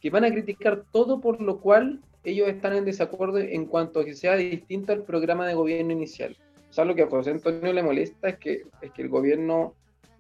que 0.02 0.10
van 0.10 0.26
a 0.26 0.32
criticar 0.32 0.84
todo 0.92 1.20
por 1.20 1.42
lo 1.42 1.60
cual 1.60 2.02
ellos 2.24 2.50
están 2.50 2.76
en 2.76 2.86
desacuerdo 2.86 3.38
en 3.38 3.66
cuanto 3.66 4.00
a 4.00 4.06
que 4.06 4.14
sea 4.14 4.36
distinto 4.36 4.92
al 4.92 5.04
programa 5.04 5.48
de 5.48 5.54
gobierno 5.54 5.94
inicial. 5.94 6.36
O 6.70 6.74
sea, 6.74 6.86
lo 6.86 6.94
que 6.94 7.04
a 7.04 7.10
José 7.10 7.32
Antonio 7.32 7.72
le 7.72 7.84
molesta 7.84 8.30
es 8.30 8.38
que, 8.38 8.64
es 8.82 8.92
que 8.92 9.02
el 9.02 9.10
gobierno, 9.10 9.74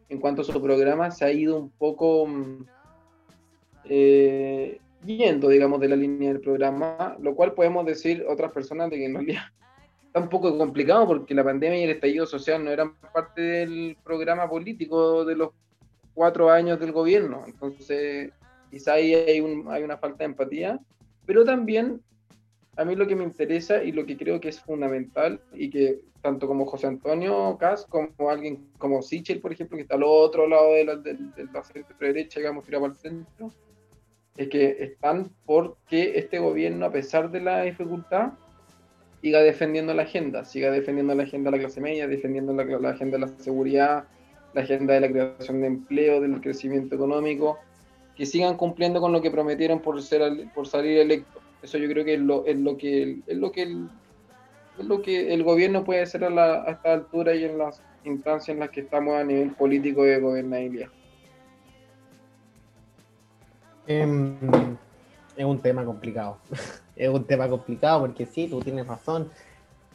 en 0.10 0.20
cuanto 0.20 0.42
a 0.42 0.46
su 0.46 0.62
programa, 0.62 1.12
se 1.12 1.26
ha 1.26 1.32
ido 1.32 1.60
un 1.60 1.70
poco 1.70 2.26
mm, 2.26 2.66
eh, 3.86 4.80
yendo, 5.06 5.50
digamos, 5.50 5.80
de 5.82 5.90
la 5.90 5.96
línea 5.96 6.30
del 6.30 6.42
programa, 6.42 7.18
lo 7.20 7.36
cual 7.36 7.54
podemos 7.54 7.86
decir 7.86 8.26
otras 8.28 8.52
personas 8.52 8.90
de 8.90 8.98
que 8.98 9.06
en 9.06 9.14
realidad 9.16 9.44
está 10.08 10.20
un 10.20 10.30
poco 10.30 10.58
complicado 10.58 11.06
porque 11.08 11.36
la 11.36 11.44
pandemia 11.44 11.80
y 11.80 11.84
el 11.84 11.92
estallido 11.92 12.26
social 12.26 12.64
no 12.64 12.72
eran 12.72 12.96
parte 13.14 13.42
del 13.42 13.98
programa 14.04 14.50
político 14.50 15.26
de 15.26 15.36
los 15.36 15.50
cuatro 16.14 16.50
años 16.50 16.80
del 16.80 16.94
gobierno. 16.94 17.44
Entonces, 17.46 18.32
quizá 18.70 18.94
ahí 18.94 19.14
hay, 19.14 19.42
un, 19.42 19.66
hay 19.70 19.84
una 19.84 19.98
falta 19.98 20.20
de 20.20 20.26
empatía, 20.26 20.80
pero 21.26 21.44
también 21.44 22.02
a 22.78 22.86
mí 22.86 22.96
lo 22.96 23.08
que 23.08 23.16
me 23.16 23.24
interesa 23.24 23.84
y 23.84 23.92
lo 23.92 24.06
que 24.06 24.18
creo 24.18 24.40
que 24.40 24.50
es 24.50 24.60
fundamental 24.60 25.42
y 25.54 25.70
que 25.70 26.00
tanto 26.22 26.48
como 26.48 26.66
José 26.66 26.88
Antonio 26.88 27.58
Cas 27.60 27.86
como 27.86 28.30
alguien 28.30 28.70
como 28.78 29.02
Sichel, 29.02 29.40
por 29.40 29.52
ejemplo, 29.52 29.78
que 29.78 29.84
está 29.84 29.96
al 29.96 30.04
otro 30.04 30.48
lado 30.48 30.74
de 30.74 30.86
la, 30.86 30.96
de, 30.96 31.14
de 31.14 31.46
la 31.54 31.64
centro 31.64 31.96
derecha, 32.00 32.40
digamos, 32.40 32.66
tirado 32.66 32.86
al 32.86 32.96
centro, 32.96 33.52
es 34.36 34.50
que 34.50 34.78
están 34.80 35.32
porque 35.46 36.18
este 36.18 36.40
gobierno, 36.40 36.86
a 36.86 36.92
pesar 36.92 37.32
de 37.32 37.42
la 37.42 37.64
dificultad, 37.64 38.34
siga 39.22 39.42
defendiendo 39.42 39.94
la 39.94 40.04
agenda, 40.04 40.46
siga 40.46 40.70
defendiendo 40.70 41.16
la 41.16 41.24
agenda 41.24 41.50
de 41.50 41.58
la 41.58 41.64
clase 41.64 41.82
media, 41.82 42.08
defendiendo 42.08 42.54
la, 42.54 42.64
la 42.64 42.90
agenda 42.90 43.18
de 43.18 43.26
la 43.26 43.40
seguridad, 43.40 44.06
la 44.54 44.62
agenda 44.62 44.94
de 44.94 45.02
la 45.02 45.10
creación 45.10 45.62
de 45.62 45.68
empleo, 45.68 46.22
del 46.22 46.40
crecimiento 46.40 46.96
económico, 46.96 47.58
que 48.18 48.26
sigan 48.26 48.58
cumpliendo 48.58 49.00
con 49.00 49.14
lo 49.14 49.22
que 49.22 49.30
prometieron 49.30 49.80
por 49.80 50.02
ser 50.02 50.50
por 50.56 50.68
salir 50.68 50.98
electos. 50.98 51.42
Eso 51.62 51.78
yo 51.78 51.88
creo 51.88 52.04
que 52.04 52.16
es 52.16 52.20
lo, 52.20 52.46
es 52.46 52.58
lo 52.58 52.76
que 52.76 53.20
es 53.28 53.38
lo 53.38 53.52
que 53.52 53.62
el, 53.62 53.90
es 54.80 54.86
lo 54.86 55.02
que 55.04 55.34
el 55.34 55.44
gobierno 55.44 55.84
puede 55.84 56.02
hacer 56.02 56.24
a, 56.24 56.64
esta 56.70 56.94
altura 56.94 57.36
y 57.36 57.44
en 57.44 57.60
las 57.60 57.80
instancias 58.04 58.50
en 58.50 58.60
las 58.60 58.72
que 58.72 58.82
estamos 58.82 59.16
a 59.16 59.24
nivel 59.24 59.52
político 59.52 60.04
de 60.04 60.20
gobernabilidad. 60.20 60.90
Em, 63.86 64.36
es 65.36 65.46
un 65.46 65.60
tema 65.60 65.86
complicado. 65.86 66.38
es 66.96 67.10
un 67.10 67.24
tema 67.24 67.48
complicado 67.48 68.02
porque 68.02 68.26
sí, 68.26 68.48
tú 68.48 68.60
tienes 68.62 68.88
razón. 68.88 69.30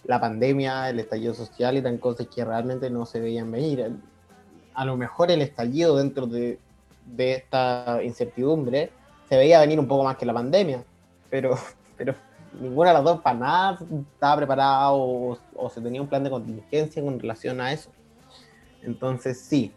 La 0.04 0.20
pandemia, 0.20 0.90
el 0.90 1.00
estallido 1.00 1.34
social 1.34 1.76
y 1.76 1.82
tan 1.82 1.98
cosas 1.98 2.28
que 2.28 2.44
realmente 2.44 2.88
no 2.88 3.04
se 3.04 3.20
veían 3.20 3.50
venir. 3.50 3.92
A 4.74 4.84
lo 4.84 4.96
mejor 4.96 5.30
el 5.30 5.42
estallido 5.42 5.96
dentro 5.96 6.26
de, 6.26 6.58
de 7.07 7.34
esta 7.34 8.00
incertidumbre 8.03 8.90
se 9.28 9.36
veía 9.36 9.61
venir 9.61 9.78
un 9.78 9.88
poco 9.88 10.05
más 10.05 10.16
que 10.16 10.26
la 10.26 10.34
pandemia, 10.34 10.84
pero, 11.30 11.57
pero 11.96 12.14
ninguna 12.61 12.90
de 12.90 12.94
las 12.94 13.05
dos 13.05 13.20
para 13.20 13.38
nada 13.38 13.78
estaba 14.14 14.36
preparada 14.36 14.92
o, 14.92 15.38
o, 15.55 15.70
se 15.70 15.80
tenía 15.80 16.03
un 16.03 16.09
plan 16.09 16.22
de 16.24 16.30
contingencia 16.30 17.03
con 17.03 17.18
relación 17.18 17.61
a 17.61 17.72
eso. 17.72 17.90
Entonces, 18.82 19.40
sí. 19.40 19.72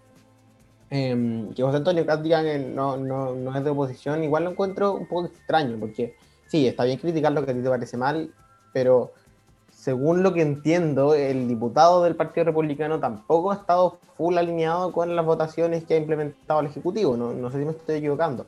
Eh, 0.89 1.49
que 1.55 1.63
José 1.63 1.77
Antonio 1.77 2.05
que 2.05 2.59
no, 2.59 2.95
no, 2.97 3.33
no, 3.33 3.57
es 3.57 3.63
de 3.63 3.69
oposición, 3.69 4.23
igual 4.23 4.43
lo 4.43 4.51
encuentro 4.51 4.93
un 4.93 5.07
poco 5.07 5.25
extraño, 5.25 5.77
porque 5.79 6.15
sí, 6.47 6.67
está 6.67 6.83
bien 6.83 6.99
criticar 6.99 7.31
lo 7.31 7.43
que 7.43 7.51
a 7.51 7.53
ti 7.55 7.61
te 7.61 7.69
parece 7.69 7.97
mal, 7.97 8.31
pero 8.71 9.13
según 9.85 10.23
lo 10.23 10.33
que 10.33 10.41
entiendo, 10.41 11.13
el 11.13 11.47
diputado 11.47 12.03
del 12.03 12.15
Partido 12.15 12.45
Republicano 12.45 12.99
tampoco 12.99 13.51
ha 13.51 13.55
estado 13.55 13.99
full 14.17 14.35
alineado 14.35 14.91
con 14.91 15.15
las 15.15 15.23
votaciones 15.23 15.83
que 15.83 15.93
ha 15.93 15.97
implementado 15.97 16.61
el 16.61 16.65
Ejecutivo, 16.65 17.15
no, 17.15 17.33
no 17.33 17.51
sé 17.51 17.59
si 17.59 17.65
me 17.65 17.71
estoy 17.71 17.97
equivocando. 17.97 18.47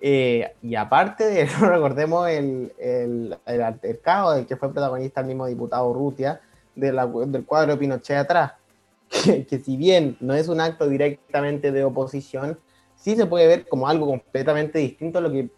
Eh, 0.00 0.54
y 0.62 0.74
aparte 0.74 1.26
de 1.26 1.42
eso, 1.42 1.66
recordemos 1.66 2.30
el, 2.30 2.72
el, 2.78 3.36
el 3.44 3.62
altercado 3.62 4.32
del 4.32 4.46
que 4.46 4.56
fue 4.56 4.72
protagonista 4.72 5.20
el 5.20 5.26
mismo 5.26 5.44
diputado 5.46 5.92
Rutia, 5.92 6.40
de 6.74 6.94
la, 6.94 7.06
del 7.08 7.44
cuadro 7.44 7.78
Pinochet 7.78 8.16
atrás, 8.16 8.52
que, 9.22 9.44
que, 9.44 9.58
si 9.58 9.76
bien 9.76 10.16
no 10.20 10.32
es 10.32 10.48
un 10.48 10.62
acto 10.62 10.88
directamente 10.88 11.72
de 11.72 11.84
oposición, 11.84 12.58
sí 12.96 13.16
se 13.16 13.26
puede 13.26 13.48
ver 13.48 13.68
como 13.68 13.86
algo 13.86 14.06
completamente 14.06 14.78
distinto 14.78 15.18
a 15.18 15.20
lo 15.20 15.30
que 15.30 15.50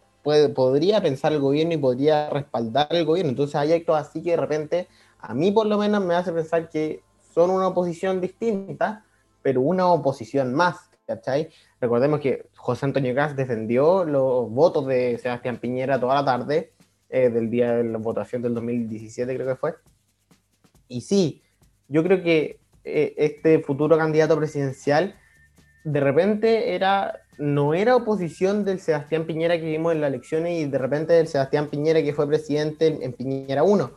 podría 0.55 1.01
pensar 1.01 1.33
el 1.33 1.41
gobierno 1.41 1.75
y 1.75 1.79
podría 1.79 2.31
respaldar 2.31 2.89
el 2.91 3.05
gobierno. 3.05 3.31
Entonces 3.31 3.55
hay 3.57 3.73
actos 3.73 3.97
así 3.97 4.23
que 4.23 4.33
de 4.33 4.37
repente, 4.37 4.89
a 5.19 5.35
mí 5.35 5.51
por 5.51 5.67
lo 5.67 5.79
menos 5.79 6.05
me 6.05 6.15
hace 6.15 6.33
pensar 6.33 6.69
que 6.69 7.03
son 7.35 7.51
una 7.51 7.69
oposición 7.69 8.21
distinta, 8.21 9.05
pero 9.43 9.61
una 9.61 9.87
oposición 9.87 10.55
más, 10.55 10.91
¿cachai? 11.07 11.51
Recordemos 11.81 12.21
que 12.21 12.47
José 12.57 12.87
Antonio 12.87 13.15
Gas 13.15 13.37
defendió 13.37 14.05
los 14.05 14.51
votos 14.51 14.87
de 14.87 15.19
Sebastián 15.19 15.59
Piñera 15.59 16.01
toda 16.01 16.17
la 16.17 16.25
tarde, 16.25 16.73
eh, 17.09 17.31
del 17.31 17.49
día 17.51 17.75
de 17.75 17.85
la 17.85 17.99
votación 17.99 18.43
del 18.43 18.55
2017 18.55 19.35
creo 19.35 19.47
que 19.47 19.55
fue. 19.55 19.75
Y 20.89 21.03
sí, 21.03 21.43
yo 21.89 22.03
creo 22.03 22.23
que 22.23 22.59
eh, 22.83 23.15
este 23.17 23.61
futuro 23.61 23.97
candidato 23.97 24.37
presidencial 24.37 25.15
de 25.85 26.01
repente 26.01 26.75
era 26.75 27.21
no 27.39 27.75
era 27.75 27.97
oposición 27.97 28.65
del 28.65 28.81
Sebastián 28.81 29.25
Piñera 29.25 29.59
que 29.59 29.67
vimos 29.67 29.93
en 29.93 30.01
las 30.01 30.09
elecciones 30.09 30.61
y 30.61 30.65
de 30.67 30.79
repente 30.79 31.13
del 31.13 31.29
Sebastián 31.29 31.69
Piñera 31.69 32.03
que 32.03 32.15
fue 32.15 32.27
presidente 32.27 32.99
en, 33.01 33.13
Piñera 33.13 33.63
1. 33.63 33.91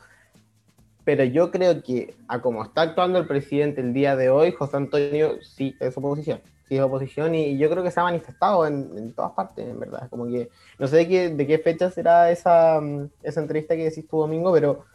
Pero 1.04 1.24
yo 1.24 1.50
creo 1.50 1.82
que 1.82 2.16
a 2.28 2.42
como 2.42 2.64
está 2.64 2.82
actuando 2.82 3.20
el 3.20 3.28
presidente 3.28 3.82
el 3.82 3.94
día 3.94 4.16
de 4.16 4.30
hoy, 4.30 4.52
José 4.52 4.78
Antonio 4.78 5.42
sí 5.42 5.76
es 5.80 5.98
oposición 5.98 6.42
sí 6.70 6.78
es 6.78 6.82
oposición 6.84 7.34
y, 7.34 7.58
yo 7.58 7.70
creo 7.70 7.84
que 7.84 7.92
se 7.92 8.00
ha 8.00 8.04
manifestado 8.04 8.66
en, 8.68 8.92
en, 8.96 9.14
todas 9.14 9.32
partes, 9.32 9.68
en 9.68 9.80
verdad. 9.80 10.08
Como 10.10 10.28
que 10.28 10.50
no 10.78 10.88
sé 10.88 10.98
de 10.98 11.08
qué, 11.08 11.30
de 11.30 11.48
qué 11.48 11.58
fecha 11.58 11.90
será 11.90 12.30
esa, 12.30 12.80
esa 13.24 13.42
entrevista 13.42 13.76
que 13.76 13.86
decís 13.86 14.08
tú 14.08 14.20
domingo, 14.20 14.54
pero, 14.54 14.86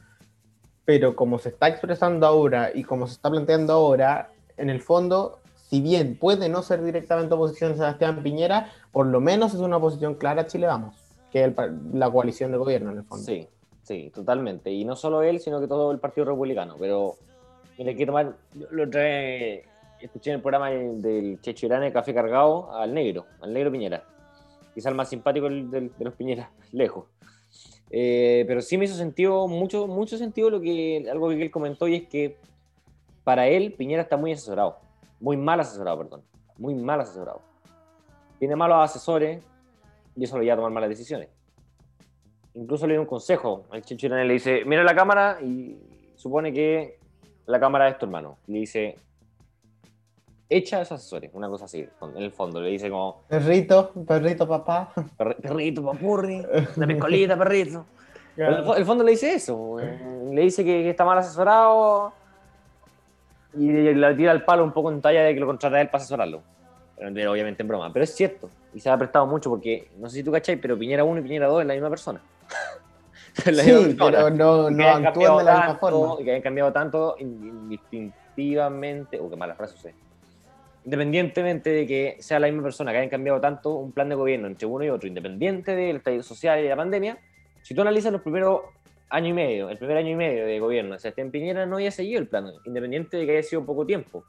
pero 0.85 1.17
como 1.17 1.39
se 1.39 1.49
está 1.49 1.67
expresando 1.69 2.27
ahora 2.27 2.71
y 2.73 2.85
como 2.85 3.09
se 3.09 3.15
está 3.15 3.29
planteando 3.29 3.73
ahora, 3.73 4.31
en 4.57 4.71
el 4.71 4.81
fondo, 4.81 5.41
si 5.69 5.81
bien 5.81 6.17
puede 6.17 6.49
no 6.49 6.63
ser 6.63 6.83
directamente 6.83 7.35
oposición 7.35 7.73
a 7.73 7.77
Sebastián 7.77 8.23
Piñera, 8.23 8.73
por 8.93 9.07
lo 9.07 9.21
menos 9.21 9.55
es 9.55 9.61
una 9.61 9.79
oposición 9.79 10.15
clara 10.15 10.43
a 10.43 10.47
Chile 10.47 10.67
Vamos, 10.67 10.95
que 11.31 11.41
es 11.41 11.47
el, 11.47 11.55
la 11.93 12.11
coalición 12.11 12.53
de 12.53 12.59
gobierno 12.59 12.91
en 12.93 12.99
el 12.99 13.05
fondo. 13.05 13.25
Sí, 13.25 13.49
sí, 13.83 14.11
totalmente. 14.15 14.71
Y 14.71 14.85
no 14.85 14.97
solo 14.97 15.23
él, 15.23 15.41
sino 15.41 15.61
que 15.61 15.67
todo 15.67 15.91
el 15.93 15.99
Partido 15.99 16.27
Republicano. 16.27 16.77
Pero 16.79 17.17
mira, 17.79 17.91
hay 17.91 18.07
tomar, 18.07 18.37
lo 18.71 18.89
trae 18.89 19.65
escuché 20.01 20.31
en 20.31 20.37
el 20.37 20.43
programa 20.43 20.71
del 20.71 21.41
Checho 21.41 21.67
Irán, 21.67 21.91
Café 21.91 22.13
Cargado, 22.15 22.73
al 22.73 22.93
negro, 22.93 23.27
al 23.41 23.53
negro 23.53 23.73
Piñera. 23.73 24.05
Quizá 24.75 24.91
el 24.91 24.95
más 24.95 25.09
simpático 25.09 25.49
de, 25.49 25.63
de, 25.65 25.81
de 25.89 26.05
los 26.05 26.15
Piñeras, 26.15 26.49
lejos. 26.73 27.07
Eh, 27.91 28.45
pero 28.47 28.61
sí 28.61 28.77
me 28.77 28.87
hizo 28.87 28.97
sentido, 28.97 29.47
mucho, 29.47 29.87
mucho 29.87 30.19
sentido 30.19 30.51
lo 30.51 30.61
que, 30.61 31.07
algo 31.11 31.29
que 31.29 31.43
él 31.43 31.51
comentó, 31.51 31.89
y 31.89 31.97
es 31.97 32.09
que 32.09 32.37
para 33.23 33.47
él 33.47 33.73
Piñera 33.73 34.03
está 34.03 34.17
muy 34.17 34.33
asesorado, 34.33 34.79
muy 35.25 35.39
mal 35.39 35.59
asesorado, 35.59 35.97
perdón, 35.97 36.23
muy 36.59 36.75
mal 36.75 37.01
asesorado. 37.01 37.41
Tiene 38.39 38.57
malos 38.57 38.79
asesores 38.79 39.43
y 40.15 40.25
eso 40.25 40.37
lo 40.37 40.43
lleva 40.43 40.53
a 40.53 40.57
tomar 40.57 40.71
malas 40.71 40.91
decisiones. 40.91 41.31
Incluso 42.53 42.87
le 42.87 42.93
dio 42.93 43.01
un 43.01 43.07
consejo 43.07 43.65
al 43.71 43.83
Irán, 43.89 44.29
le 44.29 44.35
dice, 44.35 44.65
mira 44.67 44.85
la 44.85 44.95
cámara 44.95 45.39
y 45.41 45.79
supone 46.15 46.53
que 46.53 46.99
la 47.47 47.59
cámara 47.59 47.89
es 47.89 47.97
tu 47.97 48.05
hermano. 48.05 48.37
Le 48.49 48.59
dice, 48.59 48.99
echa 50.51 50.77
a 50.77 50.83
esos 50.83 51.01
asesores, 51.01 51.31
una 51.33 51.49
cosa 51.49 51.65
así, 51.65 51.89
en 52.03 52.23
el 52.23 52.31
fondo, 52.31 52.61
le 52.61 52.69
dice 52.69 52.91
como... 52.91 53.23
Perrito, 53.27 53.93
perrito 54.07 54.47
papá. 54.47 54.93
Per, 55.17 55.37
perrito 55.37 55.83
papurri, 55.83 56.45
una 56.77 56.87
pescolita, 56.87 57.39
perrito. 57.39 57.87
Claro. 58.35 58.75
El, 58.75 58.79
el, 58.81 58.85
fondo 58.85 59.03
le 59.03 59.13
dice 59.13 59.33
eso, 59.33 59.79
le 59.79 60.43
dice 60.43 60.63
que, 60.65 60.83
que, 60.83 60.91
está 60.91 61.07
mal 61.07 61.17
asesorado 61.17 62.13
y 63.57 63.71
le 63.71 64.15
tira 64.15 64.33
el 64.33 64.43
palo 64.43 64.65
un 64.65 64.73
poco 64.73 64.91
en 64.91 65.01
talla 65.01 65.23
de 65.23 65.35
que 65.35 65.41
lo 65.41 65.47
contrata 65.47 65.81
él 65.81 65.89
para 65.89 66.03
asesorarlo. 66.03 66.43
Pero, 66.97 67.33
obviamente 67.33 67.63
en 67.63 67.69
broma, 67.69 67.93
pero 67.93 68.05
es 68.05 68.15
cierto, 68.15 68.49
y 68.73 68.81
se 68.81 68.89
ha 68.89 68.97
prestado 68.97 69.27
mucho 69.27 69.51
porque, 69.51 69.89
no 69.99 70.09
sé 70.09 70.17
si 70.17 70.23
tú 70.23 70.33
cachai, 70.33 70.57
pero 70.57 70.79
Piñera 70.79 71.05
1 71.05 71.21
y 71.21 71.23
Piñera 71.23 71.49
2 71.49 71.63
es 71.63 71.67
la 71.67 71.75
misma 71.75 71.91
persona. 71.91 72.21
la 73.47 73.63
sí, 73.63 73.73
misma 73.73 74.07
pero 74.07 74.31
no, 74.31 74.71
no 74.71 74.89
actúan 74.89 75.39
de 75.39 75.45
la 75.45 75.57
misma 75.57 75.77
forma. 75.77 76.21
Y 76.21 76.25
que 76.25 76.31
hayan 76.31 76.43
cambiado 76.43 76.73
tanto 76.73 77.17
indistintivamente, 77.19 79.19
o 79.19 79.25
oh, 79.25 79.31
qué 79.31 79.37
mala 79.37 79.55
frase 79.55 79.75
usé 79.75 79.95
independientemente 80.85 81.71
de 81.71 81.87
que 81.87 82.17
sea 82.21 82.39
la 82.39 82.47
misma 82.47 82.63
persona, 82.63 82.93
que 82.93 82.99
hayan 82.99 83.11
cambiado 83.11 83.41
tanto 83.41 83.75
un 83.75 83.93
plan 83.93 84.09
de 84.09 84.15
gobierno 84.15 84.47
entre 84.47 84.67
uno 84.67 84.85
y 84.85 84.91
otro, 84.91 85.09
independiente 85.09 85.75
del 85.75 85.97
estallido 85.97 86.23
social 86.23 86.61
y 86.61 86.63
de 86.63 86.69
la 86.69 86.77
pandemia, 86.77 87.19
si 87.63 87.75
tú 87.75 87.81
analizas 87.81 88.13
los 88.13 88.21
primeros 88.21 88.61
año 89.11 89.29
y 89.29 89.33
medio, 89.33 89.69
el 89.69 89.79
primer 89.79 89.97
año 89.97 90.11
y 90.11 90.17
medio 90.17 90.47
de 90.47 90.59
gobierno, 90.59 90.99
Sebastián 90.99 91.31
Piñera 91.31 91.67
no 91.67 91.77
había 91.77 91.91
seguido 91.91 92.21
el 92.21 92.29
plan, 92.29 92.53
independiente 92.65 93.17
de 93.17 93.27
que 93.27 93.33
haya 93.33 93.43
sido 93.43 93.65
poco 93.65 93.87
tiempo. 93.87 94.25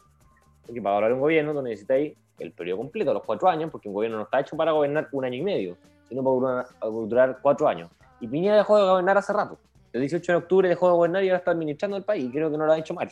Porque 0.65 0.81
para 0.81 0.95
hablar 0.95 1.11
de 1.11 1.15
un 1.15 1.21
gobierno 1.21 1.53
tú 1.53 1.61
necesitáis 1.61 2.13
el 2.39 2.51
periodo 2.51 2.79
completo, 2.79 3.13
los 3.13 3.23
cuatro 3.23 3.47
años, 3.47 3.71
porque 3.71 3.87
un 3.87 3.93
gobierno 3.93 4.17
no 4.17 4.23
está 4.23 4.39
hecho 4.39 4.57
para 4.57 4.71
gobernar 4.71 5.07
un 5.11 5.25
año 5.25 5.35
y 5.35 5.41
medio, 5.41 5.77
sino 6.09 6.23
para 6.23 6.67
durar, 6.81 7.39
cuatro 7.41 7.67
años. 7.67 7.89
Y 8.19 8.27
Piñera 8.27 8.57
dejó 8.57 8.77
de 8.77 8.83
gobernar 8.83 9.17
hace 9.17 9.33
rato. 9.33 9.57
El 9.93 10.01
18 10.01 10.31
de 10.31 10.37
octubre 10.37 10.69
dejó 10.69 10.87
de 10.87 10.93
gobernar 10.93 11.23
y 11.23 11.29
ahora 11.29 11.37
está 11.39 11.51
administrando 11.51 11.97
el 11.97 12.03
país, 12.03 12.25
y 12.25 12.31
creo 12.31 12.51
que 12.51 12.57
no 12.57 12.65
lo 12.65 12.71
ha 12.73 12.77
hecho 12.77 12.93
mal. 12.93 13.09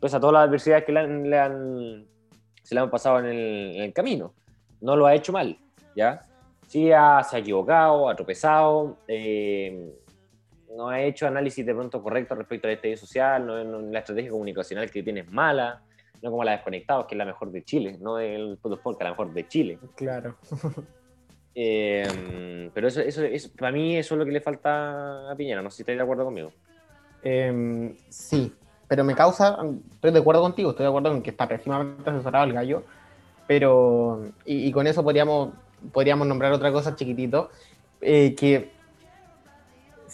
Pues 0.00 0.12
a 0.12 0.20
todas 0.20 0.34
las 0.34 0.48
adversidades 0.48 0.84
que 0.84 0.92
le 0.92 1.00
han, 1.00 1.30
le 1.30 1.38
han 1.38 2.06
se 2.64 2.74
le 2.74 2.80
han 2.80 2.90
pasado 2.90 3.20
en 3.20 3.26
el, 3.26 3.76
en 3.76 3.82
el, 3.82 3.92
camino. 3.92 4.32
No 4.80 4.96
lo 4.96 5.06
ha 5.06 5.14
hecho 5.14 5.32
mal, 5.32 5.56
¿ya? 5.94 6.26
Sí 6.66 6.90
ha, 6.90 7.22
se 7.22 7.36
ha 7.36 7.38
equivocado, 7.38 8.08
ha 8.08 8.16
tropezado, 8.16 8.96
eh, 9.06 9.94
no 10.76 10.88
ha 10.88 11.00
hecho 11.00 11.26
análisis 11.26 11.64
de 11.64 11.74
pronto 11.74 12.02
correcto 12.02 12.34
respecto 12.34 12.66
al 12.66 12.74
estadio 12.74 12.96
social, 12.96 13.46
no, 13.46 13.62
no, 13.64 13.80
la 13.80 14.00
estrategia 14.00 14.30
comunicacional 14.30 14.90
que 14.90 15.02
tiene 15.02 15.20
es 15.20 15.30
mala, 15.30 15.82
no 16.22 16.30
como 16.30 16.44
la 16.44 16.52
Desconectados, 16.52 17.06
que 17.06 17.14
es 17.14 17.18
la 17.18 17.24
mejor 17.24 17.50
de 17.50 17.64
Chile, 17.64 17.98
no 18.00 18.18
el 18.18 18.58
es 18.62 18.98
la 19.00 19.10
mejor 19.10 19.32
de 19.32 19.48
Chile. 19.48 19.78
Claro. 19.94 20.36
eh, 21.54 22.70
pero 22.74 22.88
eso, 22.88 23.00
eso, 23.00 23.22
eso, 23.22 23.50
para 23.56 23.72
mí 23.72 23.96
eso 23.96 24.14
es 24.14 24.18
lo 24.18 24.24
que 24.24 24.32
le 24.32 24.40
falta 24.40 25.30
a 25.30 25.36
Piñera, 25.36 25.62
no 25.62 25.70
sé 25.70 25.78
si 25.78 25.82
estáis 25.82 25.98
de 25.98 26.02
acuerdo 26.02 26.24
conmigo. 26.24 26.52
Eh, 27.22 27.94
sí, 28.08 28.52
pero 28.88 29.04
me 29.04 29.14
causa, 29.14 29.58
estoy 29.92 30.12
de 30.12 30.18
acuerdo 30.18 30.42
contigo, 30.42 30.70
estoy 30.70 30.84
de 30.84 30.88
acuerdo 30.88 31.10
con 31.10 31.22
que 31.22 31.30
está 31.30 31.48
pésimamente 31.48 32.08
asesorado 32.08 32.44
el 32.44 32.52
gallo, 32.52 32.82
pero, 33.46 34.24
y, 34.44 34.66
y 34.66 34.72
con 34.72 34.86
eso 34.86 35.02
podríamos, 35.02 35.50
podríamos 35.92 36.26
nombrar 36.26 36.52
otra 36.52 36.72
cosa 36.72 36.96
chiquitito, 36.96 37.50
eh, 38.00 38.34
que 38.34 38.72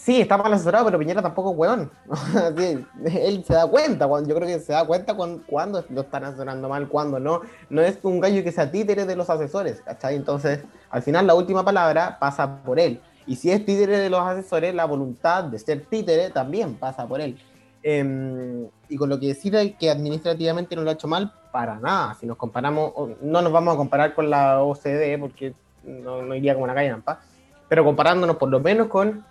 Sí, 0.03 0.19
está 0.23 0.39
mal 0.39 0.51
asesorado, 0.51 0.87
pero 0.87 0.99
Piñera 0.99 1.21
tampoco 1.21 1.63
es. 1.67 1.89
Sí, 2.57 2.87
él 3.05 3.45
se 3.45 3.53
da 3.53 3.67
cuenta, 3.67 4.07
yo 4.07 4.35
creo 4.35 4.49
que 4.49 4.59
se 4.59 4.73
da 4.73 4.87
cuenta 4.87 5.15
cuando, 5.15 5.85
lo 5.91 6.01
están 6.01 6.25
asesorando 6.25 6.71
mal, 6.71 6.89
cuando 6.89 7.21
no. 7.21 7.43
No 7.69 7.83
es 7.83 7.99
un 8.03 8.19
gallo 8.19 8.43
que 8.43 8.51
sea 8.51 8.71
títere 8.71 9.05
de 9.05 9.15
los 9.15 9.29
asesores, 9.29 9.83
¿cachai? 9.83 10.17
Entonces, 10.17 10.61
al 10.89 11.03
final 11.03 11.27
la 11.27 11.35
última 11.35 11.63
palabra 11.67 12.17
pasa 12.19 12.63
por 12.63 12.81
él. 12.81 12.99
Y 13.27 13.37
si 13.37 13.51
es 13.51 13.63
títere 13.67 13.99
de 13.99 14.09
los 14.09 14.21
asesores, 14.21 14.75
la 14.75 14.87
voluntad 14.87 15.45
de 15.45 15.59
ser 15.59 15.85
títere 15.85 16.31
también 16.31 16.77
pasa 16.77 17.07
por 17.07 17.21
él. 17.21 17.39
Em, 17.83 18.69
y 18.89 18.97
con 18.97 19.11
lo 19.11 19.21
que 19.21 19.29
decide 19.29 19.75
que 19.75 19.91
administrativamente 19.91 20.77
no 20.77 20.83
lo 20.83 20.91
ha 20.91 20.95
hecho 20.95 21.09
mal, 21.09 21.31
para 21.53 21.79
nada. 21.79 22.15
Si 22.15 22.27
nos 22.27 22.39
comparamos, 22.39 22.95
no 23.21 23.43
nos 23.43 23.53
vamos 23.53 23.75
a 23.75 23.77
comparar 23.77 24.15
con 24.15 24.31
la 24.31 24.63
OCDE 24.63 25.19
porque 25.19 25.53
no, 25.85 26.35
iría 26.35 26.55
como 26.55 26.65
una 26.65 26.75
calle 26.75 26.89
Nampa, 26.89 27.21
pero 27.69 27.85
comparándonos 27.85 28.37
por 28.37 28.49
lo 28.49 28.61
menos 28.61 28.89
con 28.89 29.25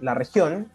la 0.00 0.14
región, 0.14 0.68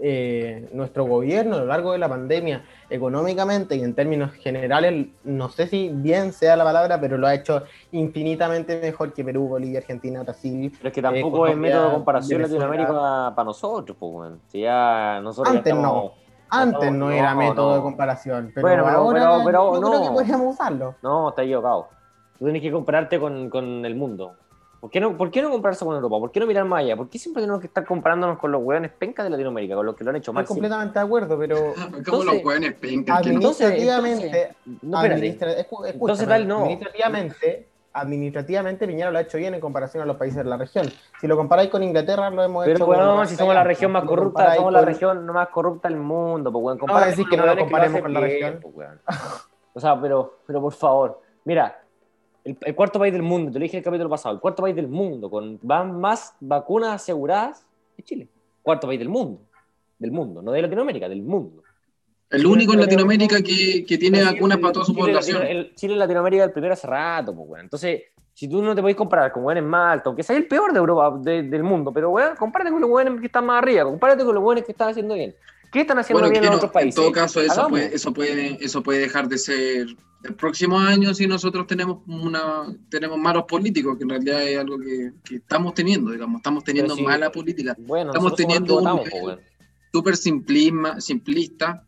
eh, 0.00 0.68
nuestro 0.72 1.04
gobierno 1.06 1.56
a 1.56 1.58
lo 1.60 1.66
largo 1.66 1.90
de 1.92 1.98
la 1.98 2.08
pandemia, 2.08 2.62
económicamente 2.88 3.74
y 3.74 3.82
en 3.82 3.94
términos 3.94 4.32
generales, 4.32 5.08
no 5.24 5.48
sé 5.48 5.66
si 5.66 5.88
bien 5.92 6.32
sea 6.32 6.56
la 6.56 6.62
palabra, 6.62 7.00
pero 7.00 7.18
lo 7.18 7.26
ha 7.26 7.34
hecho 7.34 7.64
infinitamente 7.90 8.80
mejor 8.80 9.12
que 9.12 9.24
Perú, 9.24 9.48
Bolivia, 9.48 9.80
Argentina, 9.80 10.22
Brasil. 10.22 10.72
Pero 10.78 10.88
es 10.88 10.94
que 10.94 11.02
tampoco 11.02 11.46
eh, 11.48 11.50
es 11.50 11.56
método 11.56 11.86
de 11.88 11.94
comparación 11.94 12.38
Venezuela. 12.42 12.66
Latinoamérica 12.66 13.34
para 13.34 13.44
nosotros, 13.44 13.96
pues. 13.98 14.32
Si 14.48 14.60
ya 14.60 15.20
nosotros 15.20 15.52
ya 15.52 15.58
Antes 15.58 15.72
estamos- 15.72 16.04
no, 16.04 16.12
antes 16.50 16.92
no, 16.92 16.98
no, 17.06 17.10
era 17.10 17.34
no. 17.34 17.40
método 17.40 17.74
de 17.74 17.82
comparación, 17.82 18.52
pero 18.54 18.66
Bueno, 18.68 18.84
pero- 18.84 18.98
ahora 18.98 19.20
pero- 19.20 19.44
pero 19.44 19.74
yo 19.74 19.80
creo 19.80 19.94
no. 19.98 20.02
que 20.04 20.10
podríamos 20.10 20.54
usarlo. 20.54 20.94
No, 21.02 21.28
está 21.30 21.42
equivocado. 21.42 21.88
Tú 22.38 22.44
tienes 22.44 22.62
que 22.62 22.70
compararte 22.70 23.18
con, 23.18 23.50
con 23.50 23.84
el 23.84 23.96
mundo. 23.96 24.34
¿Por 24.80 24.90
qué, 24.90 25.00
no, 25.00 25.16
¿Por 25.16 25.30
qué 25.32 25.42
no 25.42 25.50
compararse 25.50 25.84
con 25.84 25.94
Europa? 25.96 26.18
¿Por 26.20 26.30
qué 26.30 26.38
no 26.38 26.46
mirar 26.46 26.64
más 26.64 26.80
allá? 26.84 26.96
¿Por 26.96 27.08
qué 27.08 27.18
siempre 27.18 27.42
tenemos 27.42 27.60
que 27.60 27.66
estar 27.66 27.84
comparándonos 27.84 28.38
con 28.38 28.52
los 28.52 28.62
hueones 28.62 28.92
pencas 28.92 29.24
de 29.24 29.30
Latinoamérica, 29.30 29.74
con 29.74 29.84
los 29.86 29.96
que 29.96 30.04
lo 30.04 30.10
han 30.10 30.16
hecho 30.16 30.32
mal? 30.32 30.44
Estoy 30.44 30.54
completamente 30.54 30.98
de 31.00 31.04
acuerdo, 31.04 31.36
pero 31.36 31.56
Como 32.08 32.22
los 32.24 32.44
hueones 32.44 32.74
pencas. 32.74 33.18
administrativamente, 33.18 34.54
No, 34.82 34.98
administra- 34.98 35.52
Entonces, 35.92 36.28
tal, 36.28 36.46
no. 36.46 36.58
administrativamente, 36.58 37.66
administrativamente 37.92 38.86
Piñera 38.86 39.10
lo 39.10 39.18
ha 39.18 39.22
hecho 39.22 39.36
bien 39.38 39.54
en 39.54 39.60
comparación 39.60 40.02
a 40.04 40.06
los 40.06 40.16
países 40.16 40.44
de 40.44 40.48
la 40.48 40.56
región. 40.56 40.86
Si 41.20 41.26
lo 41.26 41.36
comparáis 41.36 41.70
con 41.70 41.82
Inglaterra, 41.82 42.30
lo 42.30 42.44
hemos 42.44 42.64
Pero, 42.64 42.76
hecho 42.76 42.86
con 42.86 42.96
weón, 42.96 43.26
si 43.26 43.34
somos 43.34 43.54
la 43.54 43.64
región 43.64 43.90
más 43.90 44.04
corrupta, 44.04 44.54
somos 44.54 44.72
la 44.72 44.82
región 44.82 45.26
más 45.26 45.48
corrupta 45.48 45.88
del 45.88 45.98
mundo, 45.98 46.52
pues, 46.52 46.62
weón. 46.64 46.78
No, 46.78 47.26
que 47.28 47.36
no 47.36 47.46
lo 47.46 47.56
comparemos 47.58 48.00
con 48.00 48.12
la 48.14 48.20
región. 48.20 48.60
pues. 48.62 48.88
O 49.74 49.80
sea, 49.80 50.00
pero, 50.00 50.38
pero 50.46 50.60
por 50.60 50.72
favor, 50.72 51.20
mira, 51.44 51.80
el, 52.50 52.56
el 52.60 52.74
cuarto 52.74 52.98
país 52.98 53.12
del 53.12 53.22
mundo, 53.22 53.50
te 53.52 53.58
lo 53.58 53.62
dije 53.62 53.76
en 53.76 53.78
el 53.80 53.84
capítulo 53.84 54.08
pasado, 54.10 54.34
el 54.34 54.40
cuarto 54.40 54.62
país 54.62 54.74
del 54.76 54.88
mundo 54.88 55.30
con 55.30 55.58
más 55.62 56.34
vacunas 56.40 56.94
aseguradas 56.94 57.64
es 57.96 58.04
Chile. 58.04 58.28
Cuarto 58.62 58.86
país 58.86 58.98
del 58.98 59.08
mundo. 59.08 59.40
Del 59.98 60.10
mundo, 60.12 60.42
no 60.42 60.52
de 60.52 60.62
Latinoamérica, 60.62 61.08
del 61.08 61.22
mundo. 61.22 61.62
El 62.30 62.46
único 62.46 62.74
en 62.74 62.80
Latinoamérica 62.80 63.42
que, 63.42 63.84
que 63.86 63.98
tiene 63.98 64.22
vacunas 64.22 64.58
para 64.58 64.72
toda 64.72 64.84
su 64.84 64.92
Chile- 64.92 65.06
población. 65.06 65.42
el- 65.42 65.56
el- 65.56 65.74
Chile 65.74 65.94
y 65.94 65.96
Latinoamérica 65.96 66.44
el 66.44 66.52
primero 66.52 66.74
hace 66.74 66.86
rato, 66.86 67.34
pues, 67.34 67.48
weón. 67.48 67.64
Entonces, 67.64 68.02
si 68.34 68.46
tú 68.48 68.62
no 68.62 68.74
te 68.74 68.80
podés 68.82 68.94
comparar 68.96 69.32
con 69.32 69.44
weones 69.44 69.64
más 69.64 69.94
altos, 69.94 70.06
aunque 70.10 70.22
sea 70.22 70.36
el 70.36 70.46
peor 70.46 70.72
de 70.72 70.78
Europa, 70.78 71.18
de- 71.22 71.42
del 71.42 71.62
mundo, 71.64 71.90
pero 71.92 72.10
weón, 72.10 72.36
compárate 72.36 72.70
con 72.70 72.80
los 72.80 72.90
weones 72.90 73.18
que 73.20 73.26
están 73.26 73.46
más 73.46 73.62
arriba, 73.62 73.82
compárate 73.84 74.24
con 74.24 74.34
los 74.34 74.44
weones 74.44 74.64
que 74.64 74.72
están 74.72 74.90
haciendo 74.90 75.14
bien. 75.14 75.34
¿Qué 75.72 75.80
están 75.80 75.98
haciendo 75.98 76.20
Bueno, 76.20 76.30
bien 76.32 76.44
en 76.44 76.50
no, 76.50 76.56
otros 76.56 76.70
en 76.70 76.72
países? 76.72 76.94
todo 76.94 77.12
caso, 77.12 77.40
eso 77.40 77.68
puede, 77.68 77.94
eso, 77.94 78.12
puede, 78.12 78.58
eso 78.64 78.82
puede 78.82 79.00
dejar 79.00 79.28
de 79.28 79.38
ser 79.38 79.86
el 80.24 80.34
próximo 80.34 80.78
año 80.78 81.14
si 81.14 81.26
nosotros 81.26 81.66
tenemos 81.66 81.98
una 82.08 82.74
tenemos 82.88 83.18
malos 83.18 83.44
políticos, 83.46 83.96
que 83.96 84.02
en 84.04 84.10
realidad 84.10 84.42
es 84.48 84.58
algo 84.58 84.78
que, 84.78 85.12
que 85.24 85.36
estamos 85.36 85.74
teniendo, 85.74 86.10
digamos, 86.10 86.38
estamos 86.38 86.64
teniendo 86.64 86.94
sí. 86.96 87.02
mala 87.02 87.30
política. 87.30 87.76
Bueno, 87.78 88.10
estamos 88.10 88.30
los 88.30 88.36
teniendo 88.36 88.78
un 88.78 88.86
weón. 88.86 89.40
Súper 89.92 90.16
simplista, 90.16 91.84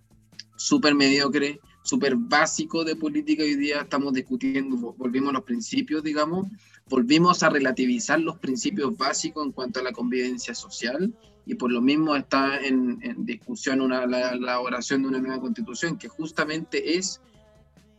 súper 0.56 0.94
mediocre, 0.94 1.60
súper 1.82 2.16
básico 2.16 2.84
de 2.84 2.96
política. 2.96 3.42
Hoy 3.42 3.56
día 3.56 3.80
estamos 3.80 4.12
discutiendo, 4.12 4.76
vo- 4.76 4.94
volvimos 4.96 5.30
a 5.30 5.32
los 5.34 5.42
principios, 5.42 6.02
digamos, 6.02 6.46
volvimos 6.88 7.42
a 7.42 7.48
relativizar 7.50 8.20
los 8.20 8.38
principios 8.38 8.96
básicos 8.96 9.44
en 9.46 9.52
cuanto 9.52 9.80
a 9.80 9.82
la 9.82 9.92
convivencia 9.92 10.54
social 10.54 11.12
y 11.46 11.54
por 11.54 11.72
lo 11.72 11.80
mismo 11.80 12.14
está 12.16 12.58
en, 12.58 12.98
discusión 13.24 13.80
una, 13.80 14.06
la, 14.06 14.18
la 14.20 14.32
elaboración 14.32 15.02
de 15.02 15.08
una 15.08 15.18
nueva 15.18 15.40
constitución 15.40 15.98
que 15.98 16.08
justamente 16.08 16.96
es 16.96 17.20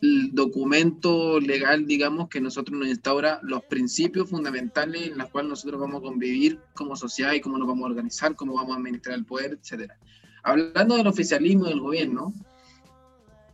el 0.01 0.33
documento 0.33 1.39
legal, 1.39 1.85
digamos, 1.85 2.27
que 2.27 2.41
nosotros 2.41 2.77
nos 2.77 2.87
instaura 2.87 3.39
los 3.43 3.63
principios 3.65 4.29
fundamentales 4.29 5.07
en 5.07 5.17
los 5.17 5.29
cuales 5.29 5.49
nosotros 5.49 5.79
vamos 5.79 5.99
a 5.99 6.01
convivir 6.01 6.59
como 6.73 6.95
sociedad 6.95 7.33
y 7.33 7.41
cómo 7.41 7.57
nos 7.57 7.67
vamos 7.67 7.83
a 7.83 7.89
organizar, 7.89 8.35
cómo 8.35 8.55
vamos 8.55 8.75
a 8.75 8.79
administrar 8.79 9.15
el 9.15 9.25
poder, 9.25 9.59
etcétera. 9.61 9.97
Hablando 10.43 10.97
del 10.97 11.05
oficialismo 11.05 11.65
del 11.65 11.79
gobierno, 11.79 12.33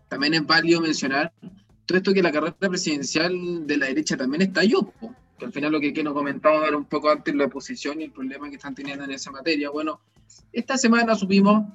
también 0.07 0.35
es 0.35 0.45
válido 0.45 0.79
mencionar 0.79 1.33
todo 1.85 1.97
esto 1.97 2.13
que 2.13 2.23
la 2.23 2.31
carrera 2.31 2.55
presidencial 2.57 3.67
de 3.67 3.77
la 3.77 3.87
derecha 3.87 4.15
también 4.15 4.41
estalló, 4.41 4.93
que 5.37 5.45
al 5.45 5.53
final 5.53 5.71
lo 5.71 5.79
que, 5.79 6.03
nos 6.03 6.13
comentaba 6.13 6.67
era 6.67 6.77
un 6.77 6.85
poco 6.85 7.09
antes 7.09 7.33
la 7.35 7.45
oposición 7.45 8.01
y 8.01 8.05
el 8.05 8.11
problema 8.11 8.49
que 8.49 8.55
están 8.55 8.75
teniendo 8.75 9.03
en 9.03 9.11
esa 9.11 9.31
materia. 9.31 9.69
Bueno, 9.69 9.99
esta 10.51 10.77
semana 10.77 11.15
supimos 11.15 11.65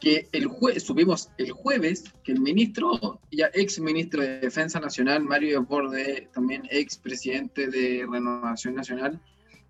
que 0.00 0.28
el 0.32 0.46
jue 0.46 0.78
supimos 0.80 1.30
el 1.38 1.52
jueves 1.52 2.04
que 2.22 2.32
el 2.32 2.40
ministro, 2.40 3.20
ya 3.30 3.50
ex 3.54 3.80
ministro 3.80 4.22
de 4.22 4.40
Defensa 4.40 4.80
Nacional, 4.80 5.22
Mario 5.22 5.60
Desbordes, 5.60 6.30
también 6.32 6.62
ex 6.70 6.98
presidente 6.98 7.68
de 7.68 8.06
Renovación 8.10 8.74
Nacional, 8.74 9.20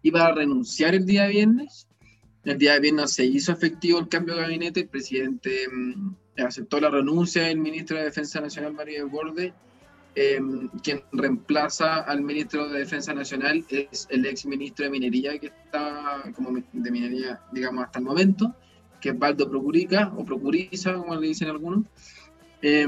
iba 0.03 0.27
a 0.27 0.35
renunciar 0.35 0.95
el 0.95 1.07
día 1.07 1.27
viernes. 1.27 1.87
El 2.45 2.59
día 2.59 2.79
viernes 2.79 3.13
se 3.13 3.25
hizo 3.25 3.53
efectivo 3.53 3.99
el 3.99 4.09
cambio 4.09 4.35
de 4.35 4.43
gabinete, 4.43 4.81
el 4.81 4.89
presidente 4.89 5.67
mm, 5.71 6.15
aceptó 6.39 6.81
la 6.81 6.89
renuncia 6.89 7.43
del 7.43 7.59
ministro 7.59 7.99
de 7.99 8.05
Defensa 8.05 8.41
Nacional, 8.41 8.73
Mario 8.73 9.05
Desbordes. 9.05 9.53
Eh, 10.21 10.41
quien 10.83 11.01
reemplaza 11.13 12.01
al 12.01 12.23
ministro 12.23 12.69
de 12.69 12.81
Defensa 12.81 13.15
Nacional 13.15 13.65
es 13.69 14.09
el 14.11 14.27
ex 14.27 14.47
ministro 14.47 14.85
de 14.85 14.91
Minería, 14.91 15.39
que 15.39 15.47
está 15.49 16.23
como 16.35 16.51
de 16.73 16.91
minería, 16.91 17.41
digamos, 17.53 17.85
hasta 17.85 18.01
el 18.01 18.05
momento, 18.05 18.53
que 19.01 19.11
es 19.11 19.19
Baldo 19.19 19.49
Procurica, 19.49 20.13
o 20.17 20.25
Procuriza, 20.25 20.95
como 20.95 21.15
le 21.15 21.29
dicen 21.29 21.49
algunos. 21.49 21.85
Eh, 22.63 22.85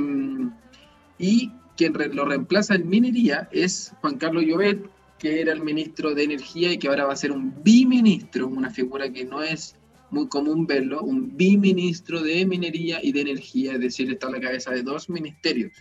y 1.19 1.53
quien 1.77 1.95
re- 1.95 2.13
lo 2.13 2.25
reemplaza 2.25 2.75
en 2.75 2.89
minería 2.89 3.49
es 3.53 3.93
Juan 4.01 4.17
Carlos 4.19 4.43
Llobet, 4.45 4.81
que 5.21 5.41
era 5.41 5.53
el 5.53 5.63
ministro 5.63 6.15
de 6.15 6.25
Energía 6.25 6.73
y 6.73 6.79
que 6.79 6.89
ahora 6.89 7.05
va 7.05 7.13
a 7.13 7.17
ser 7.25 7.31
un 7.31 7.63
biministro, 7.63 8.49
una 8.49 8.71
figura 8.71 9.13
que 9.13 9.25
no 9.25 9.41
es 9.43 9.77
muy 10.11 10.27
común 10.29 10.67
verlo, 10.67 11.03
un 11.03 11.37
biministro 11.37 12.21
de 12.23 12.45
Minería 12.45 12.99
y 13.01 13.13
de 13.13 13.21
Energía, 13.21 13.75
es 13.75 13.81
decir, 13.81 14.11
está 14.11 14.27
a 14.27 14.31
la 14.33 14.41
cabeza 14.41 14.73
de 14.73 14.83
dos 14.83 15.09
ministerios. 15.09 15.73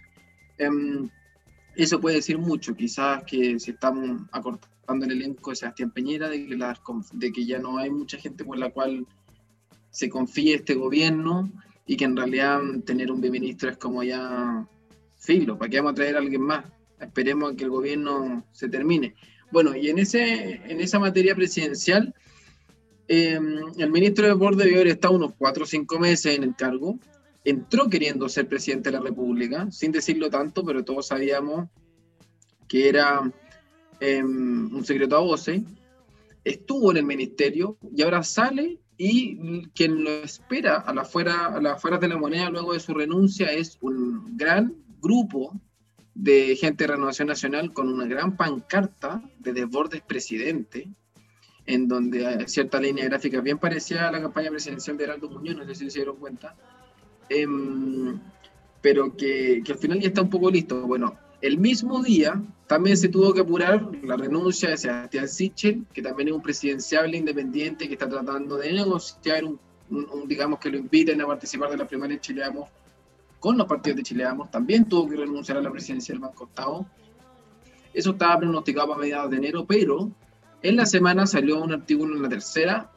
Em, 0.59 1.09
eso 1.83 1.99
puede 2.01 2.17
decir 2.17 2.37
mucho, 2.37 2.75
quizás 2.75 3.23
que 3.23 3.59
si 3.59 3.71
estamos 3.71 4.21
acortando 4.31 5.05
el 5.05 5.11
elenco 5.11 5.51
de 5.51 5.55
Sebastián 5.55 5.91
Peñera, 5.91 6.27
de 6.27 6.45
que, 6.45 6.57
de 7.13 7.31
que 7.31 7.45
ya 7.45 7.59
no 7.59 7.77
hay 7.77 7.89
mucha 7.89 8.17
gente 8.17 8.43
por 8.43 8.57
la 8.57 8.69
cual 8.71 9.05
se 9.91 10.09
confíe 10.09 10.55
este 10.55 10.75
gobierno 10.75 11.51
y 11.85 11.97
que 11.97 12.05
en 12.05 12.15
realidad 12.15 12.59
tener 12.85 13.11
un 13.11 13.21
biministro 13.21 13.69
es 13.69 13.77
como 13.77 14.03
ya 14.03 14.67
filo, 15.17 15.57
¿para 15.57 15.69
qué 15.69 15.77
vamos 15.77 15.93
a 15.93 15.95
traer 15.95 16.15
a 16.15 16.19
alguien 16.19 16.41
más? 16.41 16.65
Esperemos 16.99 17.53
que 17.53 17.63
el 17.63 17.69
gobierno 17.69 18.45
se 18.51 18.69
termine. 18.69 19.15
Bueno, 19.51 19.75
y 19.75 19.89
en, 19.89 19.99
ese, 19.99 20.61
en 20.65 20.79
esa 20.79 20.99
materia 20.99 21.33
presidencial, 21.33 22.13
eh, 23.07 23.39
el 23.77 23.91
ministro 23.91 24.27
de 24.27 24.33
Borde 24.33 24.65
debió 24.65 24.77
haber 24.77 24.89
estado 24.89 25.15
unos 25.15 25.33
cuatro 25.35 25.63
o 25.63 25.67
cinco 25.67 25.97
meses 25.97 26.37
en 26.37 26.43
el 26.43 26.55
cargo, 26.55 26.99
entró 27.43 27.89
queriendo 27.89 28.29
ser 28.29 28.47
presidente 28.47 28.91
de 28.91 28.97
la 28.97 29.03
República, 29.03 29.71
sin 29.71 29.91
decirlo 29.91 30.29
tanto, 30.29 30.63
pero 30.63 30.83
todos 30.83 31.07
sabíamos 31.07 31.69
que 32.67 32.89
era 32.89 33.31
eh, 33.99 34.23
un 34.23 34.83
secreto 34.85 35.17
a 35.17 35.21
voces, 35.21 35.61
estuvo 36.43 36.91
en 36.91 36.97
el 36.97 37.05
ministerio 37.05 37.77
y 37.95 38.01
ahora 38.01 38.23
sale 38.23 38.79
y 38.97 39.67
quien 39.69 40.03
lo 40.03 40.09
espera 40.23 40.77
a 40.77 40.93
las 40.93 41.07
afueras 41.07 42.01
de 42.01 42.07
la 42.07 42.17
moneda 42.17 42.49
luego 42.49 42.73
de 42.73 42.79
su 42.79 42.93
renuncia 42.93 43.51
es 43.51 43.77
un 43.81 44.37
gran 44.37 44.75
grupo 45.01 45.53
de 46.13 46.57
gente 46.57 46.83
de 46.83 46.93
Renovación 46.93 47.29
Nacional 47.29 47.71
con 47.71 47.87
una 47.87 48.05
gran 48.05 48.35
pancarta 48.35 49.23
de 49.39 49.53
Desbordes 49.53 50.01
presidente, 50.01 50.89
en 51.65 51.87
donde 51.87 52.45
cierta 52.49 52.79
línea 52.81 53.05
gráfica 53.05 53.39
bien 53.39 53.57
parecida 53.57 54.09
a 54.09 54.11
la 54.11 54.21
campaña 54.21 54.49
presidencial 54.49 54.97
de 54.97 55.05
Heraldo 55.05 55.29
Muñoz, 55.29 55.55
no 55.55 55.65
sé 55.65 55.75
si 55.75 55.89
se 55.89 55.99
dieron 55.99 56.17
cuenta, 56.17 56.57
em, 57.29 58.19
pero 58.81 59.15
que, 59.15 59.61
que 59.63 59.71
al 59.73 59.77
final 59.77 59.99
ya 59.99 60.07
está 60.07 60.21
un 60.21 60.29
poco 60.29 60.49
listo. 60.49 60.81
Bueno, 60.87 61.15
el 61.41 61.57
mismo 61.57 62.01
día 62.03 62.41
también 62.67 62.97
se 62.97 63.09
tuvo 63.09 63.33
que 63.33 63.41
apurar 63.41 63.89
la 64.03 64.15
renuncia 64.17 64.69
de 64.69 64.77
Sebastián 64.77 65.27
Sichel, 65.27 65.85
que 65.93 66.01
también 66.01 66.29
es 66.29 66.35
un 66.35 66.41
presidenciable 66.41 67.17
independiente 67.17 67.87
que 67.87 67.93
está 67.93 68.07
tratando 68.09 68.57
de 68.57 68.71
negociar 68.73 69.43
un, 69.45 69.59
un- 69.89 70.07
un, 70.11 70.27
digamos 70.27 70.59
que 70.59 70.69
lo 70.69 70.77
inviten 70.77 71.21
a 71.21 71.27
participar 71.27 71.69
de 71.71 71.77
la 71.77 71.87
primaria 71.87 72.15
de 72.17 72.21
Chileamos 72.21 72.69
con 73.39 73.57
los 73.57 73.67
partidos 73.67 73.97
de 73.97 74.03
Chileamos. 74.03 74.51
También 74.51 74.85
tuvo 74.87 75.09
que 75.09 75.15
renunciar 75.17 75.57
a 75.57 75.61
la 75.61 75.71
presidencia 75.71 76.13
del 76.13 76.21
Banco 76.21 76.45
Estado. 76.45 76.85
Eso 77.93 78.11
estaba 78.11 78.37
pronosticado 78.39 78.89
para 78.89 78.99
mediados 78.99 79.31
de 79.31 79.37
enero, 79.37 79.65
pero 79.65 80.11
en 80.61 80.75
la 80.75 80.85
semana 80.85 81.25
salió 81.25 81.61
un 81.63 81.71
artículo 81.73 82.15
en 82.15 82.21
la 82.21 82.29
tercera 82.29 82.91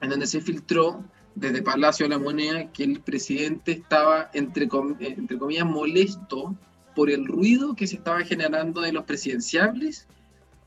en 0.00 0.08
donde 0.08 0.26
se 0.26 0.40
filtró 0.40 1.04
desde 1.34 1.62
Palacio 1.62 2.06
de 2.06 2.10
la 2.10 2.18
Moneda 2.18 2.70
que 2.72 2.84
el 2.84 3.00
presidente 3.00 3.72
estaba, 3.72 4.30
entre, 4.34 4.68
entre 5.00 5.38
comillas, 5.38 5.66
molesto 5.66 6.56
por 6.94 7.10
el 7.10 7.26
ruido 7.26 7.74
que 7.74 7.86
se 7.86 7.96
estaba 7.96 8.20
generando 8.22 8.80
de 8.80 8.92
los 8.92 9.04
presidenciables 9.04 10.06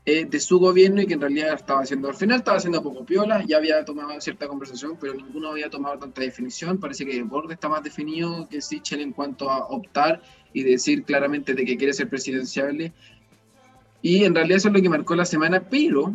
eh, 0.08 0.24
de 0.24 0.38
su 0.38 0.60
gobierno 0.60 1.02
y 1.02 1.06
que 1.06 1.14
en 1.14 1.20
realidad 1.20 1.54
estaba 1.54 1.80
haciendo, 1.80 2.08
al 2.08 2.14
final 2.14 2.38
estaba 2.38 2.58
haciendo 2.58 2.80
poco 2.80 3.04
piola, 3.04 3.44
ya 3.44 3.56
había 3.56 3.84
tomado 3.84 4.20
cierta 4.20 4.46
conversación, 4.46 4.96
pero 5.00 5.14
ninguno 5.14 5.50
había 5.50 5.68
tomado 5.68 5.98
tanta 5.98 6.20
definición. 6.20 6.78
Parece 6.78 7.04
que 7.04 7.20
Borde 7.24 7.54
está 7.54 7.68
más 7.68 7.82
definido 7.82 8.48
que 8.48 8.60
Sichel 8.60 9.00
en 9.00 9.12
cuanto 9.12 9.50
a 9.50 9.66
optar 9.66 10.22
y 10.52 10.62
decir 10.62 11.02
claramente 11.02 11.54
de 11.54 11.64
que 11.64 11.76
quiere 11.76 11.92
ser 11.92 12.08
presidenciable. 12.08 12.92
Y 14.00 14.22
en 14.22 14.34
realidad 14.34 14.58
eso 14.58 14.68
es 14.68 14.74
lo 14.74 14.80
que 14.80 14.88
marcó 14.88 15.16
la 15.16 15.24
semana, 15.24 15.68
pero 15.68 16.14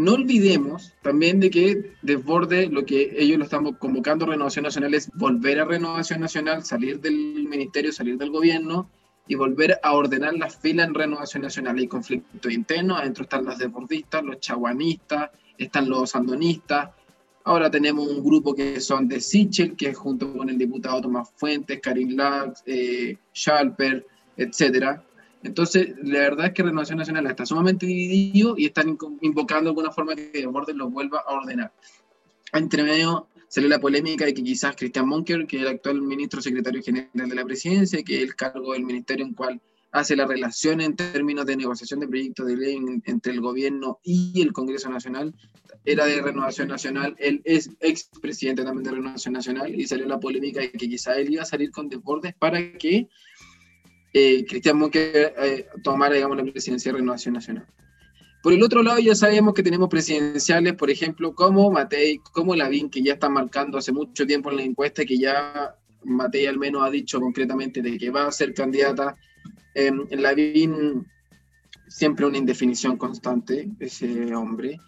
no 0.00 0.14
olvidemos 0.14 0.94
también 1.02 1.40
de 1.40 1.50
que 1.50 1.92
Desborde, 2.00 2.68
lo 2.68 2.86
que 2.86 3.14
ellos 3.18 3.36
lo 3.36 3.44
están 3.44 3.70
convocando 3.74 4.24
Renovación 4.24 4.62
Nacional 4.62 4.94
es 4.94 5.10
volver 5.14 5.60
a 5.60 5.66
Renovación 5.66 6.20
Nacional, 6.20 6.64
salir 6.64 7.00
del 7.00 7.46
ministerio, 7.46 7.92
salir 7.92 8.16
del 8.16 8.30
gobierno 8.30 8.88
y 9.28 9.34
volver 9.34 9.78
a 9.82 9.92
ordenar 9.92 10.32
las 10.34 10.56
filas 10.56 10.88
en 10.88 10.94
Renovación 10.94 11.42
Nacional. 11.42 11.76
Hay 11.76 11.86
conflictos 11.86 12.50
internos, 12.50 12.98
adentro 12.98 13.24
están 13.24 13.44
los 13.44 13.58
desbordistas, 13.58 14.24
los 14.24 14.40
chaguanistas, 14.40 15.32
están 15.58 15.86
los 15.90 16.08
sandonistas. 16.08 16.88
Ahora 17.44 17.70
tenemos 17.70 18.08
un 18.08 18.24
grupo 18.24 18.54
que 18.54 18.80
son 18.80 19.06
de 19.06 19.20
Sichel, 19.20 19.76
que 19.76 19.92
junto 19.92 20.32
con 20.32 20.48
el 20.48 20.56
diputado 20.56 21.02
Tomás 21.02 21.28
Fuentes, 21.36 21.78
Karim 21.78 22.16
Lax, 22.16 22.62
eh, 22.64 23.18
Schalper, 23.34 24.06
etcétera. 24.34 25.04
Entonces, 25.42 25.94
la 26.02 26.20
verdad 26.20 26.46
es 26.46 26.52
que 26.52 26.62
Renovación 26.62 26.98
Nacional 26.98 27.26
está 27.26 27.46
sumamente 27.46 27.86
dividido 27.86 28.54
y 28.58 28.66
están 28.66 28.98
invocando 29.22 29.70
alguna 29.70 29.90
forma 29.90 30.14
que 30.14 30.30
Desbordes 30.32 30.76
lo 30.76 30.90
vuelva 30.90 31.22
a 31.26 31.32
ordenar. 31.32 31.72
Entre 32.52 32.82
medio 32.82 33.28
salió 33.48 33.68
la 33.68 33.80
polémica 33.80 34.26
de 34.26 34.34
que 34.34 34.42
quizás 34.42 34.76
Cristian 34.76 35.08
Monker, 35.08 35.46
que 35.46 35.56
es 35.56 35.62
el 35.62 35.68
actual 35.68 36.02
ministro 36.02 36.42
secretario 36.42 36.82
general 36.82 37.10
de 37.12 37.34
la 37.34 37.44
presidencia, 37.44 38.02
que 38.02 38.18
es 38.18 38.22
el 38.22 38.36
cargo 38.36 38.74
del 38.74 38.84
ministerio 38.84 39.24
en 39.24 39.34
cual 39.34 39.60
hace 39.92 40.14
la 40.14 40.26
relación 40.26 40.80
en 40.80 40.94
términos 40.94 41.46
de 41.46 41.56
negociación 41.56 42.00
de 42.00 42.08
proyectos 42.08 42.46
de 42.46 42.56
ley 42.56 42.78
entre 43.06 43.32
el 43.32 43.40
gobierno 43.40 43.98
y 44.04 44.40
el 44.40 44.52
Congreso 44.52 44.88
Nacional, 44.88 45.34
era 45.84 46.04
de 46.06 46.20
Renovación 46.20 46.68
Nacional, 46.68 47.16
él 47.18 47.40
es 47.44 47.70
expresidente 47.80 48.62
también 48.62 48.84
de 48.84 48.90
Renovación 48.92 49.34
Nacional, 49.34 49.74
y 49.74 49.86
salió 49.86 50.06
la 50.06 50.20
polémica 50.20 50.60
de 50.60 50.70
que 50.70 50.88
quizás 50.88 51.16
él 51.16 51.32
iba 51.32 51.42
a 51.42 51.46
salir 51.46 51.70
con 51.70 51.88
desbordes 51.88 52.34
para 52.34 52.72
que 52.74 53.08
eh, 54.12 54.44
Cristian 54.46 54.78
Monker 54.78 55.34
eh, 55.38 55.66
tomara, 55.82 56.14
digamos, 56.14 56.36
la 56.36 56.44
presidencia 56.44 56.92
de 56.92 56.98
Renovación 56.98 57.34
Nacional. 57.34 57.66
Por 58.42 58.52
el 58.54 58.62
otro 58.62 58.82
lado, 58.82 58.98
ya 58.98 59.14
sabemos 59.14 59.52
que 59.52 59.62
tenemos 59.62 59.88
presidenciales, 59.88 60.74
por 60.74 60.90
ejemplo, 60.90 61.34
como 61.34 61.70
Matei, 61.70 62.18
como 62.32 62.56
Lavín, 62.56 62.88
que 62.88 63.02
ya 63.02 63.14
están 63.14 63.34
marcando 63.34 63.76
hace 63.76 63.92
mucho 63.92 64.26
tiempo 64.26 64.50
en 64.50 64.56
la 64.56 64.62
encuesta, 64.62 65.04
que 65.04 65.18
ya 65.18 65.76
Matei 66.04 66.46
al 66.46 66.58
menos 66.58 66.82
ha 66.82 66.90
dicho 66.90 67.20
concretamente 67.20 67.82
de 67.82 67.98
que 67.98 68.10
va 68.10 68.26
a 68.26 68.32
ser 68.32 68.54
candidata. 68.54 69.14
Eh, 69.74 69.92
Lavín, 70.12 71.06
siempre 71.86 72.24
una 72.24 72.38
indefinición 72.38 72.96
constante, 72.96 73.68
ese 73.78 74.34
hombre. 74.34 74.78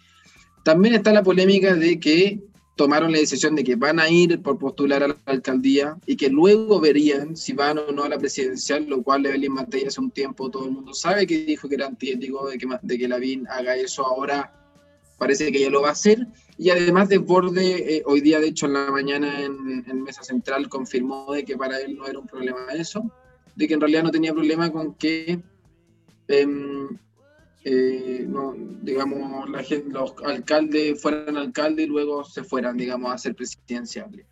También 0.63 0.95
está 0.95 1.13
la 1.13 1.21
polémica 1.21 1.75
de 1.75 1.99
que 1.99 2.41
tomaron 2.75 3.11
la 3.11 3.19
decisión 3.19 3.55
de 3.55 3.63
que 3.63 3.75
van 3.75 3.99
a 3.99 4.09
ir 4.09 4.41
por 4.41 4.57
postular 4.57 5.03
a 5.03 5.07
la 5.09 5.17
alcaldía 5.25 5.97
y 6.05 6.15
que 6.15 6.29
luego 6.29 6.79
verían 6.79 7.37
si 7.37 7.53
van 7.53 7.77
o 7.77 7.91
no 7.91 8.03
a 8.03 8.09
la 8.09 8.17
presidencial, 8.17 8.85
lo 8.87 9.03
cual 9.03 9.25
Evelyn 9.25 9.53
Matei 9.53 9.85
hace 9.85 10.01
un 10.01 10.11
tiempo 10.11 10.49
todo 10.49 10.65
el 10.65 10.71
mundo 10.71 10.93
sabe 10.93 11.27
que 11.27 11.45
dijo 11.45 11.69
que 11.69 11.75
era 11.75 11.87
antiético 11.87 12.49
de 12.49 12.57
que, 12.57 12.67
de 12.81 12.97
que 12.97 13.07
Lavín 13.07 13.47
haga 13.47 13.75
eso 13.75 14.05
ahora, 14.05 14.51
parece 15.17 15.51
que 15.51 15.59
ya 15.59 15.69
lo 15.69 15.81
va 15.81 15.89
a 15.89 15.93
hacer. 15.93 16.27
Y 16.57 16.69
además 16.69 17.09
de 17.09 17.17
Borde, 17.17 17.97
eh, 17.97 18.03
hoy 18.05 18.21
día 18.21 18.39
de 18.39 18.47
hecho 18.47 18.65
en 18.65 18.73
la 18.73 18.91
mañana 18.91 19.41
en, 19.41 19.83
en, 19.87 20.03
Mesa 20.03 20.23
Central 20.23 20.69
confirmó 20.69 21.31
de 21.33 21.43
que 21.43 21.57
para 21.57 21.79
él 21.79 21.95
no 21.95 22.07
era 22.07 22.19
un 22.19 22.27
problema 22.27 22.67
eso, 22.73 23.11
de 23.55 23.67
que 23.67 23.73
en 23.73 23.81
realidad 23.81 24.03
no 24.03 24.11
tenía 24.11 24.33
problema 24.33 24.71
con 24.71 24.95
que... 24.95 25.39
Eh, 26.27 26.47
eh, 27.65 28.25
no, 28.27 28.53
digamos, 28.81 29.49
la 29.49 29.63
gente, 29.63 29.89
los 29.89 30.13
alcaldes 30.25 31.01
fueran 31.01 31.37
alcaldes 31.37 31.85
y 31.85 31.89
luego 31.89 32.23
se 32.25 32.43
fueran, 32.43 32.75
digamos, 32.75 33.13
a 33.13 33.17
ser 33.17 33.35
presidenciables. 33.35 34.25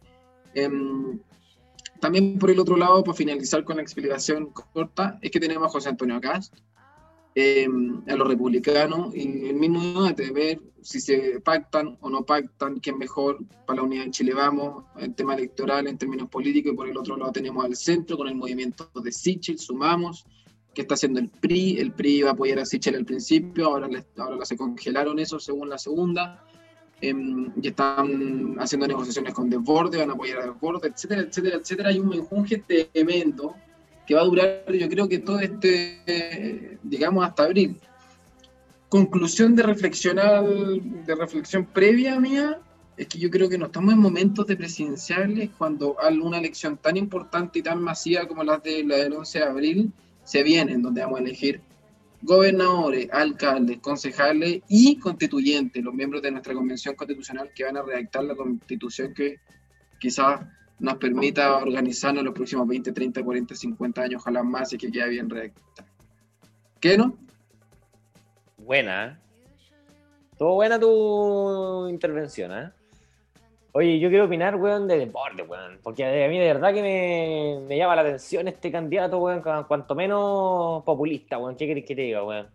Em, 0.54 1.20
también 2.02 2.38
por 2.38 2.52
el 2.52 2.60
otro 2.60 2.76
lado, 2.76 3.04
para 3.04 3.16
finalizar 3.16 3.64
con 3.64 3.78
la 3.78 3.84
explicación 3.84 4.52
corta, 4.74 5.18
es 5.22 5.32
que 5.32 5.40
tenemos 5.40 5.68
a 5.68 5.70
José 5.70 5.90
Antonio 5.90 6.20
Cast, 6.20 6.56
em, 7.36 8.02
a 8.08 8.16
los 8.16 8.28
republicanos, 8.28 9.16
y 9.16 9.48
el 9.48 9.56
mismo 9.56 9.82
debate 9.82 10.26
de 10.26 10.32
ver 10.32 10.62
si 10.82 11.00
se 11.00 11.40
pactan 11.40 11.98
o 12.02 12.10
no 12.10 12.26
pactan, 12.26 12.80
quién 12.80 12.98
mejor 12.98 13.40
para 13.66 13.78
la 13.78 13.84
unidad 13.84 14.06
de 14.06 14.12
Chile 14.12 14.34
Vamos, 14.34 14.84
en 14.98 15.14
tema 15.14 15.36
electoral, 15.36 15.88
en 15.88 15.98
términos 15.98 16.28
políticos, 16.28 16.74
y 16.74 16.76
por 16.76 16.90
el 16.90 16.98
otro 16.98 17.16
lado 17.16 17.32
tenemos 17.32 17.64
al 17.64 17.76
centro 17.76 18.18
con 18.18 18.28
el 18.28 18.36
movimiento 18.36 18.90
de 19.02 19.12
Sichel, 19.12 19.58
Sumamos, 19.58 20.26
que 20.74 20.82
está 20.82 20.94
haciendo 20.96 21.20
el 21.20 21.30
PRI. 21.30 21.80
El 21.80 21.92
PRI 21.92 22.20
iba 22.20 22.30
a 22.30 22.34
apoyar 22.34 22.60
a 22.60 22.66
Sichel 22.66 22.96
al 22.96 23.06
principio, 23.06 23.68
ahora, 23.68 23.90
ahora 24.18 24.46
se 24.46 24.58
congelaron 24.58 25.20
eso 25.20 25.40
según 25.40 25.70
la 25.70 25.78
segunda. 25.78 26.44
Em, 27.02 27.52
y 27.60 27.68
están 27.70 28.56
haciendo 28.60 28.88
negociaciones 28.88 29.34
con 29.34 29.50
Desborde, 29.50 29.98
van 29.98 30.12
a 30.12 30.14
apoyar 30.14 30.40
a 30.40 30.46
Desborde, 30.46 30.90
etcétera, 30.90 31.22
etcétera, 31.22 31.58
etcétera. 31.58 31.90
Hay 31.90 32.00
un 32.00 32.10
menjunje 32.10 32.64
tremendo 32.68 33.56
que 34.06 34.14
va 34.14 34.22
a 34.22 34.26
durar, 34.26 34.72
yo 34.72 34.88
creo 34.88 35.10
que 35.10 35.20
todo 35.20 35.40
este, 35.40 36.78
digamos, 36.84 37.26
hasta 37.26 37.44
abril. 37.44 37.78
Conclusión 38.88 39.56
de 39.56 39.64
reflexionar, 39.64 40.44
de 40.46 41.16
reflexión 41.16 41.66
previa 41.66 42.20
mía, 42.20 42.60
es 42.98 43.08
que 43.08 43.18
yo 43.18 43.32
creo 43.32 43.50
que 43.50 43.58
no 43.58 43.68
estamos 43.68 43.94
en 43.94 44.00
momentos 44.00 44.46
de 44.46 44.56
presidenciales 44.56 45.50
cuando 45.58 45.96
una 46.22 46.38
elección 46.38 46.78
tan 46.78 46.98
importante 46.98 47.60
y 47.60 47.62
tan 47.64 47.82
masiva 47.82 48.28
como 48.28 48.44
la, 48.44 48.58
de, 48.58 48.84
la 48.84 48.98
del 48.98 49.14
11 49.14 49.40
de 49.40 49.46
abril, 49.46 49.92
se 50.32 50.44
vienen, 50.44 50.82
donde 50.82 51.02
vamos 51.02 51.20
a 51.20 51.24
elegir 51.24 51.60
gobernadores, 52.22 53.10
alcaldes, 53.12 53.80
concejales 53.80 54.62
y 54.70 54.98
constituyentes, 54.98 55.84
los 55.84 55.94
miembros 55.94 56.22
de 56.22 56.32
nuestra 56.32 56.54
convención 56.54 56.96
constitucional 56.96 57.52
que 57.54 57.66
van 57.66 57.76
a 57.76 57.82
redactar 57.82 58.24
la 58.24 58.34
constitución 58.34 59.14
que 59.14 59.42
quizás 60.00 60.40
nos 60.80 60.96
permita 60.96 61.58
organizarnos 61.58 62.24
los 62.24 62.34
próximos 62.34 62.66
20, 62.66 62.94
30, 62.94 63.22
40, 63.22 63.56
50 63.56 64.02
años, 64.04 64.22
ojalá 64.22 64.42
más 64.42 64.72
y 64.72 64.78
que 64.78 64.90
quede 64.90 65.10
bien 65.10 65.30
redactada. 65.30 65.90
¿Qué 66.80 66.98
no? 66.98 67.18
Buena. 68.58 69.20
Todo 70.38 70.54
buena 70.54 70.80
tu 70.80 71.90
intervención, 71.90 72.54
¿eh? 72.54 72.72
Oye, 73.74 74.00
yo 74.00 74.10
quiero 74.10 74.26
opinar, 74.26 74.56
weón, 74.58 74.88
de 74.88 74.98
deporte, 74.98 75.44
weón. 75.44 75.80
Porque 75.82 76.04
a 76.04 76.28
mí 76.28 76.38
de 76.38 76.54
verdad 76.54 76.74
que 76.74 76.82
me, 76.82 77.66
me 77.68 77.78
llama 77.78 77.96
la 77.96 78.02
atención 78.02 78.48
este 78.48 78.72
candidato, 78.72 79.20
weón, 79.20 79.42
cuanto 79.42 79.96
menos 79.96 80.84
populista, 80.84 81.38
weón. 81.38 81.56
¿Qué 81.56 81.68
querés 81.68 81.86
que 81.86 81.96
te 81.96 82.02
diga, 82.02 82.24
weón? 82.24 82.48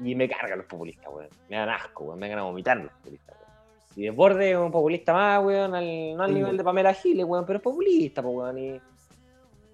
Y 0.00 0.14
me 0.14 0.28
cargan 0.28 0.58
los 0.58 0.66
populistas, 0.66 1.06
weón. 1.10 1.28
Me 1.48 1.56
dan 1.56 1.70
asco, 1.70 2.04
weón. 2.04 2.18
Me 2.18 2.28
dan 2.28 2.40
a 2.40 2.42
vomitar 2.42 2.76
los 2.76 2.92
populistas, 2.92 3.36
weón. 3.40 3.54
Y 3.96 4.02
Desborde 4.02 4.50
es 4.50 4.56
un 4.58 4.70
populista 4.70 5.14
más, 5.14 5.42
weón, 5.42 5.74
al, 5.74 6.16
no 6.16 6.22
al 6.24 6.34
nivel 6.34 6.56
de 6.58 6.64
Pamela 6.64 6.92
Giles, 6.92 7.24
weón, 7.24 7.46
pero 7.46 7.56
es 7.56 7.62
populista, 7.62 8.20
weón. 8.20 8.58
Y, 8.58 8.80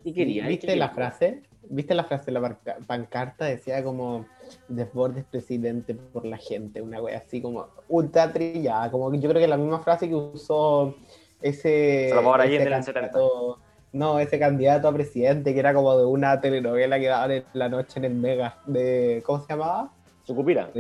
y 0.05 0.13
quería. 0.13 0.47
¿Viste 0.47 0.77
la 0.77 0.91
frase? 0.91 1.43
¿Viste 1.69 1.95
la 1.95 2.05
frase 2.05 2.27
de 2.27 2.33
la 2.33 2.57
pancarta? 2.87 3.45
Decía 3.45 3.85
como 3.85 4.27
Desbordes 4.69 5.25
presidente 5.25 5.95
por 5.95 6.25
la 6.25 6.37
gente, 6.37 6.81
una 6.83 7.01
wea 7.01 7.19
así 7.19 7.41
como 7.41 7.67
ultra 7.89 8.33
trillada, 8.33 8.91
como 8.91 9.13
yo 9.15 9.29
creo 9.29 9.41
que 9.41 9.49
la 9.49 9.57
misma 9.57 9.81
frase 9.81 10.09
que 10.09 10.15
usó 10.15 10.95
ese, 11.43 12.09
ese 12.09 12.69
candidato, 12.69 13.59
no, 13.93 14.19
ese 14.19 14.39
candidato 14.39 14.89
a 14.89 14.93
presidente 14.93 15.53
que 15.53 15.61
era 15.61 15.75
como 15.75 15.97
de 15.97 16.05
una 16.05 16.41
telenovela 16.41 16.99
que 16.99 17.07
daban 17.07 17.31
en 17.31 17.45
la 17.53 17.69
noche 17.69 17.99
en 17.99 18.05
el 18.05 18.15
Mega, 18.15 18.59
de 18.67 19.23
¿cómo 19.25 19.41
se 19.41 19.49
llamaba? 19.49 19.91
Sucupira. 20.25 20.71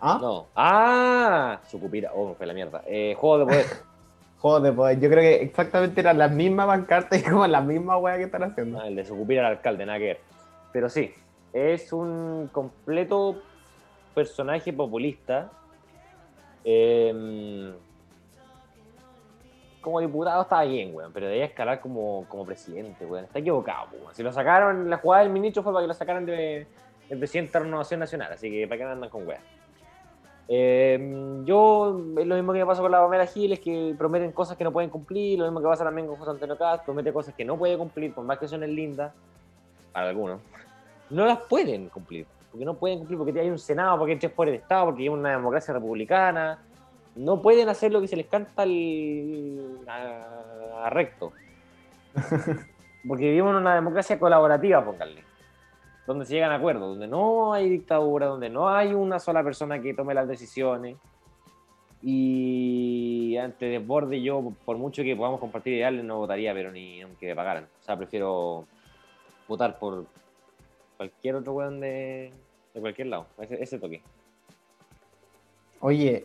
¿Ah? 0.00 0.18
No. 0.20 0.46
Ah, 0.54 1.60
Sucupira, 1.68 2.12
oh, 2.14 2.34
fue 2.34 2.46
la 2.46 2.54
mierda. 2.54 2.82
Eh, 2.86 3.14
Juego 3.18 3.38
de 3.38 3.44
poder. 3.44 3.66
De 4.40 4.72
poder. 4.72 5.00
Yo 5.00 5.10
creo 5.10 5.20
que 5.20 5.42
exactamente 5.42 6.00
eran 6.00 6.16
las 6.16 6.30
mismas 6.30 6.68
pancartas 6.68 7.18
y 7.18 7.22
como 7.24 7.46
la 7.46 7.60
misma 7.60 7.98
wea 7.98 8.16
que 8.16 8.24
están 8.24 8.44
haciendo. 8.44 8.80
Ah, 8.80 8.86
el 8.86 8.94
de 8.94 9.04
Sucupira 9.04 9.44
al 9.44 9.54
alcalde, 9.54 9.84
nada. 9.84 9.98
Pero 10.72 10.88
sí, 10.88 11.12
es 11.52 11.92
un 11.92 12.48
completo 12.52 13.42
personaje 14.14 14.72
populista. 14.72 15.50
Em, 16.64 17.72
como 19.80 20.00
diputado 20.00 20.42
estaba 20.42 20.64
bien, 20.64 20.94
weón, 20.94 21.12
pero 21.12 21.26
debía 21.26 21.46
escalar 21.46 21.80
como, 21.80 22.24
como 22.28 22.46
presidente, 22.46 23.04
weón. 23.04 23.24
Está 23.24 23.40
equivocado, 23.40 23.88
weón. 24.00 24.14
Si 24.14 24.22
lo 24.22 24.32
sacaron, 24.32 24.88
la 24.88 24.98
jugada 24.98 25.24
del 25.24 25.32
ministro 25.32 25.64
fue 25.64 25.72
para 25.72 25.82
que 25.82 25.88
lo 25.88 25.94
sacaran 25.94 26.24
de, 26.24 26.66
del 27.08 27.18
presidente 27.18 27.52
de 27.52 27.58
la 27.58 27.64
Renovación 27.64 28.00
Nacional, 28.00 28.32
así 28.32 28.48
que 28.50 28.68
para 28.68 28.78
qué 28.78 28.84
andan 28.84 29.10
con 29.10 29.26
weón. 29.26 29.57
Em, 30.48 31.44
yo, 31.44 32.00
es 32.18 32.26
lo 32.26 32.34
mismo 32.34 32.52
que 32.52 32.60
me 32.60 32.66
pasa 32.66 32.80
con 32.80 32.90
la 32.90 33.00
Pamela 33.00 33.26
Giles, 33.26 33.60
que 33.60 33.94
prometen 33.98 34.32
cosas 34.32 34.56
que 34.56 34.64
no 34.64 34.72
pueden 34.72 34.88
cumplir, 34.88 35.38
lo 35.38 35.44
mismo 35.44 35.60
que 35.60 35.66
pasa 35.66 35.84
también 35.84 36.06
con 36.06 36.16
José 36.16 36.30
Antonio 36.30 36.56
Cast, 36.56 36.84
promete 36.84 37.12
cosas 37.12 37.34
que 37.34 37.44
no 37.44 37.56
puede 37.58 37.76
cumplir, 37.76 38.14
por 38.14 38.24
más 38.24 38.38
que 38.38 38.48
son 38.48 38.60
lindas, 38.60 39.12
para 39.92 40.08
algunos 40.08 40.40
no 41.10 41.26
las 41.26 41.38
pueden 41.40 41.88
cumplir. 41.88 42.26
Porque 42.50 42.64
no 42.64 42.74
pueden 42.74 42.98
cumplir, 42.98 43.18
porque 43.18 43.40
hay 43.40 43.50
un 43.50 43.58
Senado, 43.58 43.98
porque 43.98 44.12
hay 44.12 44.18
tres 44.18 44.32
poderes 44.32 44.60
de 44.60 44.62
Estado, 44.62 44.86
porque 44.86 45.02
hay 45.02 45.08
una 45.08 45.30
democracia 45.30 45.74
republicana. 45.74 46.58
no 47.14 47.42
pueden 47.42 47.68
hacer 47.68 47.92
lo 47.92 48.00
que 48.00 48.08
se 48.08 48.16
les 48.16 48.26
canta 48.26 48.62
al, 48.62 49.80
a, 49.86 50.86
a 50.86 50.90
recto. 50.90 51.32
Porque 53.06 53.26
vivimos 53.26 53.50
en 53.50 53.56
una 53.58 53.76
democracia 53.76 54.18
colaborativa, 54.18 54.84
pónganle. 54.84 55.22
Donde 56.08 56.24
se 56.24 56.32
llegan 56.32 56.52
acuerdos, 56.52 56.88
donde 56.88 57.06
no 57.06 57.52
hay 57.52 57.68
dictadura, 57.68 58.26
donde 58.26 58.48
no 58.48 58.70
hay 58.70 58.94
una 58.94 59.18
sola 59.18 59.44
persona 59.44 59.82
que 59.82 59.92
tome 59.92 60.14
las 60.14 60.26
decisiones. 60.26 60.96
Y 62.02 63.36
ante 63.36 63.66
desborde, 63.66 64.22
yo, 64.22 64.52
por 64.64 64.78
mucho 64.78 65.02
que 65.02 65.14
podamos 65.14 65.38
compartir 65.38 65.74
ideales, 65.74 66.02
no 66.02 66.16
votaría, 66.16 66.54
pero 66.54 66.72
ni 66.72 67.02
aunque 67.02 67.26
me 67.26 67.36
pagaran. 67.36 67.64
O 67.64 67.84
sea, 67.84 67.94
prefiero 67.96 68.64
votar 69.46 69.78
por 69.78 70.06
cualquier 70.96 71.34
otro 71.34 71.52
weón 71.52 71.78
de, 71.78 72.32
de 72.72 72.80
cualquier 72.80 73.08
lado. 73.08 73.26
Ese, 73.38 73.62
ese 73.62 73.78
toque. 73.78 74.00
Oye, 75.80 76.24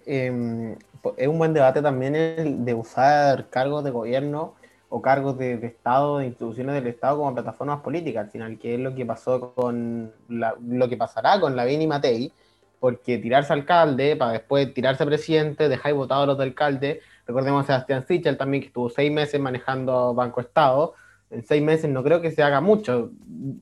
po- 1.01 1.13
es 1.17 1.27
un 1.27 1.37
buen 1.37 1.53
debate 1.53 1.81
también 1.81 2.15
el 2.15 2.63
de 2.63 2.73
usar 2.73 3.49
cargos 3.49 3.83
de 3.83 3.91
gobierno 3.91 4.53
o 4.95 5.01
cargos 5.01 5.39
de, 5.39 5.57
de 5.57 5.65
Estado, 5.65 6.19
de 6.19 6.27
instituciones 6.27 6.75
del 6.75 6.85
Estado 6.85 7.17
como 7.17 7.33
plataformas 7.33 7.81
políticas, 7.81 8.25
al 8.25 8.29
final, 8.31 8.59
que 8.59 8.75
es 8.75 8.79
lo 8.79 8.93
que 8.93 9.07
pasó 9.07 9.51
con 9.55 10.11
la- 10.29 10.55
lo 10.63 10.87
que 10.87 10.97
pasará 10.97 11.39
con 11.39 11.55
Lavín 11.55 11.81
y 11.81 11.87
Matei, 11.87 12.31
porque 12.79 13.17
tirarse 13.17 13.53
alcalde 13.53 14.15
para 14.15 14.33
después 14.33 14.71
tirarse 14.71 15.03
presidente, 15.03 15.67
dejáis 15.67 15.95
votados 15.95 16.25
a 16.25 16.27
los 16.27 16.37
de 16.37 16.43
alcalde. 16.43 17.01
Recordemos 17.25 17.63
a 17.63 17.67
Sebastián 17.67 18.05
Sichel 18.07 18.37
también, 18.37 18.61
que 18.61 18.67
estuvo 18.67 18.87
seis 18.87 19.11
meses 19.11 19.41
manejando 19.41 20.13
Banco 20.13 20.41
Estado. 20.41 20.93
En 21.31 21.43
seis 21.43 21.63
meses 21.63 21.89
no 21.89 22.03
creo 22.03 22.21
que 22.21 22.29
se 22.29 22.43
haga 22.43 22.61
mucho. 22.61 23.09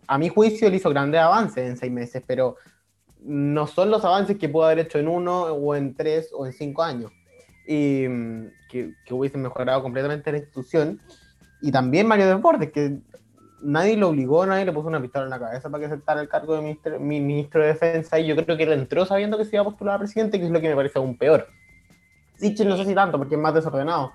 A 0.07 0.17
mi 0.17 0.27
juicio, 0.27 0.67
él 0.67 0.75
hizo 0.75 0.89
grandes 0.89 1.21
avances 1.21 1.65
en 1.69 1.77
seis 1.77 1.93
meses, 1.93 2.21
pero 2.27 2.57
no 3.23 3.67
son 3.67 3.89
los 3.89 4.03
avances 4.03 4.37
que 4.37 4.49
pudo 4.49 4.65
haber 4.65 4.79
hecho 4.79 4.99
en 4.99 5.07
uno 5.07 5.43
o 5.43 5.75
en 5.75 5.93
tres 5.95 6.31
o 6.33 6.45
en 6.45 6.51
cinco 6.51 6.83
años. 6.83 7.09
Y 7.65 8.05
mm, 8.09 8.47
que, 8.69 8.95
que 9.05 9.13
hubiesen 9.13 9.43
mejorado 9.43 9.81
completamente 9.81 10.29
la 10.31 10.39
institución. 10.39 10.99
Y 11.61 11.71
también 11.71 12.07
Mario 12.07 12.27
Desbordes, 12.27 12.71
que 12.71 12.99
nadie 13.61 13.97
lo 13.97 14.09
obligó, 14.09 14.45
nadie 14.45 14.65
le 14.65 14.71
puso 14.71 14.87
una 14.87 15.01
pistola 15.01 15.25
en 15.25 15.29
la 15.29 15.39
cabeza 15.39 15.69
para 15.69 15.81
que 15.81 15.85
aceptara 15.85 16.21
el 16.21 16.27
cargo 16.27 16.55
de 16.55 16.61
ministro, 16.61 16.99
mi 16.99 17.19
ministro 17.19 17.61
de 17.61 17.67
Defensa. 17.67 18.19
Y 18.19 18.27
yo 18.27 18.35
creo 18.35 18.57
que 18.57 18.63
él 18.63 18.73
entró 18.73 19.05
sabiendo 19.05 19.37
que 19.37 19.45
se 19.45 19.55
iba 19.55 19.61
a 19.61 19.65
postular 19.65 19.95
a 19.95 19.99
presidente, 19.99 20.39
que 20.39 20.45
es 20.45 20.51
lo 20.51 20.59
que 20.59 20.69
me 20.69 20.75
parece 20.75 20.99
aún 20.99 21.17
peor. 21.17 21.47
Sichel 22.35 22.67
no 22.67 22.77
sé 22.77 22.85
si 22.85 22.95
tanto, 22.95 23.17
porque 23.17 23.35
es 23.35 23.41
más 23.41 23.53
desordenado. 23.53 24.11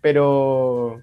Pero 0.00 1.00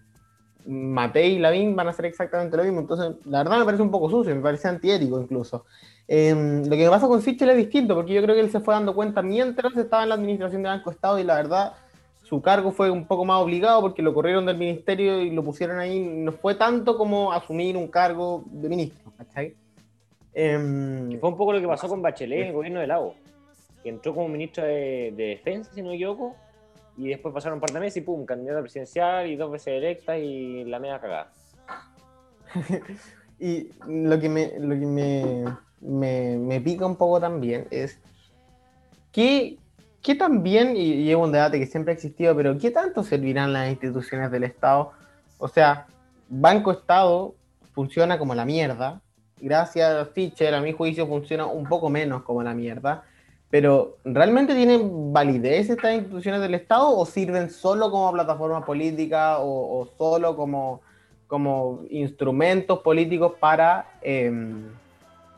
Matei 0.66 1.36
y 1.36 1.40
Lavín 1.40 1.76
van 1.76 1.88
a 1.88 1.92
hacer 1.92 2.06
exactamente 2.06 2.58
lo 2.58 2.64
mismo. 2.64 2.82
Entonces, 2.82 3.16
la 3.26 3.40
verdad 3.44 3.60
me 3.60 3.66
parece 3.66 3.84
un 3.84 3.92
poco 3.92 4.10
sucio, 4.10 4.36
me 4.36 4.42
parece 4.42 4.68
antiético 4.68 5.20
incluso. 5.22 5.66
Eh, 6.08 6.64
lo 6.66 6.76
que 6.76 6.90
pasa 6.90 7.08
con 7.08 7.22
Sichel 7.22 7.50
es 7.52 7.58
distinto, 7.58 7.96
porque 7.96 8.14
yo 8.14 8.22
creo 8.22 8.36
que 8.36 8.42
él 8.42 8.52
se 8.52 8.60
fue 8.60 8.74
dando 8.74 8.94
cuenta 8.94 9.22
mientras 9.22 9.76
estaba 9.76 10.04
en 10.04 10.10
la 10.10 10.16
administración 10.16 10.62
de 10.64 10.70
Banco 10.70 10.92
Estado 10.92 11.18
y 11.20 11.24
la 11.24 11.36
verdad 11.36 11.74
su 12.26 12.42
cargo 12.42 12.72
fue 12.72 12.90
un 12.90 13.06
poco 13.06 13.24
más 13.24 13.40
obligado 13.40 13.82
porque 13.82 14.02
lo 14.02 14.12
corrieron 14.12 14.48
del 14.48 14.58
ministerio 14.58 15.22
y 15.22 15.30
lo 15.30 15.44
pusieron 15.44 15.78
ahí. 15.78 16.00
No 16.00 16.32
fue 16.32 16.56
tanto 16.56 16.98
como 16.98 17.32
asumir 17.32 17.78
un 17.78 17.88
cargo 17.88 18.44
de 18.48 18.68
ministro, 18.68 19.12
¿cachai? 19.16 19.54
Que 20.34 21.18
fue 21.22 21.30
un 21.30 21.38
poco 21.38 21.54
lo 21.54 21.62
que 21.62 21.68
pasó 21.68 21.88
con 21.88 22.02
Bachelet 22.02 22.42
en 22.42 22.48
el 22.48 22.54
gobierno 22.54 22.80
de 22.80 22.88
Lago, 22.88 23.14
que 23.84 23.90
entró 23.90 24.16
como 24.16 24.28
ministro 24.28 24.64
de, 24.64 25.14
de 25.16 25.24
Defensa, 25.28 25.72
si 25.72 25.84
no 25.84 25.90
me 25.90 25.96
equivoco, 25.96 26.36
y 26.98 27.10
después 27.10 27.32
pasaron 27.32 27.58
un 27.58 27.62
par 27.62 27.70
de 27.70 27.80
meses 27.80 27.98
y 27.98 28.02
pum, 28.02 28.26
candidata 28.26 28.60
presidencial 28.62 29.28
y 29.28 29.36
dos 29.36 29.52
veces 29.52 29.68
electa 29.68 30.18
y 30.18 30.66
la 30.66 30.80
media 30.80 31.00
cagada. 31.00 31.32
Y 33.38 33.70
lo 33.86 34.18
que 34.18 34.30
me, 34.30 34.58
lo 34.58 34.80
que 34.80 34.86
me, 34.86 35.44
me, 35.82 36.38
me 36.38 36.62
pica 36.62 36.86
un 36.86 36.96
poco 36.96 37.20
también 37.20 37.68
es 37.70 38.00
que, 39.12 39.58
que 40.06 40.14
también, 40.14 40.78
y, 40.78 40.84
y 40.84 41.10
es 41.10 41.16
un 41.16 41.32
debate 41.32 41.58
que 41.58 41.66
siempre 41.66 41.92
ha 41.92 41.96
existido, 41.96 42.36
pero 42.36 42.56
¿qué 42.60 42.70
tanto 42.70 43.02
servirán 43.04 43.52
las 43.52 43.72
instituciones 43.72 44.30
del 44.30 44.44
Estado? 44.44 44.92
O 45.40 45.48
sea, 45.48 45.88
Banco 46.30 46.72
Estado 46.72 47.34
funciona 47.74 48.20
como 48.20 48.36
la 48.36 48.46
mierda. 48.46 49.02
Gracias 49.42 49.92
a 49.92 50.06
Fischer, 50.06 50.54
a 50.54 50.62
mi 50.62 50.74
juicio, 50.74 51.08
funciona 51.08 51.48
un 51.48 51.66
poco 51.66 51.90
menos 51.90 52.22
como 52.22 52.44
la 52.44 52.54
mierda. 52.54 53.04
Pero, 53.50 53.98
¿realmente 54.06 54.54
tienen 54.54 55.12
validez 55.12 55.72
estas 55.72 55.96
instituciones 55.96 56.40
del 56.40 56.54
Estado 56.54 56.96
o 56.96 57.04
sirven 57.08 57.50
solo 57.50 57.90
como 57.90 58.12
plataforma 58.12 58.64
política 58.64 59.40
o, 59.40 59.80
o 59.80 59.88
solo 59.98 60.36
como, 60.36 60.82
como 61.26 61.82
instrumentos 61.90 62.78
políticos 62.82 63.34
para 63.40 63.88
em, 64.04 64.70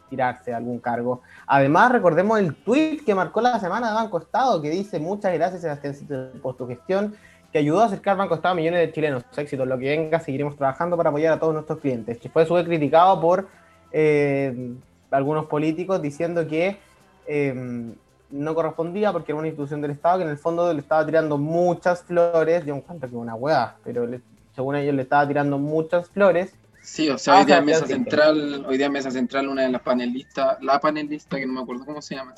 tirarse 0.10 0.54
a 0.54 0.58
algún 0.58 0.80
cargo? 0.80 1.22
Además, 1.46 1.92
recordemos 1.92 2.40
el 2.40 2.56
tweet 2.56 3.00
que 3.06 3.16
marcó 3.16 3.42
la 3.42 3.60
semana 3.60 3.90
de 3.90 3.96
Banco 3.96 4.20
Estado 4.20 4.62
que 4.62 4.70
dice 4.70 5.00
muchas 5.00 5.34
gracias 5.34 5.62
Sebastián 5.62 6.32
por 6.42 6.56
tu 6.56 6.68
gestión 6.68 7.16
que 7.52 7.60
ayudó 7.60 7.82
a 7.82 7.86
acercar 7.86 8.18
Banco 8.18 8.36
Estado 8.36 8.54
a 8.54 8.56
millones 8.56 8.82
de 8.82 8.92
chilenos. 8.92 9.24
Éxito, 9.36 9.66
lo 9.66 9.78
que 9.78 9.86
venga, 9.86 10.20
seguiremos 10.20 10.56
trabajando 10.56 10.98
para 10.98 11.10
apoyar 11.10 11.34
a 11.34 11.40
todos 11.40 11.54
nuestros 11.54 11.80
clientes. 11.80 12.18
Que 12.18 12.30
fue 12.30 12.46
criticado 12.66 13.20
por 13.22 13.48
eh, 13.92 14.74
algunos 15.12 15.46
políticos 15.46 16.02
diciendo 16.02 16.46
que 16.48 16.78
eh, 17.26 17.94
no 18.30 18.56
correspondía 18.56 19.14
porque 19.14 19.32
era 19.32 19.40
una 19.40 19.48
institución 19.48 19.82
del 19.82 19.92
Estado 19.92 20.18
que 20.18 20.24
en 20.26 20.30
el 20.30 20.38
fondo 20.38 20.74
le 20.74 20.80
estaba 20.80 21.06
tirando 21.06 21.38
muchas 21.38 22.04
flores. 22.04 22.66
Yo 22.66 22.76
encuentro 22.76 23.10
que 23.10 23.16
una 23.16 23.36
hueá, 23.36 23.78
pero 23.84 24.08
según 24.54 24.76
ellos 24.76 24.96
le 24.96 25.04
estaba 25.04 25.28
tirando 25.28 25.58
muchas 25.58 26.10
flores. 26.10 26.54
Sí, 26.88 27.10
o 27.10 27.18
sea, 27.18 27.34
Ah, 27.34 27.40
hoy 27.40 27.46
día 27.46 27.58
en 27.58 27.66
Sebastián 27.66 27.66
Mesa. 27.66 27.86
Central, 27.86 28.66
hoy 28.66 28.78
día 28.78 28.90
Mesa 28.90 29.12
Central, 29.12 29.50
una 29.50 29.64
de 29.64 29.70
las 29.70 29.82
panelistas, 29.82 30.58
la 30.62 30.80
panelista, 30.80 31.38
que 31.38 31.46
no 31.46 31.52
me 31.52 31.60
acuerdo 31.60 31.86
cómo 31.86 32.02
se 32.02 32.16
llama, 32.16 32.34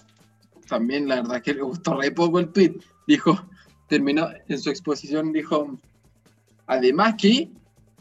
también 0.67 1.07
la 1.07 1.17
verdad 1.17 1.39
que 1.43 1.53
le 1.53 1.61
gustó 1.61 1.95
re 1.95 2.11
poco 2.11 2.39
el 2.39 2.49
tweet, 2.49 2.73
dijo, 3.05 3.39
terminó 3.87 4.27
en 4.47 4.59
su 4.59 4.71
exposición, 4.71 5.31
dijo, 5.31 5.77
además 6.65 7.13
que 7.21 7.51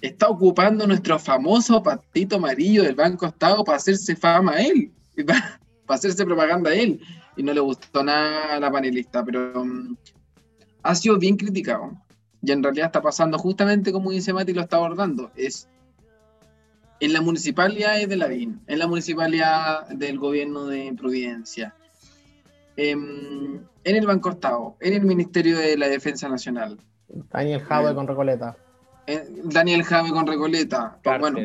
está 0.00 0.28
ocupando 0.28 0.86
nuestro 0.86 1.18
famoso 1.18 1.82
patito 1.82 2.36
amarillo 2.36 2.82
del 2.82 2.94
Banco 2.94 3.26
Estado 3.26 3.62
para 3.62 3.76
hacerse 3.76 4.16
fama 4.16 4.52
a 4.52 4.62
él, 4.62 4.90
para, 5.26 5.60
para 5.86 5.98
hacerse 5.98 6.24
propaganda 6.24 6.70
a 6.70 6.74
él, 6.74 6.98
y 7.36 7.42
no 7.42 7.52
le 7.52 7.60
gustó 7.60 8.02
nada 8.02 8.54
a 8.56 8.60
la 8.60 8.72
panelista, 8.72 9.22
pero 9.22 9.66
mm, 9.66 9.96
ha 10.82 10.94
sido 10.94 11.18
bien 11.18 11.36
criticado. 11.36 11.92
Y 12.40 12.52
en 12.52 12.62
realidad 12.62 12.86
está 12.86 13.02
pasando 13.02 13.36
justamente 13.36 13.92
como 13.92 14.12
dice 14.12 14.32
Mati 14.32 14.54
lo 14.54 14.62
está 14.62 14.78
abordando, 14.78 15.30
es 15.36 15.68
en 17.00 17.12
la 17.12 17.20
municipalidad 17.20 18.06
de 18.06 18.16
Lavín, 18.16 18.60
en 18.66 18.78
la 18.78 18.86
municipalidad 18.86 19.88
del 19.88 20.18
gobierno 20.18 20.66
de 20.66 20.92
Providencia, 20.96 21.74
em, 22.76 23.60
en 23.84 23.96
el 23.96 24.06
Banco 24.06 24.30
Estado, 24.30 24.76
en 24.80 24.94
el 24.94 25.02
Ministerio 25.02 25.58
de 25.58 25.76
la 25.76 25.88
Defensa 25.88 26.28
Nacional, 26.28 26.78
Daniel 27.32 27.60
Jadwe 27.62 27.94
con 27.94 28.06
Recoleta. 28.06 28.56
en 29.06 29.48
Daniel 29.48 29.82
Jave 29.82 30.10
con 30.10 30.26
Recoleta, 30.26 30.98
bueno, 31.18 31.38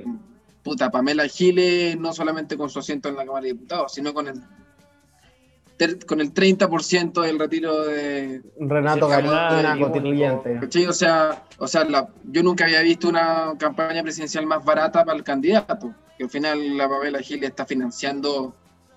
puta, 0.64 0.92
Pamela 0.92 1.28
Giles, 1.28 1.98
no 1.98 2.12
solamente 2.12 2.58
con 2.58 2.70
su 2.70 2.80
asiento 2.80 3.08
en 3.08 3.16
la 3.16 3.26
Cámara 3.26 3.44
de 3.44 3.54
Diputados, 3.54 3.94
sino 3.94 4.14
con 4.14 4.28
el 4.28 4.42
con 6.06 6.22
el 6.22 6.34
30% 6.34 7.22
del 7.22 7.40
retiro 7.40 7.84
de, 7.86 8.42
Renato 8.60 9.10
Fernando, 9.10 9.86
constituyente. 9.86 10.60
¿Cachai? 10.62 10.86
O 10.86 10.94
sea, 10.94 11.44
o 11.58 11.68
sea 11.68 11.84
la- 11.86 12.10
yo 12.26 12.44
nunca 12.44 12.66
había 12.66 12.82
visto 12.82 13.10
una 13.10 13.54
campaña 13.58 14.04
presidencial 14.04 14.46
más 14.46 14.64
barata 14.64 15.04
para 15.04 15.18
el 15.18 15.24
candidato. 15.24 15.94
Que 16.18 16.26
al 16.26 16.30
final 16.30 16.78
la 16.78 16.88
Pamela 16.88 17.20
Giles 17.20 17.50
está 17.50 17.66
financiando 17.66 18.56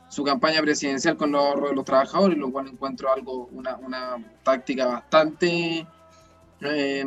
su 0.08 0.22
campaña 0.22 0.60
presidencial 0.60 1.16
con 1.16 1.32
los 1.32 1.42
ahorros 1.42 1.70
de 1.70 1.76
los 1.76 1.84
trabajadores, 1.84 2.38
lo 2.38 2.52
cual 2.52 2.68
encuentro 2.68 3.12
algo, 3.12 3.48
una, 3.52 3.76
una 3.76 4.16
táctica 4.44 4.86
bastante 4.86 5.86
eh, 6.60 7.04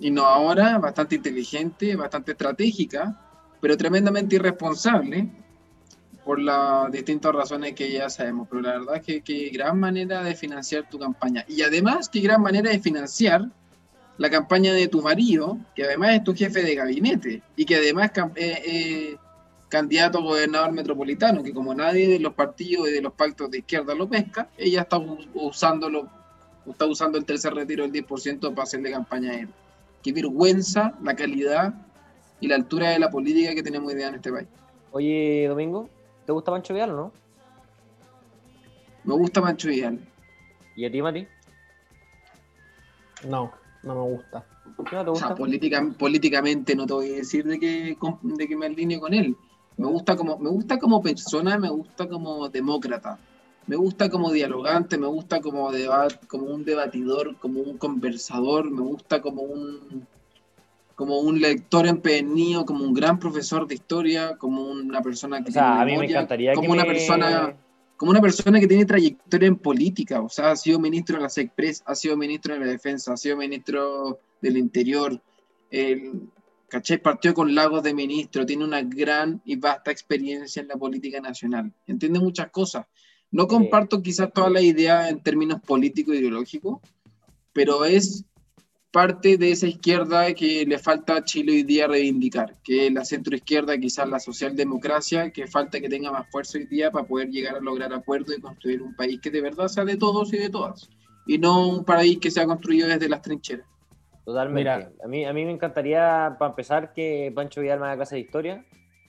innovadora, 0.00 0.78
bastante 0.78 1.16
inteligente, 1.16 1.96
bastante 1.96 2.32
estratégica, 2.32 3.20
pero 3.60 3.76
tremendamente 3.76 4.36
irresponsable 4.36 5.28
por 6.30 6.38
las 6.38 6.92
distintas 6.92 7.34
razones 7.34 7.72
que 7.74 7.90
ya 7.90 8.08
sabemos. 8.08 8.46
Pero 8.48 8.62
la 8.62 8.78
verdad 8.78 8.96
es 8.98 9.02
que, 9.02 9.20
que 9.20 9.48
gran 9.48 9.80
manera 9.80 10.22
de 10.22 10.36
financiar 10.36 10.88
tu 10.88 10.96
campaña. 10.96 11.44
Y 11.48 11.62
además, 11.62 12.08
qué 12.08 12.20
gran 12.20 12.40
manera 12.40 12.70
de 12.70 12.78
financiar 12.78 13.46
la 14.16 14.30
campaña 14.30 14.72
de 14.72 14.86
tu 14.86 15.02
marido, 15.02 15.58
que 15.74 15.82
además 15.82 16.14
es 16.14 16.22
tu 16.22 16.32
jefe 16.32 16.62
de 16.62 16.76
gabinete 16.76 17.42
y 17.56 17.64
que 17.64 17.74
además 17.74 18.12
eh, 18.36 18.62
eh, 18.64 19.16
candidato 19.68 20.18
a 20.18 20.22
gobernador 20.22 20.70
metropolitano, 20.70 21.42
que 21.42 21.52
como 21.52 21.74
nadie 21.74 22.06
de 22.06 22.20
los 22.20 22.34
partidos 22.34 22.88
y 22.88 22.92
de 22.92 23.02
los 23.02 23.14
pactos 23.14 23.50
de 23.50 23.58
izquierda 23.58 23.92
lo 23.96 24.08
pesca, 24.08 24.48
ella 24.56 24.82
está 24.82 24.98
usándolo, 25.34 26.08
está 26.64 26.86
usando 26.86 27.18
el 27.18 27.24
tercer 27.24 27.54
retiro 27.54 27.88
del 27.88 28.06
10% 28.06 28.54
para 28.54 28.62
hacerle 28.62 28.92
campaña 28.92 29.32
a 29.32 29.40
él. 29.40 29.48
Qué 30.00 30.12
vergüenza 30.12 30.94
la 31.02 31.16
calidad 31.16 31.74
y 32.38 32.46
la 32.46 32.54
altura 32.54 32.90
de 32.90 33.00
la 33.00 33.10
política 33.10 33.52
que 33.52 33.64
tenemos 33.64 33.92
día 33.92 34.06
en 34.06 34.14
este 34.14 34.30
país. 34.30 34.46
Oye, 34.92 35.46
Domingo, 35.48 35.88
¿te 36.30 36.34
gusta 36.34 36.52
Pancho 36.52 36.74
Vidal 36.74 36.90
o 36.90 36.96
no? 36.96 37.12
Me 39.02 39.14
gusta 39.14 39.40
Mancho 39.40 39.68
Vidal. 39.68 39.98
¿Y 40.76 40.84
a 40.84 40.90
ti, 40.90 41.02
Mati? 41.02 41.26
No, 43.24 43.50
no 43.82 43.94
me 43.96 44.12
gusta. 44.14 44.44
¿Qué 44.88 44.94
no 44.94 45.04
te 45.04 45.10
O 45.10 45.12
gusta? 45.14 45.26
sea, 45.26 45.34
política, 45.34 45.84
políticamente 45.98 46.76
no 46.76 46.86
te 46.86 46.92
voy 46.92 47.12
a 47.12 47.16
decir 47.16 47.44
de 47.44 47.58
que, 47.58 47.98
de 48.22 48.48
que 48.48 48.56
me 48.56 48.66
alineo 48.66 49.00
con 49.00 49.12
él. 49.12 49.36
Me 49.76 49.88
gusta 49.88 50.14
como, 50.14 50.38
me 50.38 50.50
gusta 50.50 50.78
como 50.78 51.02
persona, 51.02 51.58
me 51.58 51.68
gusta 51.68 52.08
como 52.08 52.48
demócrata. 52.48 53.18
me 53.66 53.74
gusta 53.74 54.08
como 54.08 54.30
dialogante, 54.30 54.98
me 54.98 55.08
gusta 55.08 55.40
como, 55.40 55.72
debat, 55.72 56.12
como 56.26 56.44
un 56.46 56.64
debatidor, 56.64 57.36
como 57.38 57.60
un 57.60 57.76
conversador, 57.76 58.70
me 58.70 58.82
gusta 58.82 59.20
como 59.20 59.42
un, 59.42 60.06
como 61.00 61.18
un 61.20 61.40
lector 61.40 61.86
empedernido, 61.86 62.66
como 62.66 62.84
un 62.84 62.92
gran 62.92 63.18
profesor 63.18 63.66
de 63.66 63.74
historia, 63.74 64.36
como 64.36 64.70
una 64.70 65.00
persona 65.00 65.42
que 65.42 65.48
O 65.48 65.52
sea, 65.54 65.62
tiene 65.62 65.80
a 65.80 65.84
mí 65.86 65.92
me 65.92 65.92
memoria, 65.92 66.10
encantaría 66.10 66.52
como 66.52 66.66
que 66.66 66.72
una 66.72 66.82
me- 66.84 66.90
persona 66.92 67.56
como 67.96 68.10
una 68.10 68.20
persona 68.20 68.60
que 68.60 68.66
tiene 68.66 68.84
trayectoria 68.84 69.48
en 69.48 69.56
política, 69.56 70.20
o 70.20 70.28
sea, 70.28 70.50
ha 70.50 70.56
sido 70.56 70.78
ministro 70.78 71.16
de 71.16 71.22
la 71.22 71.30
SECPRES, 71.30 71.84
ha 71.86 71.94
sido 71.94 72.18
ministro 72.18 72.52
de 72.52 72.60
la 72.60 72.66
Defensa, 72.66 73.14
ha 73.14 73.16
sido 73.16 73.38
ministro 73.38 74.20
del 74.42 74.58
Interior, 74.58 75.18
el, 75.70 76.28
¿cachai? 76.68 76.98
Partió 76.98 77.32
con 77.32 77.54
Lagos 77.54 77.82
de 77.82 77.94
ministro, 77.94 78.44
tiene 78.44 78.64
una 78.64 78.82
gran 78.82 79.40
y 79.46 79.56
vasta 79.56 79.90
experiencia 79.90 80.60
en 80.60 80.68
la 80.68 80.76
política 80.76 81.18
nacional, 81.22 81.72
entiende 81.86 82.20
muchas 82.20 82.50
cosas. 82.50 82.84
No 83.30 83.46
comparto 83.46 84.02
quizás 84.02 84.30
todas 84.34 84.52
las 84.52 84.64
ideas 84.64 85.10
en 85.10 85.22
términos 85.22 85.62
político-ideológicos, 85.66 86.80
pero 87.54 87.86
es 87.86 88.26
parte 88.90 89.36
de 89.36 89.52
esa 89.52 89.66
izquierda 89.66 90.32
que 90.34 90.64
le 90.66 90.78
falta 90.78 91.16
a 91.16 91.24
Chile 91.24 91.52
hoy 91.52 91.62
día 91.62 91.86
reivindicar, 91.86 92.56
que 92.64 92.86
es 92.86 92.92
la 92.92 93.04
centroizquierda, 93.04 93.78
quizás 93.78 94.08
la 94.08 94.18
socialdemocracia, 94.18 95.30
que 95.30 95.46
falta 95.46 95.80
que 95.80 95.88
tenga 95.88 96.10
más 96.10 96.28
fuerza 96.30 96.58
hoy 96.58 96.66
día 96.66 96.90
para 96.90 97.06
poder 97.06 97.28
llegar 97.28 97.56
a 97.56 97.60
lograr 97.60 97.92
acuerdos 97.92 98.36
y 98.36 98.40
construir 98.40 98.82
un 98.82 98.94
país 98.96 99.20
que 99.20 99.30
de 99.30 99.40
verdad 99.40 99.68
sea 99.68 99.84
de 99.84 99.96
todos 99.96 100.32
y 100.32 100.38
de 100.38 100.50
todas, 100.50 100.90
y 101.26 101.38
no 101.38 101.68
un 101.68 101.84
país 101.84 102.18
que 102.18 102.30
sea 102.30 102.46
construido 102.46 102.88
desde 102.88 103.08
las 103.08 103.22
trincheras. 103.22 103.66
Totalmente. 104.24 104.60
Mira. 104.60 104.92
a, 105.02 105.08
mí, 105.08 105.24
a 105.24 105.32
mí 105.32 105.44
me 105.44 105.52
encantaría, 105.52 106.36
para 106.38 106.50
empezar, 106.50 106.92
que 106.92 107.32
Pancho 107.34 107.60
Vidal 107.60 107.80
me 107.80 107.86
haga 107.86 107.96
clase 107.96 108.16
de 108.16 108.20
historia. 108.20 108.64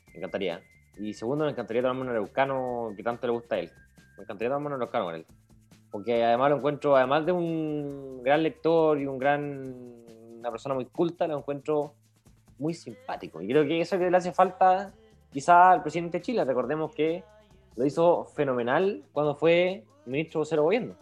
Me 0.08 0.18
encantaría. 0.18 0.62
Y 0.98 1.14
segundo, 1.14 1.46
me 1.46 1.52
encantaría 1.52 1.82
tomarme 1.82 2.02
un 2.02 2.10
araucano 2.10 2.94
que 2.96 3.04
tanto 3.04 3.28
le 3.28 3.34
gusta 3.34 3.56
a 3.56 3.60
él. 3.60 3.72
Me 4.18 4.24
encantaría 4.24 4.50
tomarme 4.50 4.68
un 4.68 4.74
araucano 4.74 5.06
con 5.06 5.16
él. 5.16 5.26
Porque 5.92 6.24
además 6.24 6.50
lo 6.52 6.58
encuentro, 6.58 6.96
además 6.96 7.26
de 7.26 7.32
un 7.34 8.22
gran 8.24 8.42
lector 8.44 9.00
y 9.00 9.06
un 9.06 9.18
gran, 9.18 9.76
una 10.39 10.50
persona 10.50 10.74
muy 10.74 10.86
culta, 10.86 11.28
lo 11.28 11.38
encuentro 11.38 11.94
muy 12.58 12.74
simpático. 12.74 13.42
Y 13.42 13.48
creo 13.48 13.66
que 13.66 13.82
eso 13.82 13.98
que 13.98 14.10
le 14.10 14.16
hace 14.18 14.32
falta 14.32 14.94
quizá 15.32 15.72
al 15.72 15.82
presidente 15.82 16.20
de 16.20 16.22
Chile. 16.22 16.46
Recordemos 16.46 16.94
que 16.96 17.24
lo 17.76 17.86
hizo 17.86 18.26
fenomenal 18.26 19.04
cuando 19.12 19.36
fue 19.36 19.84
ministro 20.06 20.39
vocero 20.42 20.64
gobierno. 20.64 20.96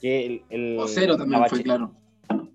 Que 0.00 0.26
el, 0.26 0.42
el- 0.50 0.76
Vocero 0.76 1.16
también 1.16 1.44
fue, 1.46 1.62
claro. 1.62 1.92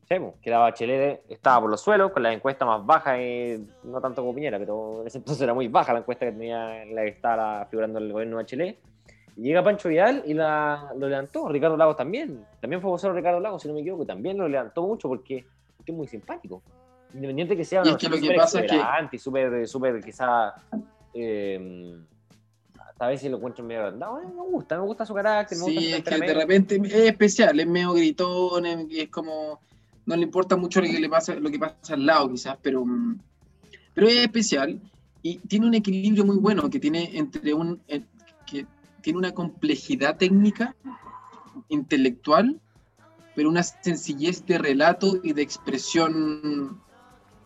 Pues, 0.10 0.36
que 0.42 0.50
la 0.50 0.60
Bachelet 0.60 1.24
estaba 1.28 1.62
por 1.62 1.70
los 1.70 1.82
suelos, 1.82 2.12
con 2.12 2.24
la 2.24 2.32
encuesta 2.32 2.66
más 2.66 2.86
baja, 2.86 3.20
eh, 3.20 3.60
no 3.84 4.00
tanto 4.00 4.22
como 4.22 4.34
Piñera, 4.34 4.58
pero 4.58 5.02
en 5.02 5.08
ese 5.08 5.18
entonces 5.18 5.42
era 5.44 5.54
muy 5.54 5.68
baja 5.68 5.92
la 5.92 6.00
encuesta 6.00 6.26
que 6.26 6.32
tenía 6.32 6.86
la 6.86 7.02
que 7.02 7.10
estaba 7.10 7.66
figurando 7.66 8.00
el 8.00 8.14
gobierno 8.14 8.38
de 8.38 8.44
Bachelet. 8.44 8.80
Llega 9.38 9.64
Pancho 9.64 9.88
Vidal 9.90 10.24
y 10.26 10.34
la, 10.34 10.92
lo 10.98 11.08
levantó. 11.08 11.48
Ricardo 11.48 11.78
Lagos 11.78 11.96
también. 11.96 12.44
También 12.60 12.82
fue 12.82 12.90
vocero 12.90 13.14
Ricardo 13.14 13.40
Lagos, 13.40 13.62
si 13.62 13.68
no 13.68 13.76
me 13.76 13.82
equivoco, 13.82 14.06
también 14.06 14.38
lo 14.38 14.48
levantó 14.48 14.82
mucho 14.86 15.08
porque, 15.08 15.46
porque 15.78 15.92
es 15.92 15.98
muy 15.98 16.08
simpático. 16.08 16.64
Independiente 17.14 17.56
que 17.56 17.64
sea 17.64 17.84
Y 17.86 17.90
es 17.90 17.98
que 17.98 18.10
lo 18.10 18.18
que 18.18 18.34
pasa 18.36 18.60
es 18.62 18.70
que- 18.70 18.76
exuberante 18.76 19.16
y 19.16 19.20
súper, 19.20 19.68
súper 19.68 20.04
quizá. 20.04 20.54
Eh, 21.14 21.96
a 23.00 23.08
veces 23.08 23.30
lo 23.30 23.38
encuentro 23.38 23.64
medio 23.64 23.82
agrandado. 23.82 24.20
Eh, 24.22 24.26
me 24.26 24.42
gusta, 24.42 24.78
me 24.78 24.86
gusta 24.86 25.06
su 25.06 25.14
carácter, 25.14 25.58
me 25.58 25.64
gusta 25.66 25.80
Sí, 25.82 25.90
su 25.92 25.96
es 25.98 26.04
que 26.04 26.18
de 26.20 26.34
repente 26.34 26.82
es 26.84 26.94
especial, 26.94 27.60
es 27.60 27.68
medio 27.68 27.94
gritón, 27.94 28.66
es, 28.66 29.10
como, 29.10 29.60
no 30.06 30.16
le 30.16 30.24
importa 30.24 30.56
mucho 30.56 30.82
lo 30.82 30.88
que 30.88 31.00
le 31.00 31.10
pasa, 31.10 31.36
lo 31.36 31.50
que 31.52 31.60
pasa 31.60 31.94
al 31.94 32.06
lado 32.06 32.30
quizás, 32.30 32.58
pero, 32.62 32.84
mm, 32.86 33.20
pero 33.94 34.08
es 34.08 34.16
especial 34.18 34.80
y 35.22 35.38
tiene 35.40 35.68
un 35.68 35.76
equilibrio 35.76 36.26
muy 36.26 36.38
bueno 36.38 36.70
que 36.70 36.80
tiene 36.80 37.18
entre 37.18 37.54
un, 37.54 37.80
eh, 37.88 38.02
tiene 39.08 39.20
una 39.20 39.34
complejidad 39.34 40.18
técnica, 40.18 40.76
intelectual, 41.70 42.60
pero 43.38 43.48
una 43.48 43.64
sencillez 43.64 44.46
de 44.46 44.58
relato 44.58 45.22
y 45.24 45.32
de 45.32 45.44
expresión 45.44 46.82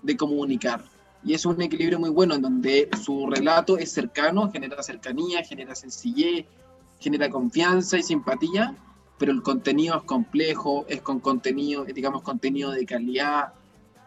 de 0.01 0.17
comunicar. 0.17 0.83
Y 1.23 1.35
es 1.35 1.45
un 1.45 1.61
equilibrio 1.61 1.99
muy 1.99 2.09
bueno 2.09 2.33
en 2.33 2.41
donde 2.41 2.89
su 2.99 3.27
relato 3.29 3.77
es 3.77 3.91
cercano, 3.91 4.51
genera 4.51 4.81
cercanía, 4.81 5.43
genera 5.43 5.75
sencillez, 5.75 6.47
genera 6.99 7.29
confianza 7.29 7.99
y 7.99 8.01
simpatía, 8.01 8.75
pero 9.19 9.31
el 9.31 9.43
contenido 9.43 9.97
es 9.97 10.03
complejo, 10.05 10.87
es 10.89 11.03
con 11.03 11.19
contenido, 11.19 11.85
digamos, 11.85 12.23
contenido 12.23 12.71
de 12.71 12.87
calidad, 12.87 13.53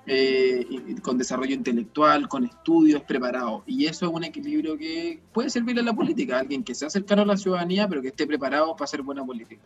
eh, 0.07 0.67
con 1.03 1.17
desarrollo 1.17 1.55
intelectual, 1.55 2.29
con 2.29 2.45
estudios 2.45 3.03
preparados. 3.03 3.63
Y 3.67 3.87
eso 3.87 4.07
es 4.07 4.13
un 4.13 4.25
equilibrio 4.25 4.77
que 4.77 5.21
puede 5.33 5.51
servir 5.51 5.79
a 5.79 5.83
la 5.83 5.93
política, 5.93 6.39
alguien 6.39 6.63
que 6.63 6.75
sea 6.75 6.91
cercano 6.91 7.23
a 7.23 7.27
la 7.27 7.37
ciudadanía, 7.37 7.89
pero 7.89 8.03
que 8.03 8.09
esté 8.09 8.27
preparado 8.27 8.73
para 8.75 8.85
hacer 8.85 9.03
buena 9.03 9.25
política. 9.25 9.63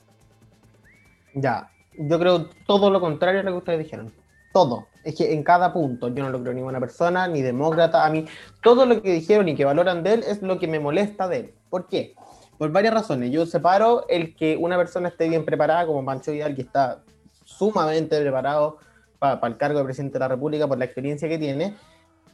Ya, 1.35 1.71
yo 1.99 2.19
creo 2.19 2.47
todo 2.67 2.91
lo 2.91 3.01
contrario 3.01 3.41
a 3.41 3.43
lo 3.43 3.53
que 3.53 3.59
ustedes 3.59 3.79
dijeron. 3.81 4.13
Todo. 4.53 4.87
Es 5.05 5.15
que 5.15 5.33
en 5.33 5.43
cada 5.43 5.73
punto 5.73 6.09
yo 6.09 6.23
no 6.23 6.31
lo 6.31 6.41
creo 6.41 6.55
ni 6.55 6.63
buena 6.63 6.81
persona, 6.81 7.29
ni 7.29 7.43
demócrata. 7.43 8.07
A 8.07 8.11
mí, 8.11 8.25
todo 8.63 8.87
lo 8.87 9.03
que 9.03 9.13
dijeron 9.13 9.49
y 9.49 9.55
que 9.55 9.65
valoran 9.65 10.03
de 10.03 10.15
él 10.15 10.25
es 10.27 10.43
lo 10.43 10.59
que 10.59 10.69
me 10.69 10.81
molesta 10.81 11.29
de 11.29 11.37
él. 11.39 11.55
¿Por 11.69 11.89
qué? 11.89 12.15
Por 12.57 12.73
varias 12.73 12.95
razones. 12.95 13.31
Yo 13.31 13.45
separo 13.47 14.07
el 14.09 14.35
que 14.35 14.57
una 14.57 14.77
persona 14.77 15.09
esté 15.09 15.29
bien 15.29 15.45
preparada, 15.45 15.87
como 15.87 16.05
Pancho 16.05 16.33
Vidal, 16.33 16.55
que 16.55 16.63
está 16.63 17.03
sumamente 17.45 18.21
preparado 18.21 18.79
para 19.19 19.47
el 19.47 19.57
cargo 19.57 19.79
de 19.79 19.85
presidente 19.85 20.15
de 20.15 20.21
la 20.21 20.29
República 20.29 20.67
por 20.67 20.79
la 20.79 20.85
experiencia 20.85 21.29
que 21.29 21.39
tiene. 21.39 21.75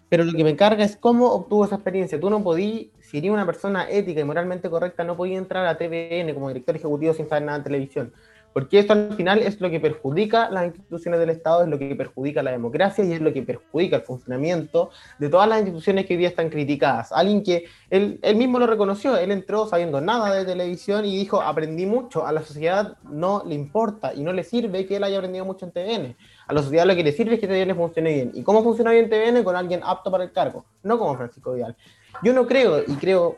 Pero 0.09 0.25
lo 0.25 0.33
que 0.33 0.45
me 0.45 0.51
encarga 0.51 0.85
es 0.85 0.97
cómo 0.97 1.33
obtuvo 1.33 1.65
esa 1.65 1.77
experiencia. 1.77 2.21
Tú 2.21 2.31
no 2.31 2.43
podías, 2.43 2.87
si 3.01 3.19
eres 3.19 3.31
una 3.31 3.47
persona 3.47 3.89
ética 3.91 4.21
y 4.21 4.25
moralmente 4.25 4.71
correcta, 4.71 5.03
no 5.03 5.17
podías 5.17 5.39
entrar 5.39 5.67
a 5.67 5.77
TVN 5.77 6.33
como 6.35 6.49
director 6.49 6.77
ejecutivo 6.77 7.15
sin 7.15 7.29
saber 7.29 7.45
nada 7.45 7.59
de 7.59 7.65
televisión. 7.65 8.13
Porque 8.55 8.79
esto 8.79 8.93
al 8.93 9.13
final 9.17 9.41
es 9.41 9.61
lo 9.61 9.69
que 9.69 9.81
perjudica 9.81 10.49
las 10.49 10.67
instituciones 10.67 11.19
del 11.19 11.31
Estado, 11.31 11.65
es 11.65 11.69
lo 11.69 11.77
que 11.77 11.97
perjudica 11.97 12.41
la 12.41 12.53
democracia 12.53 13.05
y 13.05 13.13
es 13.13 13.21
lo 13.21 13.33
que 13.33 13.43
perjudica 13.43 13.97
el 13.97 14.03
funcionamiento 14.03 14.91
de 15.19 15.29
todas 15.29 15.49
las 15.49 15.59
instituciones 15.59 16.07
que 16.07 16.15
hoy 16.15 16.19
día 16.19 16.29
están 16.29 16.51
criticadas. 16.51 17.11
Alguien 17.11 17.43
que 17.43 17.65
él, 17.91 18.21
él 18.23 18.37
mismo 18.37 18.61
lo 18.61 18.69
reconoció, 18.69 19.17
él 19.17 19.33
entró 19.33 19.67
sabiendo 19.67 20.01
nada 20.01 20.33
de 20.33 20.45
televisión 20.45 21.05
y 21.05 21.17
dijo, 21.19 21.43
aprendí 21.43 21.85
mucho, 21.85 22.25
a 22.25 22.31
la 22.31 22.43
sociedad 22.43 22.97
no 23.03 23.43
le 23.45 23.57
importa 23.57 24.15
y 24.15 24.23
no 24.23 24.33
le 24.33 24.45
sirve 24.45 24.87
que 24.87 24.97
él 24.97 25.05
haya 25.05 25.19
aprendido 25.19 25.45
mucho 25.45 25.67
en 25.67 25.73
TVN. 25.73 26.17
A 26.47 26.53
la 26.53 26.63
sociedad 26.63 26.85
lo 26.85 26.95
que 26.95 27.03
le 27.03 27.13
sirve 27.13 27.35
es 27.35 27.41
que 27.41 27.49
TVN 27.49 27.75
funcione 27.75 28.13
bien. 28.13 28.31
¿Y 28.35 28.43
cómo 28.43 28.63
funciona 28.63 28.91
bien 28.91 29.09
TVN? 29.09 29.43
Con 29.45 29.57
alguien 29.57 29.81
apto 29.83 30.11
para 30.11 30.25
el 30.25 30.33
cargo, 30.33 30.65
no 30.83 30.99
como 30.99 31.17
Francisco 31.17 31.53
Vidal. 31.55 31.77
Yo 32.23 32.33
no 32.33 32.47
creo, 32.47 32.81
y 32.81 32.95
creo, 32.97 33.37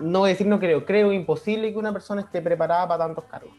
no 0.00 0.20
voy 0.20 0.30
a 0.30 0.32
decir 0.32 0.46
no 0.46 0.58
creo, 0.58 0.84
creo 0.84 1.12
imposible 1.12 1.72
que 1.72 1.78
una 1.78 1.92
persona 1.92 2.22
esté 2.22 2.40
preparada 2.40 2.88
para 2.88 3.04
tantos 3.04 3.24
cargos. 3.24 3.52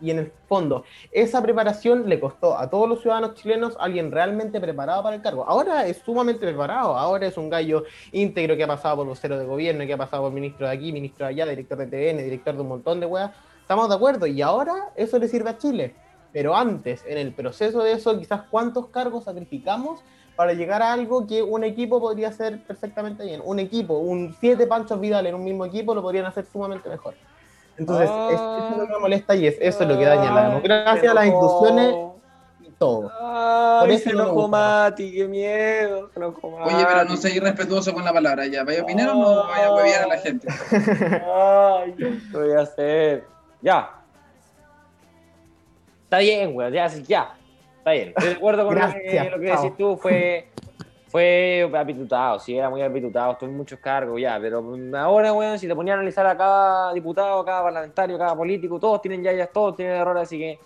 Y 0.00 0.10
en 0.10 0.18
el 0.18 0.32
fondo, 0.48 0.84
esa 1.12 1.42
preparación 1.42 2.08
le 2.08 2.18
costó 2.18 2.56
a 2.56 2.70
todos 2.70 2.88
los 2.88 3.02
ciudadanos 3.02 3.34
chilenos 3.34 3.76
alguien 3.78 4.10
realmente 4.10 4.58
preparado 4.58 5.02
para 5.02 5.14
el 5.14 5.20
cargo. 5.20 5.44
Ahora 5.46 5.86
es 5.86 5.98
sumamente 5.98 6.46
preparado, 6.46 6.96
ahora 6.96 7.26
es 7.26 7.36
un 7.36 7.50
gallo 7.50 7.84
íntegro 8.10 8.56
que 8.56 8.64
ha 8.64 8.66
pasado 8.66 8.96
por 8.96 9.06
vocero 9.06 9.38
de 9.38 9.44
gobierno, 9.44 9.84
que 9.86 9.92
ha 9.92 9.98
pasado 9.98 10.22
por 10.22 10.32
ministro 10.32 10.66
de 10.66 10.72
aquí, 10.72 10.90
ministro 10.90 11.26
de 11.26 11.32
allá, 11.32 11.46
director 11.46 11.76
de 11.76 11.86
TVN, 11.86 12.24
director 12.24 12.54
de 12.54 12.62
un 12.62 12.68
montón 12.68 12.98
de 12.98 13.06
weas. 13.06 13.30
Estamos 13.60 13.90
de 13.90 13.94
acuerdo, 13.94 14.26
y 14.26 14.40
ahora 14.40 14.90
eso 14.96 15.18
le 15.18 15.28
sirve 15.28 15.50
a 15.50 15.58
Chile. 15.58 15.94
Pero 16.32 16.54
antes, 16.54 17.04
en 17.06 17.18
el 17.18 17.32
proceso 17.32 17.82
de 17.82 17.92
eso, 17.92 18.16
quizás 18.18 18.42
cuántos 18.50 18.86
cargos 18.88 19.24
sacrificamos 19.24 20.00
para 20.36 20.52
llegar 20.54 20.80
a 20.82 20.92
algo 20.92 21.26
que 21.26 21.42
un 21.42 21.64
equipo 21.64 22.00
podría 22.00 22.28
hacer 22.28 22.62
perfectamente 22.64 23.24
bien. 23.24 23.42
Un 23.44 23.58
equipo, 23.58 23.98
un 23.98 24.34
siete 24.40 24.66
Panchos 24.66 24.98
Vidal 25.00 25.26
en 25.26 25.34
un 25.34 25.44
mismo 25.44 25.64
equipo 25.66 25.94
lo 25.94 26.02
podrían 26.02 26.26
hacer 26.26 26.46
sumamente 26.46 26.88
mejor. 26.88 27.14
Entonces, 27.76 28.08
Ah. 28.10 28.28
es- 28.30 28.34
eso 28.40 28.70
es 28.72 28.76
lo 28.78 28.86
que 28.86 28.92
me 28.92 28.98
molesta 28.98 29.34
y 29.34 29.46
es 29.46 29.56
eso 29.60 29.82
es 29.82 29.88
lo 29.88 29.98
que 29.98 30.04
daña 30.04 30.32
la 30.32 30.48
democracia, 30.48 31.12
las 31.14 31.26
instituciones 31.26 31.94
y 32.60 32.70
todo. 32.78 33.10
Ay, 33.20 33.80
Por 33.80 33.90
eso 33.90 34.04
se 34.04 34.10
enojó. 34.10 34.48
Mati, 34.48 35.12
qué 35.12 35.28
miedo. 35.28 36.10
Se 36.12 36.18
enojó 36.20 36.50
Mati. 36.50 36.74
Oye, 36.74 36.86
pero 36.86 37.04
no 37.04 37.16
seas 37.16 37.34
irrespetuoso 37.34 37.92
con 37.92 38.04
la 38.04 38.12
palabra 38.12 38.46
ya. 38.46 38.64
¿Vaya 38.64 38.80
a 38.80 38.82
opinar 38.84 39.08
o 39.10 39.14
no 39.14 39.46
vaya 39.48 39.66
a 39.66 39.74
huevear 39.74 40.02
a 40.04 40.06
la 40.08 40.18
gente? 40.18 40.46
Ay, 41.26 41.94
¿qué 41.98 42.20
voy 42.38 42.52
a 42.52 42.60
hacer? 42.60 43.24
Ya. 43.62 43.90
Está 46.10 46.18
bien, 46.18 46.52
güey, 46.54 46.72
ya, 46.72 46.88
sí, 46.88 47.04
ya. 47.04 47.36
Está 47.78 47.92
bien. 47.92 48.08
Estoy 48.08 48.30
de 48.30 48.34
acuerdo 48.34 48.66
con 48.66 48.74
lo 48.74 48.80
que, 48.80 49.00
Gracias, 49.00 49.30
lo 49.30 49.38
que 49.38 49.46
chao. 49.46 49.62
decís 49.62 49.76
tú. 49.78 49.96
Fue, 49.96 50.48
fue 51.06 51.70
apitutado, 51.72 52.40
sí, 52.40 52.56
era 52.56 52.68
muy 52.68 52.82
apitutado. 52.82 53.30
Estuvo 53.30 53.48
en 53.48 53.56
muchos 53.56 53.78
cargos, 53.78 54.20
ya. 54.20 54.36
Pero 54.40 54.76
ahora, 54.98 55.30
güey, 55.30 55.56
si 55.56 55.68
te 55.68 55.74
ponía 55.76 55.92
a 55.94 55.98
analizar 55.98 56.26
a 56.26 56.36
cada 56.36 56.92
diputado, 56.92 57.44
cada 57.44 57.62
parlamentario, 57.62 58.18
cada 58.18 58.34
político, 58.34 58.80
todos 58.80 59.00
tienen 59.00 59.22
ya, 59.22 59.32
ya, 59.32 59.46
todos 59.46 59.76
tienen 59.76 59.94
errores, 59.94 60.24
así 60.24 60.36
que 60.36 60.58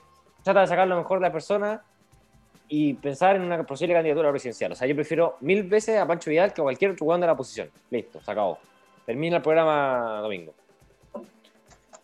trata 0.42 0.62
de 0.62 0.66
sacar 0.66 0.88
lo 0.88 0.96
mejor 0.96 1.18
de 1.18 1.26
la 1.26 1.32
persona 1.32 1.82
y 2.66 2.94
pensar 2.94 3.36
en 3.36 3.42
una 3.42 3.62
posible 3.64 3.92
candidatura 3.92 4.30
presidencial. 4.30 4.72
O 4.72 4.74
sea, 4.74 4.88
yo 4.88 4.94
prefiero 4.94 5.36
mil 5.40 5.64
veces 5.64 6.00
a 6.00 6.06
Pancho 6.06 6.30
Vidal 6.30 6.54
que 6.54 6.62
a 6.62 6.64
cualquier 6.64 6.92
otro 6.92 7.04
jugador 7.04 7.20
de 7.20 7.26
la 7.26 7.32
oposición. 7.34 7.68
Listo, 7.90 8.18
se 8.22 8.30
acabó. 8.30 8.58
Termina 9.04 9.36
el 9.36 9.42
programa 9.42 10.20
domingo. 10.22 10.54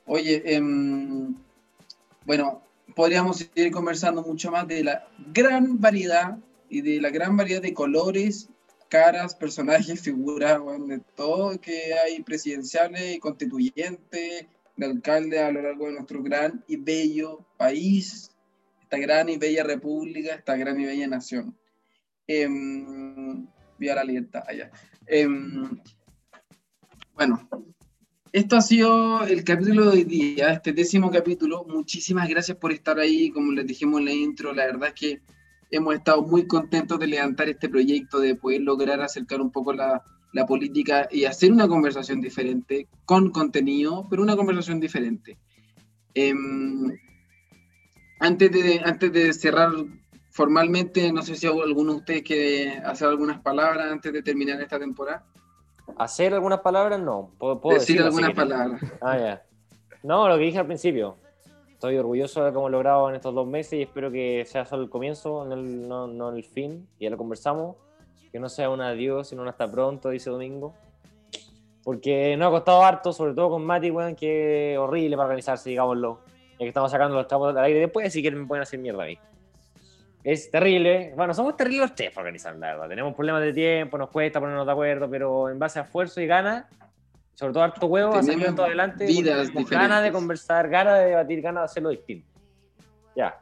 Oye, 0.05 0.43
em, 0.45 1.35
bueno, 2.27 2.61
podríamos 3.01 3.39
seguir 3.39 3.73
conversando 3.73 4.23
mucho 4.23 4.51
más 4.51 4.69
de 4.69 4.85
la 4.85 5.09
gran 5.33 5.81
variedad 5.81 6.37
y 6.69 6.83
de 6.83 7.01
la 7.01 7.09
gran 7.09 7.35
variedad 7.35 7.63
de 7.63 7.73
colores, 7.73 8.51
caras, 8.91 9.35
personajes, 9.35 9.99
figuras, 10.03 10.61
weón, 10.61 10.87
de 10.87 10.99
todo 11.17 11.59
que 11.59 11.95
hay 11.95 12.23
presidenciales, 12.23 13.19
constituyentes, 13.21 14.45
de 14.77 14.87
alcaldes 14.87 15.41
a 15.41 15.51
lo 15.51 15.63
largo 15.63 15.87
de 15.87 15.93
nuestro 15.93 16.23
gran 16.23 16.63
y 16.69 16.77
bello 16.77 17.47
país, 17.57 18.33
esta 18.83 18.99
gran 18.99 19.31
y 19.31 19.39
bella 19.39 19.65
república, 19.65 20.35
esta 20.35 20.55
gran 20.59 20.79
y 20.79 20.85
bella 20.85 21.09
nación. 21.09 21.57
Em, 22.27 23.47
viva 23.79 23.95
la 23.95 24.05
libertad 24.05 24.43
allá. 24.47 24.71
Em, 25.07 25.81
bueno, 27.15 27.49
esto 28.33 28.57
ha 28.57 28.61
sido 28.61 29.25
el 29.25 29.43
capítulo 29.43 29.85
de 29.85 29.89
hoy 29.89 30.05
día, 30.05 30.53
este 30.53 30.73
décimo 30.73 31.11
capítulo. 31.11 31.65
Muchísimas 31.65 32.29
gracias 32.29 32.57
por 32.57 32.73
estar 32.73 32.99
ahí, 32.99 33.31
como 33.31 33.53
les 33.53 33.67
dijimos 33.67 34.01
en 34.01 34.05
la 34.05 34.13
intro, 34.13 34.53
la 34.53 34.67
verdad 34.67 34.89
es 34.89 34.95
que 34.95 35.23
hemos 35.71 35.95
estado 35.95 36.23
muy 36.23 36.47
contentos 36.47 36.99
de 36.99 37.07
levantar 37.07 37.49
este 37.49 37.69
proyecto, 37.69 38.21
de 38.21 38.37
poder 38.37 38.63
lograr 38.63 39.01
acercar 39.01 39.41
un 39.41 39.51
poco 39.51 39.73
la, 39.73 40.03
la 40.33 40.47
política 40.47 41.09
y 41.11 41.25
hacer 41.25 41.53
una 41.53 41.67
conversación 41.67 42.21
diferente, 42.21 42.89
con 43.05 43.31
contenido, 43.31 44.07
pero 44.09 44.23
una 44.23 44.37
conversación 44.37 44.79
diferente. 44.81 45.39
Em, 46.15 46.93
antes, 48.21 48.53
de, 48.53 48.81
antes 48.85 49.13
de 49.13 49.33
cerrar 49.33 49.71
formalmente, 50.31 51.13
no 51.13 51.23
sé 51.23 51.35
si 51.35 51.47
alguno 51.47 51.93
de 51.93 51.99
ustedes 51.99 52.23
quiere 52.23 52.79
hacer 52.79 53.09
algunas 53.09 53.41
palabras 53.41 53.91
antes 53.91 54.13
de 54.13 54.23
terminar 54.23 54.61
esta 54.61 54.79
temporada. 54.79 55.25
¿Hacer 55.99 56.35
algunas 56.35 56.61
palabras? 56.61 57.01
No. 57.01 57.31
Puedo, 57.39 57.61
decir 57.75 58.01
algunas 58.01 58.33
palabras. 58.35 58.81
Ah, 59.01 59.19
ya. 59.19 59.43
No, 60.03 60.29
lo 60.29 60.37
que 60.37 60.45
dije 60.45 60.59
al 60.59 60.67
principio. 60.67 61.17
Estoy 61.71 61.97
orgulloso 61.97 62.45
de 62.45 62.53
que 62.53 62.59
hemos 62.59 62.71
logrado 62.71 63.09
en 63.09 63.17
estos 63.17 63.35
dos 63.35 63.47
meses 63.47 63.75
y 63.75 63.83
espero 63.83 64.11
que 64.11 64.45
sea 64.47 64.67
solo 64.67 64.83
el 64.83 64.91
comienzo, 64.91 65.45
no 65.45 65.55
el, 65.55 65.89
no, 65.89 66.07
no 66.07 66.31
el 66.31 66.45
fin. 66.45 66.87
Ya 66.99 67.11
lo 67.11 67.17
conversamos 67.17 67.77
que 68.31 68.39
no 68.39 68.49
sea 68.49 68.71
un 68.71 68.81
adiós, 68.81 69.29
sino 69.29 69.43
un 69.43 69.49
hasta 69.49 69.71
pronto, 69.71 70.11
dice 70.11 70.31
Domingo. 70.31 70.75
Porque 71.83 72.37
nos 72.37 72.49
ha 72.49 72.51
costado 72.51 72.83
harto, 72.83 73.13
sobre 73.13 73.35
todo 73.35 73.51
con 73.51 73.65
Mati, 73.65 73.91
weón, 73.91 74.15
que 74.15 74.75
es 74.75 74.79
horrible 74.79 75.17
para 75.17 75.29
organizarse, 75.29 75.71
digámoslo. 75.71 76.21
Ya 76.53 76.59
que 76.59 76.69
estamos 76.69 76.91
sacando 76.91 77.17
los 77.17 77.27
trapos 77.27 77.55
del 77.55 77.65
aire 77.65 77.81
después, 77.81 78.13
si 78.13 78.21
quieren 78.21 78.41
me 78.41 78.47
pueden 78.47 78.63
hacer 78.63 78.79
mierda 78.79 79.05
ahí. 79.05 79.19
Es 80.23 80.51
terrible. 80.51 81.13
Bueno, 81.17 81.33
somos 81.33 81.57
terribles 81.57 81.89
los 81.89 81.95
tres 81.95 82.11
para 82.11 82.23
organizar, 82.23 82.55
la 82.57 82.75
verdad. 82.75 82.89
Tenemos 82.89 83.15
problemas 83.15 83.43
de 83.43 83.53
tiempo, 83.53 83.97
nos 83.97 84.11
cuesta 84.11 84.41
ponernos 84.41 84.67
de 84.67 84.73
acuerdo, 84.73 85.09
pero 85.09 85.49
en 85.49 85.59
base 85.59 85.79
a 85.79 85.83
esfuerzo 85.83 86.21
y 86.21 86.27
ganas, 86.27 86.67
sobre 87.35 87.55
todo 87.55 87.63
harto 87.63 87.87
huevo, 87.87 88.15
a 88.15 88.23
salir 88.23 88.55
todo 88.55 88.67
adelante. 88.67 89.07
Vidas 89.07 89.51
ganas 89.71 90.03
de 90.03 90.13
conversar, 90.13 90.69
ganas 90.69 90.99
de 90.99 91.07
debatir, 91.07 91.41
ganas 91.41 91.63
de 91.63 91.65
hacerlo 91.65 91.89
distinto. 91.91 92.29
Ya. 93.17 93.41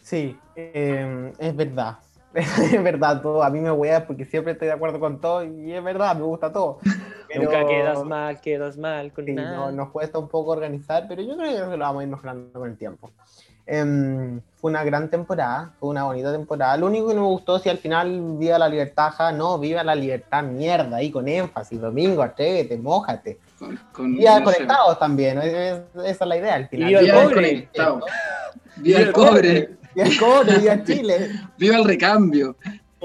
Sí, 0.00 0.38
eh, 0.54 1.32
es 1.38 1.56
verdad. 1.56 1.98
es 2.34 2.82
verdad, 2.82 3.20
todo. 3.20 3.42
A 3.42 3.50
mí 3.50 3.58
me 3.58 3.72
hueas 3.72 4.04
porque 4.04 4.24
siempre 4.24 4.52
estoy 4.52 4.68
de 4.68 4.74
acuerdo 4.74 5.00
con 5.00 5.20
todo 5.20 5.44
y 5.44 5.72
es 5.72 5.82
verdad, 5.82 6.14
me 6.14 6.22
gusta 6.22 6.52
todo. 6.52 6.78
Nunca 7.34 7.66
quedas 7.66 8.04
mal, 8.04 8.40
quedas 8.40 8.78
mal 8.78 9.12
con 9.12 9.26
nada. 9.34 9.56
No, 9.56 9.72
nos 9.72 9.90
cuesta 9.90 10.18
un 10.18 10.28
poco 10.28 10.52
organizar, 10.52 11.06
pero 11.08 11.20
yo 11.20 11.36
creo 11.36 11.70
que 11.70 11.76
lo 11.76 11.84
vamos 11.84 12.00
a 12.00 12.04
ir 12.04 12.10
mejorando 12.10 12.58
con 12.58 12.70
el 12.70 12.76
tiempo. 12.78 13.10
Em, 13.70 14.40
fue 14.56 14.70
una 14.70 14.82
gran 14.82 15.10
temporada, 15.10 15.74
fue 15.78 15.90
una 15.90 16.04
bonita 16.04 16.32
temporada. 16.32 16.74
Lo 16.78 16.86
único 16.86 17.08
que 17.08 17.14
no 17.14 17.20
me 17.20 17.28
gustó, 17.28 17.58
si 17.58 17.68
al 17.68 17.76
final 17.76 18.38
viva 18.38 18.58
la 18.58 18.66
libertad, 18.66 19.12
no, 19.34 19.58
viva 19.58 19.84
la 19.84 19.94
libertad, 19.94 20.42
mierda, 20.42 20.96
ahí 20.96 21.10
con 21.10 21.28
énfasis, 21.28 21.78
domingo, 21.78 22.22
atrévete, 22.22 22.78
mójate. 22.78 23.38
Con, 23.92 24.16
viva 24.16 24.42
conectados 24.42 24.98
también, 24.98 25.38
esa 25.38 25.84
es 26.02 26.20
la 26.20 26.36
idea 26.38 26.54
al 26.54 26.68
final. 26.68 26.88
Viva 26.88 27.00
el 27.00 27.28
cobre. 27.28 27.68
Viva 28.76 29.00
el 29.00 29.12
cobre. 29.12 29.76
Viva 29.94 30.84
Chile. 30.84 31.30
viva 31.58 31.76
el 31.76 31.84
recambio. 31.84 32.56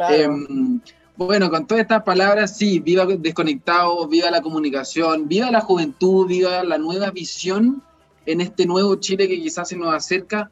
Em, 0.09 0.79
bueno, 1.17 1.49
con 1.49 1.67
todas 1.67 1.81
estas 1.81 2.03
palabras, 2.03 2.55
sí, 2.55 2.79
viva 2.79 3.05
desconectado, 3.05 4.07
viva 4.07 4.31
la 4.31 4.41
comunicación, 4.41 5.27
viva 5.27 5.51
la 5.51 5.59
juventud, 5.59 6.25
viva 6.25 6.63
la 6.63 6.77
nueva 6.77 7.11
visión 7.11 7.83
en 8.25 8.41
este 8.41 8.65
nuevo 8.65 8.95
Chile 8.95 9.27
que 9.27 9.41
quizás 9.41 9.69
se 9.69 9.77
nos 9.77 9.93
acerca, 9.93 10.49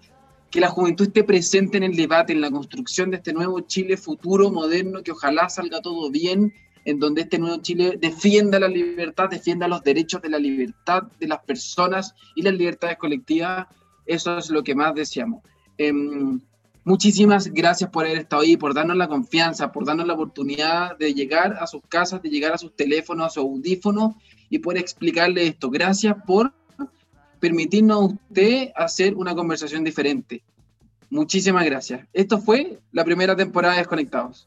que 0.50 0.60
la 0.60 0.70
juventud 0.70 1.08
esté 1.08 1.24
presente 1.24 1.78
en 1.78 1.84
el 1.84 1.96
debate, 1.96 2.34
en 2.34 2.42
la 2.42 2.52
construcción 2.52 3.10
de 3.10 3.18
este 3.18 3.34
nuevo 3.34 3.62
Chile 3.62 3.96
futuro, 3.96 4.52
moderno, 4.52 5.02
que 5.02 5.14
ojalá 5.14 5.48
salga 5.50 5.82
todo 5.82 6.12
bien, 6.12 6.54
en 6.84 7.00
donde 7.00 7.22
este 7.22 7.40
nuevo 7.40 7.62
Chile 7.62 7.98
defienda 8.00 8.60
la 8.60 8.68
libertad, 8.68 9.30
defienda 9.30 9.68
los 9.68 9.84
derechos 9.84 10.22
de 10.22 10.30
la 10.30 10.40
libertad 10.40 11.04
de 11.20 11.28
las 11.28 11.40
personas 11.44 12.14
y 12.36 12.42
las 12.42 12.54
libertades 12.54 12.98
colectivas. 12.98 13.68
Eso 14.06 14.38
es 14.38 14.50
lo 14.50 14.64
que 14.64 14.76
más 14.76 14.94
deseamos. 14.94 15.42
Em, 15.78 16.42
muchísimas 16.84 17.48
gracias 17.48 17.90
por 17.90 18.06
haber 18.06 18.18
estado 18.18 18.42
ahí, 18.42 18.58
por 18.58 18.74
darnos 18.74 18.98
la 18.98 19.08
confianza, 19.08 19.72
por 19.72 19.86
darnos 19.86 20.08
la 20.08 20.14
oportunidad 20.14 20.98
de 20.98 21.14
llegar 21.14 21.56
a 21.62 21.68
sus 21.68 21.82
casas, 21.88 22.22
de 22.22 22.30
llegar 22.30 22.54
a 22.54 22.58
sus 22.58 22.76
teléfonos, 22.76 23.28
a 23.28 23.30
sus 23.30 23.44
audífonos 23.44 24.16
y 24.50 24.60
poder 24.60 24.82
explicarle 24.82 25.48
esto. 25.48 25.70
Gracias 25.70 26.16
por 26.26 26.54
permitirnos 27.42 27.98
a 27.98 28.06
usted 28.06 28.72
hacer 28.76 29.16
una 29.16 29.36
conversación 29.36 29.84
diferente. 29.84 30.42
Muchísimas 31.10 31.66
gracias. 31.66 32.08
Esto 32.14 32.40
fue 32.40 32.80
la 32.94 33.04
primera 33.04 33.36
temporada 33.36 33.74
de 33.74 33.80
Desconectados. 33.80 34.46